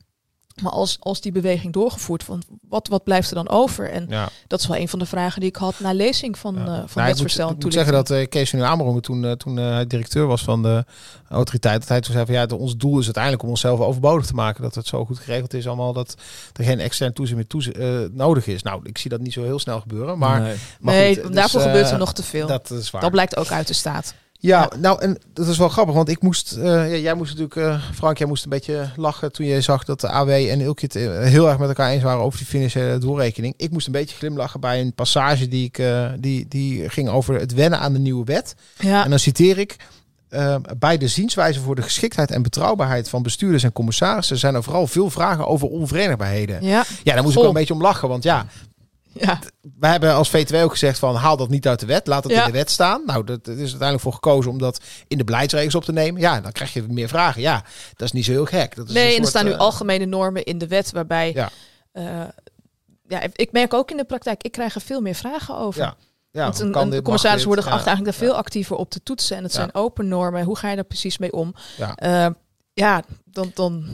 maar 0.61 0.71
als, 0.71 0.97
als 0.99 1.21
die 1.21 1.31
beweging 1.31 1.73
doorgevoerd 1.73 2.25
wordt, 2.25 2.45
wat, 2.69 2.87
wat 2.87 3.03
blijft 3.03 3.29
er 3.29 3.35
dan 3.35 3.49
over? 3.49 3.91
En 3.91 4.05
ja. 4.09 4.29
dat 4.47 4.59
is 4.59 4.67
wel 4.67 4.77
een 4.77 4.87
van 4.87 4.99
de 4.99 5.05
vragen 5.05 5.39
die 5.39 5.49
ik 5.49 5.55
had 5.55 5.79
na 5.79 5.93
lezing 5.93 6.37
van, 6.37 6.53
Ja. 6.55 6.59
eh 6.61 6.65
van 6.65 6.73
Nou, 6.75 6.83
het 6.85 7.19
ik 7.19 7.47
moet, 7.55 7.65
ik 7.65 7.71
zeggen 7.71 7.93
dat 7.93 8.09
eh, 8.09 8.27
Kees 8.27 8.49
van 8.49 8.63
Amerongen 8.63 9.01
toen, 9.01 9.25
eh, 9.25 9.31
toen 9.31 9.57
eh, 9.59 9.69
hij 9.69 9.87
directeur 9.87 10.25
was 10.27 10.43
van 10.43 10.61
de 10.61 10.85
autoriteit, 11.29 11.79
dat 11.79 11.89
hij 11.89 12.01
toen 12.01 12.13
zei 12.13 12.25
van 12.25 12.33
ja, 12.35 12.45
de- 12.45 12.55
ons 12.55 12.77
doel 12.77 12.99
is 12.99 13.03
uiteindelijk 13.05 13.43
om 13.43 13.49
onszelf 13.49 13.79
overbodig 13.79 14.25
te 14.25 14.33
maken. 14.33 14.61
Dat 14.61 14.75
het 14.75 14.87
zo 14.87 15.05
goed 15.05 15.19
geregeld 15.19 15.53
is 15.53 15.67
allemaal 15.67 15.93
dat 15.93 16.15
er 16.53 16.63
geen 16.63 16.79
extern 16.79 17.13
toezicht 17.13 17.37
meer 17.37 17.47
toezicht, 17.47 17.77
eh, 17.77 17.87
nodig 18.11 18.47
is. 18.47 18.63
Nou, 18.63 18.79
ik 18.83 18.97
zie 18.97 19.09
dat 19.09 19.19
niet 19.19 19.33
zo 19.33 19.43
heel 19.43 19.59
snel 19.59 19.79
gebeuren, 19.81 20.17
maar, 20.17 20.41
Nee. 20.41 20.55
maar 20.79 20.93
nee, 20.93 21.13
goed, 21.15 21.23
dus, 21.27 21.35
daarvoor 21.35 21.59
eh, 21.61 21.65
gebeurt 21.65 21.91
er 21.91 21.97
nog 21.97 22.13
te 22.13 22.23
veel. 22.23 22.47
Dat, 22.47 22.67
Dat 22.67 22.77
is 22.79 22.91
waar. 22.91 23.09
blijkt 23.11 23.35
ook 23.37 23.51
uit 23.51 23.67
de 23.67 23.73
staat. 23.73 24.13
Ja, 24.45 24.69
nou 24.79 25.01
en 25.01 25.17
dat 25.33 25.47
is 25.47 25.57
wel 25.57 25.69
grappig, 25.69 25.95
want 25.95 26.09
ik 26.09 26.21
moest, 26.21 26.51
eh, 26.51 26.63
ja, 26.65 26.97
jij 26.97 27.13
moest 27.13 27.37
natuurlijk, 27.37 27.55
eh, 27.55 27.91
Frank, 27.93 28.17
jij 28.17 28.27
moest 28.27 28.43
een 28.43 28.49
beetje 28.49 28.89
lachen 28.95 29.31
toen 29.31 29.45
je 29.45 29.61
zag 29.61 29.83
dat 29.83 30.01
de 30.01 30.11
AW 30.11 30.29
en 30.29 30.61
Ilkje 30.61 30.85
het 30.85 30.95
eh, 30.95 31.19
heel 31.19 31.49
erg 31.49 31.57
met 31.57 31.67
elkaar 31.67 31.89
eens 31.89 32.03
waren 32.03 32.23
over 32.23 32.37
die 32.37 32.47
financiële 32.47 32.97
doorrekening. 32.97 33.53
Ik 33.57 33.71
moest 33.71 33.85
een 33.85 33.91
beetje 33.91 34.15
glimlachen 34.15 34.59
bij 34.59 34.81
een 34.81 34.93
passage 34.93 35.47
die 35.47 35.65
ik, 35.65 35.83
die, 36.19 36.45
die 36.49 36.89
ging 36.89 37.09
over 37.09 37.39
het 37.39 37.53
wennen 37.53 37.79
aan 37.79 37.93
de 37.93 37.99
nieuwe 37.99 38.25
wet. 38.25 38.55
Ja, 38.77 39.03
En 39.03 39.09
dan 39.09 39.19
citeer 39.19 39.57
ik. 39.57 39.75
bij 40.77 40.97
de 40.97 41.07
zienswijze 41.07 41.59
voor 41.59 41.75
de 41.75 41.81
geschiktheid 41.81 42.31
en 42.31 42.41
betrouwbaarheid 42.41 43.09
van 43.09 43.23
bestuurders 43.23 43.63
en 43.63 43.73
commissarissen 43.73 44.37
zijn 44.37 44.55
er 44.55 44.63
vooral 44.63 44.87
veel 44.87 45.09
vragen 45.09 45.47
over 45.47 45.67
onverenigbaarheden. 45.67 46.63
ja, 46.63 46.83
Ja, 47.03 47.13
daar 47.13 47.23
moest 47.23 47.35
ik 47.35 47.41
wel 47.41 47.49
een 47.49 47.55
beetje 47.55 47.73
om 47.73 47.81
lachen. 47.81 48.07
Want 48.07 48.23
ja, 48.23 48.45
ja. 49.19 49.39
wij 49.79 49.91
hebben 49.91 50.13
als 50.13 50.29
VTW 50.29 50.55
ook 50.55 50.71
gezegd 50.71 50.99
van 50.99 51.15
haal 51.15 51.37
dat 51.37 51.49
niet 51.49 51.67
uit 51.67 51.79
de 51.79 51.85
wet. 51.85 52.07
Laat 52.07 52.23
het 52.23 52.33
Ja. 52.33 52.39
in 52.45 52.51
de 52.51 52.57
wet 52.57 52.69
staan. 52.71 53.01
Nou, 53.05 53.23
dat, 53.23 53.45
dat 53.45 53.53
is 53.55 53.59
uiteindelijk 53.59 54.01
voor 54.01 54.13
gekozen 54.13 54.51
om 54.51 54.57
dat 54.57 54.79
in 55.07 55.17
de 55.17 55.23
beleidsregels 55.23 55.75
op 55.75 55.83
te 55.83 55.91
nemen. 55.91 56.21
Ja, 56.21 56.41
dan 56.41 56.51
krijg 56.51 56.73
je 56.73 56.83
meer 56.87 57.07
vragen. 57.07 57.41
Ja, 57.41 57.63
dat 57.95 58.07
is 58.07 58.11
niet 58.11 58.25
zo 58.25 58.31
heel 58.31 58.45
gek. 58.45 58.75
Dat 58.75 58.87
is 58.87 58.93
Nee, 58.93 59.09
een 59.09 59.15
en 59.17 59.21
er 59.21 59.27
staan 59.27 59.45
nu 59.45 59.51
eh, 59.51 59.57
algemene 59.57 60.05
normen 60.05 60.43
in 60.43 60.57
de 60.57 60.67
wet 60.67 60.91
waarbij... 60.91 61.31
Ja. 61.33 61.49
eh, 61.91 62.21
ja, 63.07 63.21
ik 63.33 63.51
merk 63.51 63.73
ook 63.73 63.91
in 63.91 63.97
de 63.97 64.03
praktijk, 64.05 64.43
ik 64.43 64.51
krijg 64.51 64.75
er 64.75 64.81
veel 64.81 65.01
meer 65.01 65.15
vragen 65.15 65.57
over. 65.57 65.81
Ja, 65.81 65.95
ja, 66.31 66.43
Want 66.43 66.59
een, 66.59 66.71
kan 66.71 66.91
een 66.93 67.01
commissaris 67.01 67.37
dit? 67.37 67.45
worden 67.45 67.63
Ja, 67.65 67.69
geacht 67.71 67.85
eigenlijk 67.87 68.17
daar 68.17 68.27
ja. 68.27 68.31
veel 68.33 68.41
actiever 68.43 68.75
op 68.75 68.89
te 68.89 69.03
toetsen. 69.03 69.37
En 69.37 69.43
het 69.43 69.53
zijn 69.53 69.73
open 69.73 70.07
normen. 70.07 70.43
Hoe 70.43 70.57
ga 70.57 70.69
je 70.69 70.75
daar 70.75 70.83
precies 70.83 71.17
mee 71.17 71.31
om? 71.33 71.53
Ja. 71.77 71.95
Eh, 71.95 72.27
ja, 72.73 73.03
dan, 73.25 73.51
dan 73.53 73.85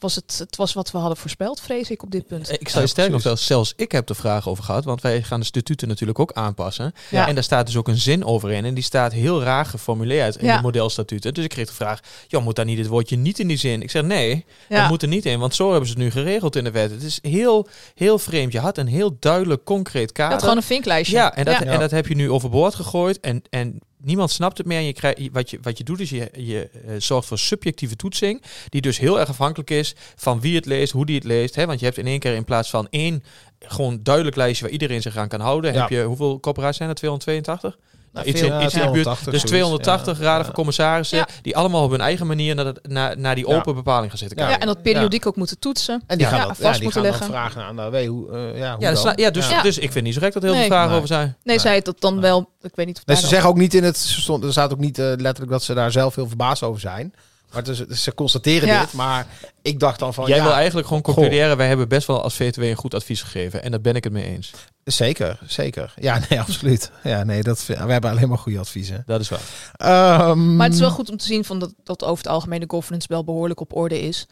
was 0.00 0.14
het, 0.14 0.36
het 0.38 0.56
was 0.56 0.72
wat 0.72 0.90
we 0.90 0.98
hadden 0.98 1.16
voorspeld, 1.16 1.60
vrees 1.60 1.90
ik, 1.90 2.02
op 2.02 2.10
dit 2.10 2.26
punt. 2.26 2.52
Ik 2.52 2.68
Ja, 2.68 2.80
je 2.80 2.86
sterker 2.86 3.12
nog 3.12 3.22
wel, 3.22 3.36
zelfs 3.36 3.72
ik 3.76 3.92
heb 3.92 4.08
er 4.08 4.14
vragen 4.14 4.50
over 4.50 4.64
gehad, 4.64 4.84
want 4.84 5.00
wij 5.02 5.22
gaan 5.22 5.40
de 5.40 5.46
statuten 5.46 5.88
natuurlijk 5.88 6.18
ook 6.18 6.32
aanpassen. 6.32 6.92
Ja. 7.10 7.26
En 7.28 7.34
daar 7.34 7.44
staat 7.44 7.66
dus 7.66 7.76
ook 7.76 7.88
een 7.88 7.98
zin 7.98 8.24
over 8.24 8.50
in 8.52 8.64
en 8.64 8.74
die 8.74 8.84
staat 8.84 9.12
heel 9.12 9.42
raar 9.42 9.64
geformuleerd 9.66 10.36
in 10.36 10.46
Ja. 10.46 10.56
de 10.56 10.62
modelstatuten. 10.62 11.34
Dus 11.34 11.44
ik 11.44 11.50
kreeg 11.50 11.66
de 11.66 11.74
vraag, 11.74 12.00
joh, 12.26 12.44
moet 12.44 12.56
daar 12.56 12.64
niet 12.64 12.78
het 12.78 12.86
woordje 12.86 13.16
niet 13.16 13.38
in 13.38 13.48
die 13.48 13.56
zin? 13.56 13.82
Ik 13.82 13.90
zeg 13.90 14.02
nee, 14.02 14.44
Ja. 14.68 14.80
dat 14.80 14.88
moet 14.88 15.02
er 15.02 15.08
niet 15.08 15.26
in, 15.26 15.38
want 15.38 15.54
zo 15.54 15.70
hebben 15.70 15.88
ze 15.88 15.94
het 15.94 16.02
nu 16.02 16.10
geregeld 16.10 16.56
in 16.56 16.64
de 16.64 16.70
wet. 16.70 16.90
Het 16.90 17.02
is 17.02 17.18
heel, 17.22 17.68
heel 17.94 18.18
vreemd. 18.18 18.52
Je 18.52 18.60
had 18.60 18.78
een 18.78 18.86
heel 18.86 19.16
duidelijk, 19.20 19.64
concreet 19.64 20.12
kader. 20.12 20.32
had 20.32 20.42
gewoon 20.42 20.56
een 20.56 20.62
vinklijstje. 20.62 21.16
Ja, 21.16 21.34
en 21.34 21.44
dat, 21.44 21.54
Ja. 21.58 21.64
en 21.64 21.80
dat 21.80 21.90
heb 21.90 22.06
je 22.06 22.14
nu 22.14 22.30
overboord 22.30 22.74
gegooid. 22.74 23.20
En, 23.20 23.42
en 23.50 23.78
niemand 23.98 24.30
snapt 24.30 24.58
het 24.58 24.66
meer. 24.66 24.78
En 24.78 24.84
je 24.84 24.92
krijgt, 24.92 25.28
wat, 25.32 25.50
je, 25.50 25.58
wat 25.62 25.78
je 25.78 25.84
doet 25.84 26.00
is 26.00 26.10
je, 26.10 26.30
je 26.36 26.68
eh, 26.68 26.94
zorgt 26.98 27.28
voor 27.28 27.38
subjectieve 27.38 27.96
toetsing. 27.96 28.42
Die 28.68 28.80
dus 28.80 28.98
heel 28.98 29.20
erg 29.20 29.28
afhankelijk 29.28 29.70
is 29.70 29.94
van 30.16 30.40
wie 30.40 30.56
het 30.56 30.66
leest, 30.66 30.92
hoe 30.92 31.06
die 31.06 31.14
het 31.14 31.24
leest. 31.24 31.54
Hè? 31.54 31.66
Want 31.66 31.78
je 31.78 31.84
hebt 31.84 31.98
in 31.98 32.06
één 32.06 32.18
keer 32.18 32.34
in 32.34 32.44
plaats 32.44 32.70
van 32.70 32.86
één 32.90 33.24
gewoon 33.58 34.00
duidelijk 34.02 34.36
lijstje 34.36 34.64
waar 34.64 34.72
iedereen 34.72 35.02
zich 35.02 35.16
aan 35.16 35.28
kan 35.28 35.40
houden. 35.40 35.72
Ja. 35.72 35.80
Heb 35.80 35.88
je, 35.88 36.02
hoeveel 36.02 36.40
corporaties 36.40 36.76
zijn 36.76 36.88
er? 36.88 36.94
282? 36.94 37.78
Nou, 38.12 38.26
iets, 38.26 38.40
veel. 38.40 38.48
in, 38.48 38.54
Ja, 38.58 38.64
iets 38.64 38.74
in 38.74 38.80
de 38.80 38.84
buurt. 38.90 39.02
280 39.02 39.32
Dus 39.32 39.40
zoiets, 39.40 39.50
280 39.56 40.18
ja. 40.18 40.24
raden 40.24 40.38
Ja. 40.38 40.44
van 40.44 40.54
commissarissen 40.54 41.18
Ja. 41.18 41.28
die 41.42 41.56
allemaal 41.56 41.82
op 41.84 41.90
hun 41.90 42.00
eigen 42.00 42.26
manier 42.26 42.54
naar, 42.54 42.64
dat- 42.64 42.78
naar, 42.88 43.18
naar 43.18 43.34
die 43.34 43.48
Ja. 43.48 43.54
open 43.56 43.74
bepaling 43.74 44.08
gaan 44.10 44.18
zitten 44.18 44.38
Ja. 44.38 44.44
kijken. 44.44 44.64
Ja, 44.66 44.68
en 44.70 44.74
dat 44.74 44.82
periodiek 44.92 45.26
ook 45.26 45.36
moeten 45.36 45.58
toetsen. 45.58 46.02
En 46.06 46.18
die 46.18 46.26
Ja, 46.26 46.32
gaan 46.32 46.40
ja, 46.40 46.46
dat, 46.46 46.56
vast 46.56 46.66
ja, 46.68 46.72
die 46.72 46.82
moeten 46.82 47.02
gaan 47.02 47.10
dan 47.10 47.30
leggen. 47.30 47.52
vragen 47.52 47.62
aan 47.62 47.76
de 47.76 47.82
AW. 47.98 48.06
Hoe, 48.08 48.30
eh, 48.30 48.58
ja, 48.58 48.72
hoe 48.74 48.82
Ja, 48.84 48.90
dus, 48.90 49.02
dan? 49.02 49.12
ja, 49.16 49.30
dus, 49.30 49.48
Ja. 49.48 49.62
dus 49.62 49.78
ik 49.78 49.92
vind 49.92 50.04
niet 50.04 50.14
zo 50.14 50.20
gek 50.20 50.32
dat 50.32 50.42
er 50.42 50.48
heel 50.48 50.58
Nee. 50.58 50.66
veel 50.66 50.72
vragen 50.76 50.88
Nee. 50.90 50.96
over 51.02 51.14
zijn. 51.14 51.36
Nee, 51.44 51.58
zei 51.58 51.74
het 51.74 51.84
dat 51.84 52.00
dan 52.00 52.20
wel. 52.20 52.40
Ik 52.60 52.72
weet 52.74 52.86
niet 52.86 52.96
of 52.98 53.06
Nee, 53.06 53.16
daar 53.16 53.24
ze 53.24 53.30
zeggen 53.30 53.48
ook 53.50 53.56
niet 53.56 53.74
in 53.74 53.84
het... 53.84 54.16
er 54.42 54.52
staat 54.52 54.72
ook 54.72 54.78
niet 54.78 54.98
eh, 54.98 55.04
letterlijk 55.06 55.50
dat 55.50 55.62
ze 55.62 55.74
daar 55.74 55.90
zelf 55.92 56.14
heel 56.14 56.28
verbaasd 56.28 56.62
over 56.62 56.80
zijn. 56.80 57.14
Maar 57.52 57.62
het 57.62 57.68
is, 57.88 58.02
ze 58.02 58.14
constateren 58.14 58.68
Ja. 58.68 58.80
dit. 58.80 58.92
Maar 58.92 59.26
ik 59.62 59.80
dacht 59.80 59.98
dan 59.98 60.14
van... 60.14 60.26
Jij 60.26 60.36
ja, 60.36 60.42
wil 60.42 60.52
eigenlijk 60.52 60.86
gewoon 60.86 61.04
Goh. 61.04 61.14
concluderen, 61.14 61.56
wij 61.56 61.68
hebben 61.68 61.88
best 61.88 62.06
wel 62.06 62.22
als 62.22 62.34
VTW 62.34 62.62
een 62.62 62.74
goed 62.76 62.94
advies 62.94 63.22
gegeven. 63.22 63.62
En 63.62 63.70
daar 63.70 63.80
ben 63.80 63.94
ik 63.96 64.04
het 64.04 64.12
mee 64.12 64.24
eens. 64.24 64.50
Zeker, 64.84 65.38
zeker. 65.46 65.92
Ja, 66.00 66.20
nee, 66.28 66.40
absoluut. 66.46 66.90
Ja, 67.02 67.24
nee, 67.24 67.42
dat, 67.42 67.66
we 67.66 67.74
hebben 67.74 68.10
alleen 68.10 68.28
maar 68.28 68.38
goede 68.38 68.58
adviezen. 68.58 69.02
Dat 69.06 69.20
is 69.20 69.28
waar. 69.28 69.40
Ehm, 69.76 70.56
Maar 70.56 70.64
het 70.66 70.74
is 70.74 70.80
wel 70.80 70.90
goed 70.90 71.10
om 71.10 71.16
te 71.16 71.24
zien 71.24 71.44
van 71.44 71.58
dat, 71.58 71.74
dat 71.84 72.04
over 72.04 72.24
het 72.24 72.32
algemeen 72.32 72.60
de 72.60 72.64
governance 72.68 73.08
wel 73.08 73.24
behoorlijk 73.24 73.60
op 73.60 73.76
orde 73.76 74.00
is. 74.00 74.26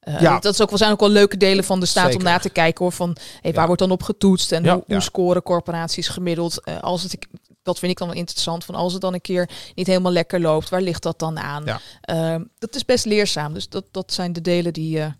Eh, 0.00 0.20
Ja. 0.20 0.38
dat, 0.38 0.52
is 0.54 0.60
ook 0.62 0.68
wel, 0.68 0.78
zijn 0.78 0.92
ook 0.92 1.00
wel 1.00 1.08
leuke 1.08 1.36
delen 1.36 1.64
van 1.64 1.80
de 1.80 1.86
staat 1.86 2.04
Zeker. 2.04 2.18
om 2.18 2.24
na 2.24 2.38
te 2.38 2.50
kijken 2.50 2.84
hoor. 2.84 2.92
Van 2.92 3.16
hey, 3.40 3.50
waar 3.50 3.60
Ja. 3.60 3.66
wordt 3.66 3.80
dan 3.80 3.90
op 3.90 4.02
getoetst 4.02 4.52
en 4.52 4.64
Ja. 4.64 4.72
hoe, 4.72 4.82
Ja. 4.86 4.94
hoe 4.94 5.02
scoren 5.02 5.42
corporaties 5.42 6.08
gemiddeld. 6.08 6.64
Eh, 6.64 6.80
als 6.80 7.02
het, 7.02 7.18
dat 7.62 7.78
vind 7.78 7.92
ik 7.92 7.98
dan 7.98 8.08
wel 8.08 8.16
interessant. 8.16 8.64
Van 8.64 8.74
als 8.74 8.92
het 8.92 9.02
dan 9.02 9.14
een 9.14 9.20
keer 9.20 9.50
niet 9.74 9.86
helemaal 9.86 10.12
lekker 10.12 10.40
loopt, 10.40 10.68
waar 10.68 10.82
ligt 10.82 11.02
dat 11.02 11.18
dan 11.18 11.38
aan? 11.38 11.64
Ja. 11.64 11.80
Ehm, 12.00 12.44
dat 12.58 12.74
is 12.74 12.84
best 12.84 13.04
leerzaam. 13.04 13.54
Dus 13.54 13.68
dat, 13.68 13.84
dat 13.90 14.12
zijn 14.12 14.32
de 14.32 14.40
delen 14.40 14.72
die 14.72 15.00
eh, 15.00 15.10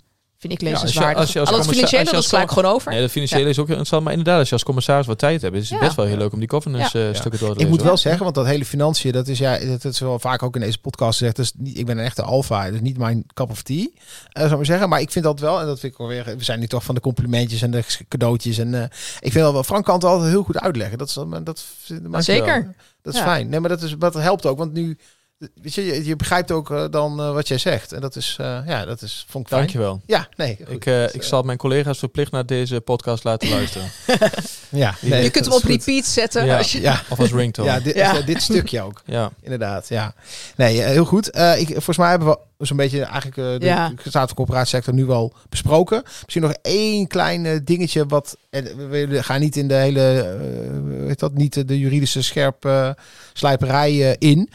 vind 0.40 0.53
ik 0.53 0.61
als 0.61 0.68
je- 0.68 0.74
lezenswaardig. 0.74 1.20
als 1.20 1.33
je 1.33 1.40
als 1.40 1.48
Al 1.50 1.62
financiële, 1.62 2.03
als 2.03 2.11
dat 2.12 2.24
sla 2.24 2.42
ik 2.42 2.48
gewoon 2.48 2.72
over. 2.72 2.90
Nee, 2.92 3.00
dat 3.00 3.11
financiële 3.11 3.48
is 3.48 3.59
ook 3.59 3.66
interessant. 3.68 4.03
Maar 4.03 4.12
inderdaad, 4.12 4.38
als 4.38 4.48
je 4.48 4.55
als 4.55 4.62
commissaris 4.64 5.07
wat 5.07 5.18
tijd 5.18 5.42
hebt, 5.42 5.57
is 5.57 5.70
het 5.70 5.79
Ja. 5.79 5.85
best 5.85 5.96
wel 5.96 6.07
heel 6.07 6.16
leuk 6.16 6.33
om 6.33 6.38
die 6.38 6.50
governance 6.50 6.98
Ja. 6.98 7.05
eh, 7.05 7.11
Ja. 7.11 7.18
stukken 7.18 7.40
door 7.40 7.48
te 7.48 7.55
Ik 7.55 7.61
lezen. 7.61 7.70
moet 7.76 7.83
wel 7.83 7.96
zeggen, 7.96 8.22
want 8.22 8.35
dat 8.35 8.46
hele 8.46 8.64
financiën, 8.64 9.12
dat 9.12 9.29
is 9.29 9.38
ja, 9.38 9.59
dat 9.59 9.85
is 9.85 9.98
wel 9.98 10.18
vaak 10.18 10.42
ook 10.42 10.55
in 10.55 10.61
deze 10.61 10.79
podcast 10.79 11.18
gezegd. 11.18 11.37
Dat 11.37 11.53
niet, 11.57 11.79
ik 11.79 11.87
ben 11.87 11.98
een 11.98 12.05
echte 12.05 12.22
alfa, 12.22 12.64
dat 12.64 12.74
is 12.74 12.81
niet 12.81 12.98
mijn 12.98 13.24
cup 13.35 13.50
of 13.50 13.62
tea, 13.62 13.76
eh, 13.76 13.88
zou 14.33 14.50
ik 14.50 14.57
maar 14.57 14.64
zeggen. 14.66 14.88
Maar 14.88 15.00
ik 15.00 15.11
vind 15.11 15.24
dat 15.24 15.40
wel, 15.40 15.61
en 15.61 15.66
dat 15.66 15.81
vind 15.81 15.92
ik 15.92 15.98
wel 15.98 16.09
weer, 16.09 16.24
we 16.24 16.44
zijn 16.44 16.61
nu 16.61 16.66
toch 16.66 16.85
van 16.85 16.94
de 16.94 17.00
complimentjes 17.00 17.62
en 17.62 17.70
de 17.70 17.85
cadeautjes. 18.09 18.59
En 18.59 18.74
eh, 18.74 18.83
ik 19.20 19.33
vind 19.33 19.44
dat 19.44 19.53
wel, 19.53 19.64
Frank 19.64 19.85
kan 19.85 19.94
het 19.94 20.05
altijd 20.05 20.31
heel 20.31 20.42
goed 20.42 20.59
uitleggen. 20.61 20.98
Dat 20.98 21.09
is, 21.09 21.14
dat, 21.14 21.31
dat, 21.46 21.64
maakt 21.88 22.11
wel- 22.11 22.22
Zeker. 22.22 22.74
Dat 23.03 23.12
is 23.14 23.18
Ja. 23.20 23.26
fijn. 23.26 23.48
Nee, 23.48 23.61
maar 23.61 23.68
dat, 23.68 23.83
is, 23.83 23.94
dat 23.98 24.14
helpt 24.14 24.46
ook, 24.46 24.59
want 24.59 24.72
nu, 24.72 24.98
weet 25.62 25.74
je, 25.74 25.85
je, 25.85 26.05
je 26.05 26.16
begrijpt 26.16 26.50
ook 26.50 26.70
eh, 26.70 26.85
dan 26.90 27.20
eh, 27.20 27.33
wat 27.33 27.48
jij 27.48 27.59
zegt. 27.59 27.92
En 27.92 28.00
dat 28.00 28.16
is, 28.16 28.37
eh, 28.40 28.59
ja, 28.66 28.85
dat 28.85 29.03
is, 29.03 29.24
vond 29.29 29.44
ik 29.44 29.50
fijn. 29.50 29.61
Dankjewel. 29.62 30.00
Ja, 30.07 30.29
nee. 30.37 30.57
goed. 30.66 30.74
Ik, 30.74 30.87
eh, 30.87 30.94
Dus, 31.03 31.12
ik 31.12 31.22
zal 31.22 31.42
mijn 31.42 31.59
collega's 31.59 31.98
verplicht 31.98 32.33
naar 32.33 32.46
deze 32.46 32.81
podcast 32.81 33.24
laten 33.24 33.48
luisteren. 33.48 33.90
ja, 34.68 34.94
je 35.00 35.09
nee, 35.09 35.22
je 35.22 35.31
kunt 35.31 35.44
hem 35.44 35.55
op 35.55 35.61
goed. 35.61 35.70
repeat 35.70 36.05
zetten. 36.05 36.46
Ja. 36.46 36.59
Als 36.59 36.72
je, 36.72 36.81
Ja, 36.81 37.03
Of 37.09 37.18
als 37.20 37.33
ringtone. 37.33 37.68
ja, 37.68 37.81
dit, 37.81 37.94
Ja. 37.94 38.20
dit 38.20 38.42
stukje 38.42 38.81
ook. 38.83 39.03
ja. 39.16 39.31
Inderdaad, 39.42 39.88
ja. 39.88 40.14
Nee, 40.57 40.81
heel 40.83 41.05
goed. 41.05 41.31
Eh, 41.31 41.61
ik, 41.61 41.68
volgens 41.68 41.96
mij 41.96 42.11
hebben 42.11 42.29
we 42.57 42.66
zo'n 42.66 42.76
beetje 42.76 43.03
eigenlijk 43.03 43.37
eh, 43.37 43.44
de 43.59 43.66
Ja. 43.66 43.92
staat 44.05 44.26
van 44.26 44.37
corporatiesector 44.37 44.94
nu 44.94 45.05
wel 45.05 45.33
besproken. 45.48 46.03
Misschien 46.22 46.42
nog 46.42 46.53
één 46.62 47.07
klein 47.07 47.64
dingetje 47.64 48.07
wat 48.07 48.37
en 48.50 48.88
we- 48.90 49.22
gaan 49.22 49.40
niet 49.40 49.57
in 49.57 49.68
de 49.68 49.74
hele, 49.74 50.37
weet 51.07 51.18
dat, 51.18 51.35
niet 51.35 51.68
de 51.68 51.79
juridische 51.79 52.22
scherp 52.22 52.64
eh, 52.64 52.90
slijperij 53.33 54.11
eh, 54.11 54.31
in. 54.31 54.50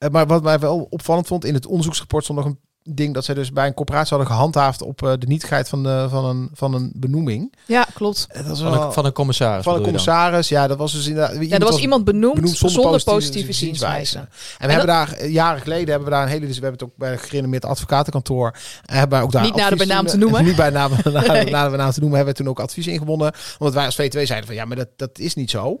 Eh, 0.00 0.10
maar 0.10 0.26
wat 0.26 0.42
mij 0.42 0.58
wel 0.58 0.86
opvallend 0.90 1.26
vond 1.26 1.44
in 1.44 1.54
het 1.54 1.66
onderzoeksrapport 1.66 2.24
stond 2.24 2.38
nog 2.38 2.48
een 2.48 2.58
ding 2.94 3.14
dat 3.14 3.24
zij 3.24 3.34
dus 3.34 3.52
bij 3.52 3.66
een 3.66 3.74
corporatie 3.74 4.16
hadden 4.16 4.34
gehandhaafd 4.34 4.82
op 4.82 5.02
eh, 5.02 5.12
de 5.18 5.26
nietigheid 5.26 5.68
van, 5.68 5.82
de, 5.82 6.06
van, 6.10 6.24
een, 6.24 6.50
van 6.52 6.74
een 6.74 6.92
benoeming. 6.96 7.54
ja, 7.66 7.86
klopt. 7.94 8.26
Eh, 8.28 8.42
Dat 8.46 8.52
is 8.56 8.62
Van, 8.62 8.70
wel- 8.70 8.82
een, 8.82 8.92
van 8.92 9.04
een 9.04 9.12
commissaris. 9.12 9.64
van 9.64 9.74
een 9.74 9.82
commissaris. 9.82 10.48
Ja, 10.48 10.66
dat 10.66 10.78
was 10.78 10.92
dus 10.92 11.06
inderdaad. 11.06 11.44
Ja, 11.48 11.58
er 11.58 11.64
was 11.64 11.78
iemand 11.80 12.04
benoemd, 12.04 12.34
benoemd 12.34 12.56
zonder, 12.56 13.02
positieve, 13.04 13.52
zienswijze. 13.52 14.18
En 14.18 14.28
we 14.58 14.66
hebben 14.72 14.86
daar 14.86 15.12
eh, 15.12 15.32
jaren 15.32 15.60
geleden 15.60 15.88
hebben 15.88 16.04
we 16.08 16.14
daar 16.14 16.22
een 16.22 16.28
hele, 16.28 16.46
dus 16.46 16.58
we 16.58 16.62
hebben 16.66 16.80
het 16.80 16.88
ook 16.88 16.96
bij 16.96 17.12
een 17.12 17.18
gerenommeerd 17.18 17.64
advocatenkantoor. 17.64 18.54
eh, 18.84 18.96
Hebben 18.98 19.18
we 19.18 19.24
ook 19.24 19.32
daar 19.32 19.42
Niet 19.42 19.54
naar 19.54 19.70
de 19.70 19.76
bijnaam 19.76 20.06
te 20.06 20.16
noemen. 20.16 20.40
eh, 20.40 20.46
Niet 20.50 20.56
bij 20.56 20.70
naam, 20.70 20.90
naar, 21.04 21.12
Nee. 21.28 21.50
naar 21.50 21.64
de 21.64 21.70
bijnaam 21.76 21.90
te 21.90 22.00
noemen 22.00 22.16
hebben 22.16 22.34
we 22.36 22.42
toen 22.42 22.50
ook 22.50 22.60
advies 22.60 22.86
ingewonnen, 22.86 23.32
omdat 23.58 23.74
wij 23.74 23.84
als 23.84 23.94
V2 23.94 24.22
zeiden 24.22 24.46
van 24.46 24.54
ja, 24.54 24.64
maar 24.64 24.76
dat, 24.76 24.88
dat 24.96 25.18
is 25.18 25.34
niet 25.34 25.50
zo. 25.50 25.78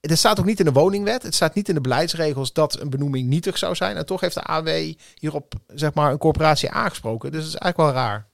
Het 0.00 0.18
staat 0.18 0.38
ook 0.38 0.44
niet 0.44 0.58
in 0.58 0.64
de 0.64 0.72
woningwet. 0.72 1.22
Het 1.22 1.34
staat 1.34 1.54
niet 1.54 1.68
in 1.68 1.74
de 1.74 1.80
beleidsregels 1.80 2.52
dat 2.52 2.80
een 2.80 2.90
benoeming 2.90 3.28
nietig 3.28 3.58
zou 3.58 3.74
zijn. 3.74 3.96
En 3.96 4.06
toch 4.06 4.20
heeft 4.20 4.34
de 4.34 4.42
AW 4.42 4.92
hierop 5.18 5.54
zeg 5.74 5.94
maar 5.94 6.10
een 6.10 6.18
corporatie 6.18 6.70
aangesproken. 6.70 7.32
Dus 7.32 7.40
dat 7.44 7.48
is 7.52 7.58
eigenlijk 7.58 7.94
wel 7.94 8.02
raar. 8.04 8.28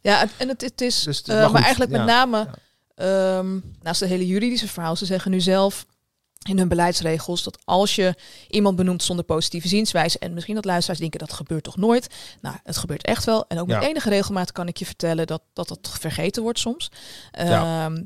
Ja, 0.00 0.26
en- 0.38 0.48
het, 0.48 0.60
het 0.60 0.80
is, 0.80 1.02
Dus 1.02 1.22
eh, 1.22 1.52
maar 1.52 1.62
eigenlijk 1.62 1.90
met 1.90 2.00
ja. 2.00 2.06
name 2.06 2.48
ehm, 2.94 3.58
naast 3.82 4.00
het 4.00 4.08
hele 4.08 4.26
juridische 4.26 4.68
verhaal, 4.68 4.96
ze 4.96 5.04
zeggen 5.06 5.30
nu 5.30 5.40
zelf 5.40 5.86
in 6.48 6.58
hun 6.58 6.68
beleidsregels 6.68 7.42
dat 7.42 7.58
als 7.64 7.94
je 7.94 8.14
iemand 8.48 8.76
benoemt 8.76 9.02
zonder 9.02 9.24
positieve 9.24 9.68
zienswijze, 9.68 10.18
en 10.18 10.34
misschien 10.34 10.54
dat 10.54 10.64
luisteraars 10.64 11.00
denken 11.00 11.18
dat 11.20 11.32
gebeurt 11.32 11.62
toch 11.64 11.76
nooit, 11.76 12.14
nou, 12.40 12.56
het 12.64 12.76
gebeurt 12.76 13.04
echt 13.04 13.24
wel. 13.24 13.44
En 13.48 13.58
ook 13.60 13.66
met 13.66 13.82
Ja. 13.82 13.88
enige 13.88 14.08
regelmaat 14.08 14.52
kan 14.52 14.68
ik 14.68 14.76
je 14.76 14.86
vertellen 14.86 15.26
dat 15.26 15.42
dat, 15.52 15.68
dat 15.68 15.90
vergeten 16.00 16.42
wordt 16.42 16.58
soms. 16.58 16.90
Ja. 17.32 17.84
Ehm, 17.84 18.02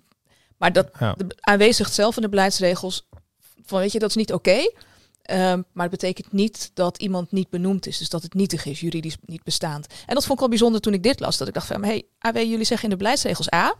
maar 0.58 0.72
dat 0.72 0.88
Ja. 0.98 1.14
de 1.56 1.72
zegt 1.72 1.94
zelf 1.94 2.16
in 2.16 2.22
de 2.22 2.28
beleidsregels 2.28 3.06
van 3.64 3.80
weet 3.80 3.92
je, 3.92 3.98
dat 3.98 4.08
is 4.08 4.16
niet 4.16 4.32
oké. 4.32 4.70
Ehm, 5.22 5.62
maar 5.72 5.88
het 5.88 6.00
betekent 6.00 6.32
niet 6.32 6.70
dat 6.74 6.98
iemand 6.98 7.32
niet 7.32 7.50
benoemd 7.50 7.86
is. 7.86 7.98
Dus 7.98 8.08
dat 8.08 8.22
het 8.22 8.34
nietig 8.34 8.64
is, 8.64 8.80
juridisch 8.80 9.16
niet 9.24 9.42
bestaand. 9.42 9.86
En 10.06 10.14
dat 10.14 10.22
vond 10.22 10.32
ik 10.32 10.38
wel 10.38 10.48
bijzonder 10.48 10.80
toen 10.80 10.92
ik 10.94 11.02
dit 11.02 11.20
las. 11.20 11.36
Dat 11.36 11.48
ik 11.48 11.54
dacht 11.54 11.66
van, 11.66 11.84
hey, 11.84 12.04
AW, 12.18 12.36
jullie 12.36 12.64
zeggen 12.64 12.84
in 12.84 12.90
de 12.90 12.96
beleidsregels 12.96 13.52
A. 13.52 13.74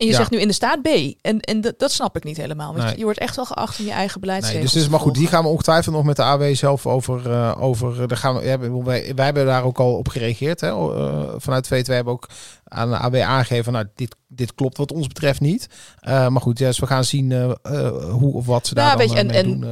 En 0.00 0.06
je 0.06 0.12
Ja. 0.12 0.18
zegt 0.18 0.30
nu 0.30 0.38
in 0.40 0.48
de 0.48 0.54
staat 0.54 0.82
B. 0.82 0.86
En, 1.20 1.40
en 1.40 1.60
dat, 1.60 1.78
dat 1.78 1.92
snap 1.92 2.16
ik 2.16 2.24
niet 2.24 2.36
helemaal. 2.36 2.72
Want 2.74 2.84
Nee. 2.84 2.98
je, 2.98 3.04
wordt 3.04 3.18
echt 3.18 3.36
wel 3.36 3.44
geacht 3.44 3.78
om 3.78 3.84
je 3.84 3.90
eigen 3.90 4.20
Nee, 4.20 4.20
beleidsregels 4.20 4.72
dus, 4.72 4.82
dus 4.82 4.90
maar 4.90 5.00
goed, 5.00 5.14
die 5.14 5.26
gaan 5.26 5.42
we 5.42 5.48
ongetwijfeld 5.48 5.94
nog 5.94 6.04
met 6.04 6.16
de 6.16 6.22
AW 6.22 6.54
zelf 6.54 6.86
over. 6.86 7.30
eh 7.30 7.62
over 7.62 8.08
daar 8.08 8.16
gaan 8.18 8.34
we, 8.36 8.44
ja, 8.44 8.58
wij, 8.58 9.14
wij 9.14 9.24
hebben 9.24 9.46
daar 9.46 9.64
ook 9.64 9.78
al 9.78 9.96
op 9.96 10.08
gereageerd. 10.08 10.60
Hè, 10.60 10.68
eh, 10.68 11.28
vanuit 11.36 11.66
V2 11.66 11.70
hebben 11.94 12.04
we 12.04 12.10
ook 12.10 12.28
aan 12.64 12.90
de 12.90 12.96
AW 12.98 13.14
aangegeven. 13.20 13.72
Nou, 13.72 13.84
dit, 13.94 14.16
dit 14.28 14.54
klopt 14.54 14.76
wat 14.76 14.92
ons 14.92 15.06
betreft 15.06 15.40
niet. 15.40 15.66
Eh, 16.00 16.28
maar 16.28 16.42
goed, 16.42 16.58
ja, 16.58 16.66
dus 16.66 16.78
we 16.78 16.86
gaan 16.86 17.04
zien 17.04 17.32
eh, 17.32 17.50
eh, 17.62 18.10
hoe 18.10 18.34
of 18.34 18.46
wat 18.46 18.66
ze 18.66 18.74
Ja, 18.74 18.80
daar 18.80 18.96
dan 18.96 18.98
weet 19.06 19.10
je, 19.10 19.14
eh, 19.14 19.20
en- 19.20 19.26
mee 19.26 19.54
en- 19.54 19.60
doen. 19.60 19.70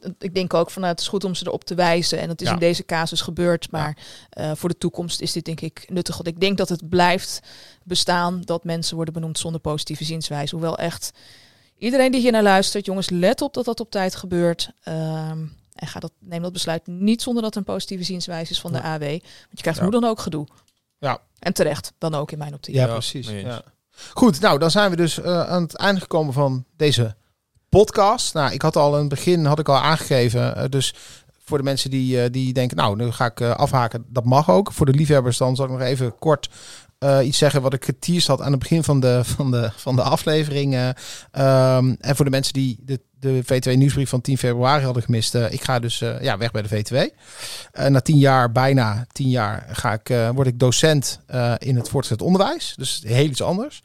eh. 0.00 0.10
Ik 0.18 0.34
denk 0.34 0.54
ook 0.54 0.70
van 0.70 0.80
nou, 0.82 0.92
het 0.94 1.02
is 1.02 1.08
goed 1.08 1.24
om 1.24 1.34
ze 1.34 1.46
erop 1.46 1.64
te 1.64 1.74
wijzen. 1.74 2.18
En 2.20 2.28
het 2.28 2.42
is 2.42 2.50
in 2.50 2.58
deze 2.58 2.84
casus 2.84 3.20
gebeurd. 3.20 3.70
Maar 3.70 3.96
eh, 4.30 4.50
voor 4.54 4.68
de 4.68 4.78
toekomst 4.78 5.20
is 5.20 5.32
dit 5.32 5.44
denk 5.44 5.60
ik 5.60 5.84
nuttig. 5.92 6.14
Want 6.16 6.28
ik 6.28 6.40
denk 6.40 6.56
dat 6.58 6.68
het 6.68 6.88
blijft 6.88 7.40
bestaan 7.86 8.42
dat 8.44 8.64
mensen 8.64 8.96
worden 8.96 9.14
benoemd 9.14 9.38
zonder 9.38 9.60
positieve 9.60 10.04
zienswijze. 10.04 10.54
Hoewel 10.54 10.78
echt 10.78 11.12
iedereen 11.78 12.12
die 12.12 12.20
hier 12.20 12.32
naar 12.32 12.42
luistert, 12.42 12.86
jongens, 12.86 13.10
let 13.10 13.40
op 13.40 13.54
dat 13.54 13.64
dat 13.64 13.80
op 13.80 13.90
tijd 13.90 14.14
gebeurt. 14.16 14.70
Ehm, 14.82 15.44
en 15.72 15.86
ga 15.86 16.00
dat, 16.00 16.12
neem 16.20 16.42
dat 16.42 16.52
besluit 16.52 16.86
niet 16.86 17.22
zonder 17.22 17.42
dat 17.42 17.52
er 17.52 17.58
een 17.58 17.64
positieve 17.64 18.04
zienswijze 18.04 18.50
is 18.52 18.60
van 18.60 18.72
de 18.72 18.82
AW. 18.82 19.00
Want 19.00 19.22
je 19.50 19.60
krijgt 19.60 19.78
Ja. 19.78 19.84
hoe 19.84 20.00
dan 20.00 20.04
ook 20.10 20.20
gedoe. 20.20 20.46
Ja. 20.98 21.18
En 21.38 21.52
terecht, 21.52 21.92
dan 21.98 22.14
ook 22.14 22.32
in 22.32 22.38
mijn 22.38 22.54
optiek. 22.54 22.74
Ja, 22.74 22.86
Ja, 22.86 22.92
precies. 22.92 23.28
Ja. 23.28 23.62
Goed, 24.14 24.40
nou 24.40 24.58
dan 24.58 24.70
zijn 24.70 24.90
we 24.90 24.96
dus 24.96 25.20
eh, 25.20 25.48
aan 25.48 25.62
het 25.62 25.76
einde 25.76 26.00
gekomen 26.00 26.32
van 26.32 26.64
deze 26.76 27.14
podcast. 27.68 28.34
Nou, 28.34 28.52
ik 28.52 28.62
had 28.62 28.76
al 28.76 28.92
in 28.94 29.00
het 29.00 29.08
begin 29.08 29.44
had 29.44 29.58
ik 29.58 29.68
al 29.68 29.76
aangegeven, 29.76 30.56
eh, 30.56 30.64
dus 30.68 30.94
voor 31.44 31.58
de 31.58 31.64
mensen 31.64 31.90
die, 31.90 32.22
eh, 32.22 32.30
die 32.30 32.52
denken, 32.52 32.76
nou, 32.76 32.96
nu 32.96 33.10
ga 33.10 33.24
ik 33.26 33.40
afhaken, 33.40 34.04
dat 34.08 34.24
mag 34.24 34.50
ook. 34.50 34.72
Voor 34.72 34.86
de 34.86 34.92
liefhebbers 34.92 35.36
dan 35.36 35.56
zal 35.56 35.64
ik 35.64 35.70
nog 35.70 35.80
even 35.80 36.18
kort 36.18 36.48
eh, 36.98 37.26
iets 37.26 37.38
zeggen 37.38 37.62
wat 37.62 37.74
ik 37.74 37.84
geteased 37.84 38.26
had 38.26 38.40
aan 38.40 38.50
het 38.50 38.60
begin 38.60 38.84
van 38.84 39.00
de, 39.00 39.20
van 39.24 39.50
de, 39.50 39.70
van 39.76 39.96
de 39.96 40.02
aflevering. 40.02 40.74
eh. 40.74 40.88
Ehm, 41.30 41.94
en 42.00 42.16
voor 42.16 42.24
de 42.24 42.30
mensen 42.30 42.52
die 42.52 42.78
de, 42.80 43.00
de 43.18 43.42
V2 43.44 43.76
nieuwsbrief 43.76 44.08
van 44.08 44.20
10 44.20 44.38
februari 44.38 44.84
hadden 44.84 45.02
gemist, 45.02 45.34
eh, 45.34 45.52
ik 45.52 45.62
ga 45.62 45.78
dus 45.78 45.98
ja, 45.98 46.38
weg 46.38 46.50
bij 46.50 46.62
de 46.62 46.68
V2. 46.68 47.14
Eh, 47.72 47.86
na 47.86 48.00
tien 48.00 48.18
jaar, 48.18 48.52
bijna 48.52 49.06
tien 49.12 49.28
jaar, 49.28 49.66
ga 49.72 49.92
ik, 49.92 50.32
word 50.34 50.46
ik 50.46 50.58
docent 50.58 51.20
in 51.58 51.76
het 51.76 51.88
voortgezet 51.88 52.22
onderwijs. 52.22 52.74
Dus 52.76 53.02
heel 53.04 53.24
iets 53.24 53.42
anders. 53.42 53.82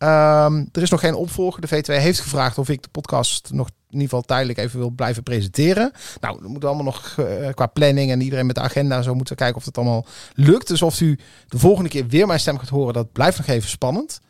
Ehm, 0.00 0.64
er 0.72 0.82
is 0.82 0.90
nog 0.90 1.00
geen 1.00 1.14
opvolger. 1.14 1.60
De 1.60 1.68
V2 1.68 1.94
heeft 1.94 2.20
gevraagd 2.20 2.58
of 2.58 2.68
ik 2.68 2.82
de 2.82 2.88
podcast 2.88 3.50
nog 3.52 3.68
in 3.68 3.74
ieder 3.88 4.08
geval 4.08 4.22
tijdelijk 4.22 4.58
even 4.58 4.78
wil 4.78 4.90
blijven 4.90 5.22
presenteren. 5.22 5.92
Nou, 6.20 6.40
dat 6.40 6.50
moet 6.50 6.64
allemaal 6.64 6.84
nog 6.84 7.14
eh, 7.18 7.48
qua 7.54 7.66
planning 7.66 8.10
en 8.10 8.20
iedereen 8.20 8.46
met 8.46 8.54
de 8.54 8.60
agenda 8.60 8.96
en 8.96 9.02
zo 9.02 9.14
moeten 9.14 9.36
kijken 9.36 9.56
of 9.56 9.64
het 9.64 9.76
allemaal 9.76 10.06
lukt. 10.34 10.68
Dus 10.68 10.82
of 10.82 11.00
u 11.00 11.18
de 11.48 11.58
volgende 11.58 11.90
keer 11.90 12.06
weer 12.06 12.26
mijn 12.26 12.40
stem 12.40 12.58
gaat 12.58 12.68
horen, 12.68 12.94
dat 12.94 13.12
blijft 13.12 13.38
nog 13.38 13.46
even 13.46 13.68
spannend. 13.68 14.20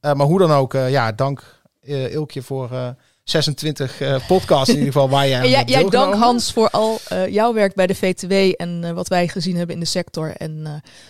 Eh, 0.00 0.12
maar 0.12 0.26
hoe 0.26 0.38
dan 0.38 0.50
ook, 0.50 0.74
eh, 0.74 0.90
ja, 0.90 1.12
dank 1.12 1.60
Ilkje 1.82 2.42
voor 2.42 2.94
26 3.30 4.00
eh, 4.00 4.26
podcasts 4.26 4.68
in 4.68 4.74
ieder 4.74 4.92
geval 4.92 5.08
waar 5.08 5.28
jij 5.28 5.64
jij, 5.66 5.84
dank. 5.84 6.14
Hans 6.14 6.52
voor 6.52 6.70
al 6.70 6.98
eh, 7.08 7.26
jouw 7.26 7.52
werk 7.52 7.74
bij 7.74 7.86
de 7.86 7.94
VTW 7.94 8.32
en 8.32 8.84
eh, 8.84 8.90
wat 8.92 9.08
wij 9.08 9.28
gezien 9.28 9.56
hebben 9.56 9.74
in 9.74 9.80
de 9.80 9.86
sector. 9.86 10.32
En 10.36 10.62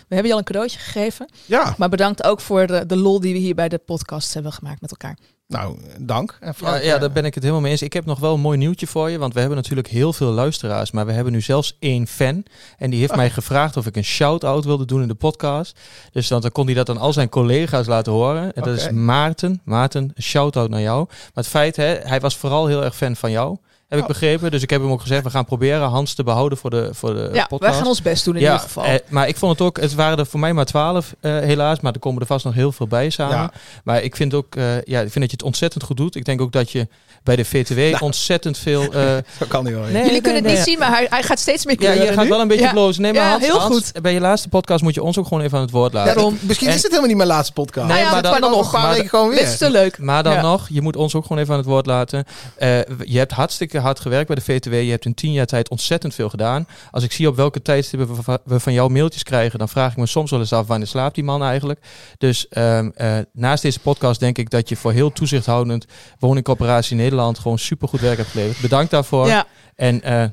we 0.07 0.15
hebben 0.15 0.25
je 0.25 0.31
al 0.31 0.37
een 0.37 0.43
cadeautje 0.43 0.79
gegeven. 0.79 1.29
Ja, 1.45 1.75
Maar 1.77 1.89
bedankt 1.89 2.23
ook 2.23 2.41
voor 2.41 2.67
de, 2.67 2.85
de 2.85 2.95
lol 2.95 3.19
die 3.19 3.33
we 3.33 3.39
hier 3.39 3.55
bij 3.55 3.69
de 3.69 3.77
podcast 3.77 4.33
hebben 4.33 4.53
gemaakt 4.53 4.81
met 4.81 4.91
elkaar. 4.91 5.17
Nou, 5.49 5.77
dank. 5.99 6.37
En 6.39 6.53
Ja, 6.59 6.75
ja, 6.75 6.93
eh, 6.93 6.99
daar 6.99 7.11
ben 7.11 7.25
ik 7.25 7.33
het 7.33 7.43
helemaal 7.43 7.63
mee 7.63 7.71
eens. 7.71 7.81
Ik 7.81 7.93
heb 7.93 8.05
nog 8.05 8.19
wel 8.19 8.33
een 8.33 8.39
mooi 8.39 8.57
nieuwtje 8.57 8.87
voor 8.87 9.09
je. 9.09 9.17
Want 9.17 9.33
we 9.33 9.39
hebben 9.39 9.57
natuurlijk 9.57 9.87
heel 9.87 10.13
veel 10.13 10.31
luisteraars. 10.31 10.91
Maar 10.91 11.05
we 11.05 11.11
hebben 11.11 11.33
nu 11.33 11.41
zelfs 11.41 11.75
één 11.79 12.07
fan. 12.07 12.43
En 12.77 12.89
die 12.89 12.99
heeft 12.99 13.15
mij 13.15 13.29
gevraagd 13.29 13.77
of 13.77 13.85
ik 13.85 13.95
een 13.95 14.03
shout-out 14.03 14.65
wilde 14.65 14.85
doen 14.85 15.01
in 15.01 15.07
de 15.07 15.13
podcast. 15.13 15.79
Dus 16.11 16.27
dan, 16.27 16.41
dan 16.41 16.51
kon 16.51 16.65
hij 16.65 16.75
dat 16.75 16.89
aan 16.89 16.97
al 16.97 17.13
zijn 17.13 17.29
collega's 17.29 17.87
laten 17.87 18.11
horen. 18.11 18.53
En 18.53 18.63
dat 18.63 18.77
is. 18.77 18.89
Maarten. 18.89 19.61
Maarten, 19.63 20.11
een 20.15 20.23
shout-out 20.23 20.69
naar 20.69 20.81
jou. 20.81 21.05
Maar 21.07 21.29
het 21.33 21.47
feit, 21.47 21.75
hè, 21.75 21.95
hij 22.03 22.19
was 22.19 22.37
vooral 22.37 22.67
heel 22.67 22.83
erg 22.83 22.95
fan 22.95 23.15
van 23.15 23.31
jou. 23.31 23.57
Heb 23.89 23.99
ik 23.99 24.05
Oh. 24.05 24.07
begrepen. 24.11 24.51
Dus 24.51 24.61
ik 24.63 24.69
heb 24.69 24.81
hem 24.81 24.91
ook 24.91 25.01
gezegd, 25.01 25.23
we 25.23 25.29
gaan 25.29 25.45
proberen 25.45 25.87
Hans 25.87 26.13
te 26.13 26.23
behouden 26.23 26.57
voor 26.57 26.69
de, 26.69 26.89
voor 26.93 27.13
de 27.13 27.29
ja, 27.33 27.45
podcast. 27.45 27.59
wij 27.61 27.73
gaan 27.73 27.87
ons 27.87 28.01
best 28.01 28.25
doen 28.25 28.35
in 28.35 28.41
ja, 28.41 28.51
ieder 28.51 28.65
geval. 28.65 28.83
eh, 28.83 28.95
maar 29.09 29.27
ik 29.27 29.37
vond 29.37 29.51
het 29.51 29.61
ook, 29.67 29.79
het 29.79 29.95
waren 29.95 30.17
er 30.17 30.25
voor 30.25 30.39
mij 30.39 30.53
maar 30.53 30.65
twaalf 30.65 31.15
eh, 31.19 31.31
helaas, 31.39 31.79
maar 31.79 31.93
er 31.93 31.99
komen 31.99 32.21
er 32.21 32.27
vast 32.27 32.45
nog 32.45 32.53
heel 32.53 32.71
veel 32.71 32.87
bij 32.87 33.09
samen. 33.09 33.35
Ja. 33.37 33.51
Maar 33.83 34.01
ik 34.01 34.15
vind 34.15 34.33
ook, 34.33 34.55
eh, 34.55 34.81
ja, 34.81 34.99
ik 35.01 35.11
vind 35.11 35.13
dat 35.13 35.23
je 35.23 35.31
het 35.37 35.43
ontzettend 35.43 35.83
goed 35.83 35.97
doet. 35.97 36.15
Ik 36.15 36.25
denk 36.25 36.41
ook 36.41 36.51
dat 36.51 36.71
je 36.71 36.87
bij 37.23 37.35
de 37.35 37.45
VTW 37.45 37.77
Nou. 37.77 37.97
ontzettend 37.99 38.57
veel... 38.57 38.81
eh, 38.93 39.03
Dat 39.37 39.47
kan 39.47 39.63
niet 39.63 39.73
wel. 39.73 39.83
Nee, 39.83 39.91
Jullie 39.91 40.11
nee, 40.11 40.21
kunnen 40.21 40.35
het 40.43 40.43
nee, 40.51 40.55
niet 40.55 40.63
zien, 40.65 40.79
maar 40.79 40.89
hij, 40.91 41.07
hij 41.09 41.23
gaat 41.23 41.39
steeds 41.39 41.65
meer 41.65 41.81
Ja, 41.81 41.91
je 41.91 42.13
gaat 42.13 42.23
nu. 42.23 42.29
wel 42.29 42.41
een 42.41 42.47
beetje 42.47 42.63
Ja. 42.63 42.71
blozen. 42.71 43.01
Nee, 43.01 43.13
maar 43.13 43.21
Ja, 43.23 43.29
Hans, 43.29 43.45
heel 43.45 43.59
Hans, 43.59 43.75
goed. 43.91 44.01
bij 44.01 44.13
je 44.13 44.19
laatste 44.19 44.49
podcast 44.49 44.83
moet 44.83 44.93
je 44.93 45.03
ons 45.03 45.17
ook 45.17 45.27
gewoon 45.27 45.43
even 45.43 45.57
aan 45.57 45.63
het 45.63 45.71
woord 45.71 45.93
laten. 45.93 46.13
Daarom. 46.15 46.37
Misschien 46.41 46.67
En- 46.67 46.73
is 46.73 46.79
het 46.81 46.87
helemaal 46.87 47.07
niet 47.09 47.17
mijn 47.17 47.29
laatste 47.29 47.53
podcast. 47.53 47.87
Nee, 47.87 47.95
Nou 47.95 48.07
ja, 48.07 48.13
maar 48.21 48.31
maar 48.31 48.41
dan- 48.41 48.51
nog. 48.51 48.65
een 48.65 48.71
paar 48.71 48.81
maar- 48.81 48.93
weken 48.93 49.09
gewoon 49.09 49.29
Dit 49.29 49.39
weer. 49.39 49.47
is 49.47 49.57
te 49.57 49.69
leuk. 49.69 49.97
Maar 49.97 50.23
dan 50.23 50.33
Ja. 50.33 50.41
nog, 50.41 50.67
je 50.69 50.81
moet 50.81 50.95
ons 50.95 51.15
ook 51.15 51.25
gewoon 51.25 51.37
even 51.41 51.51
aan 51.53 51.59
het 51.59 51.67
woord 51.69 51.85
laten. 51.85 52.25
Eh, 52.55 52.77
je 53.03 53.17
hebt 53.17 53.31
hartstikke 53.31 53.79
hard 53.79 53.99
gewerkt 53.99 54.27
bij 54.27 54.35
de 54.35 54.41
VTW. 54.41 54.73
Je 54.73 54.89
hebt 54.91 55.05
in 55.05 55.13
tien 55.13 55.31
jaar 55.31 55.45
tijd 55.45 55.69
ontzettend 55.69 56.15
veel 56.15 56.29
gedaan. 56.29 56.67
Als 56.91 57.03
ik 57.03 57.11
zie 57.11 57.27
op 57.27 57.35
welke 57.35 57.61
tijdstippen 57.61 58.39
we 58.45 58.59
van- 58.59 58.73
jou 58.73 58.89
mailtjes 58.91 59.23
krijgen, 59.23 59.59
dan 59.59 59.69
vraag 59.69 59.91
ik 59.91 59.97
me 59.97 60.05
soms 60.05 60.31
wel 60.31 60.39
eens 60.39 60.53
af 60.53 60.67
wanneer 60.67 60.87
slaapt 60.87 61.15
die 61.15 61.23
man 61.23 61.43
eigenlijk. 61.43 61.79
Dus 62.17 62.47
ehm, 62.49 62.89
eh, 62.95 63.17
naast 63.33 63.61
deze 63.61 63.79
podcast 63.79 64.19
denk 64.19 64.37
ik 64.37 64.49
dat 64.49 64.69
je 64.69 64.75
voor 64.75 64.91
heel 64.91 65.11
toezichthoudend 65.13 65.85
woningcorporatie 66.19 66.95
Nederland 67.09 67.39
gewoon 67.39 67.59
supergoed 67.59 67.99
werk 68.01 68.17
hebt 68.17 68.29
geleverd. 68.29 68.61
Bedankt 68.61 68.91
daarvoor. 68.91 69.27
Ja, 69.27 69.45
En 69.75 70.01
eh, 70.01 70.23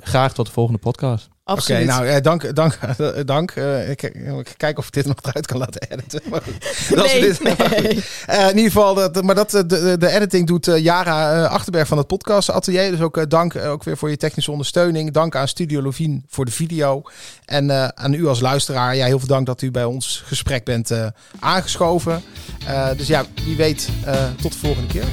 graag 0.00 0.32
tot 0.34 0.46
de 0.46 0.52
volgende 0.52 0.78
podcast. 0.80 1.28
Oké, 1.46 1.56
absoluut. 1.56 1.86
nou, 1.86 2.06
eh, 2.06 2.22
dank. 2.22 2.54
dank, 2.54 2.78
eh, 2.98 3.08
dank. 3.24 3.50
Eh, 3.50 3.90
ik, 3.90 4.02
ik 4.02 4.54
kijk 4.56 4.78
of 4.78 4.86
ik 4.86 4.92
dit 4.92 5.06
nog 5.12 5.16
eruit 5.22 5.46
kan 5.46 5.58
laten 5.58 5.80
editen. 5.88 6.20
Maar 6.30 6.42
goed. 6.42 6.96
Nee, 6.96 7.20
dit- 7.20 7.42
nee. 7.42 8.04
Eh, 8.26 8.40
in 8.42 8.56
ieder 8.56 8.72
geval, 8.72 8.94
dat, 8.94 9.22
maar 9.22 9.34
dat, 9.34 9.50
de, 9.50 9.96
de, 9.98 10.08
editing 10.10 10.46
doet 10.46 10.68
eh, 10.68 10.78
Jara 10.78 11.44
eh, 11.44 11.50
Achterberg 11.50 11.88
van 11.88 11.98
het 11.98 12.06
podcast 12.06 12.50
atelier. 12.50 12.90
Dus 12.90 13.00
ook 13.00 13.30
dank 13.30 13.56
ook 13.56 13.84
weer 13.84 13.96
voor 13.96 14.10
je 14.10 14.16
technische 14.16 14.50
ondersteuning. 14.50 15.12
Dank 15.12 15.36
aan 15.36 15.48
Studio 15.48 15.82
Lovien 15.82 16.24
voor 16.28 16.44
de 16.44 16.50
video. 16.50 17.02
En 17.44 17.70
eh, 17.70 17.88
aan 17.88 18.12
u 18.12 18.26
als 18.26 18.40
luisteraar, 18.40 18.96
ja, 18.96 19.06
heel 19.06 19.18
veel 19.18 19.28
dank 19.28 19.46
dat 19.46 19.62
u 19.62 19.70
bij 19.70 19.84
ons 19.84 20.22
gesprek 20.26 20.64
bent 20.64 20.90
eh, 20.90 21.06
aangeschoven. 21.40 22.22
Eh, 22.66 22.88
dus 22.96 23.06
ja, 23.06 23.24
wie 23.44 23.56
weet, 23.56 23.88
eh, 24.04 24.24
tot 24.42 24.52
de 24.52 24.58
volgende 24.58 24.88
keer. 24.88 25.04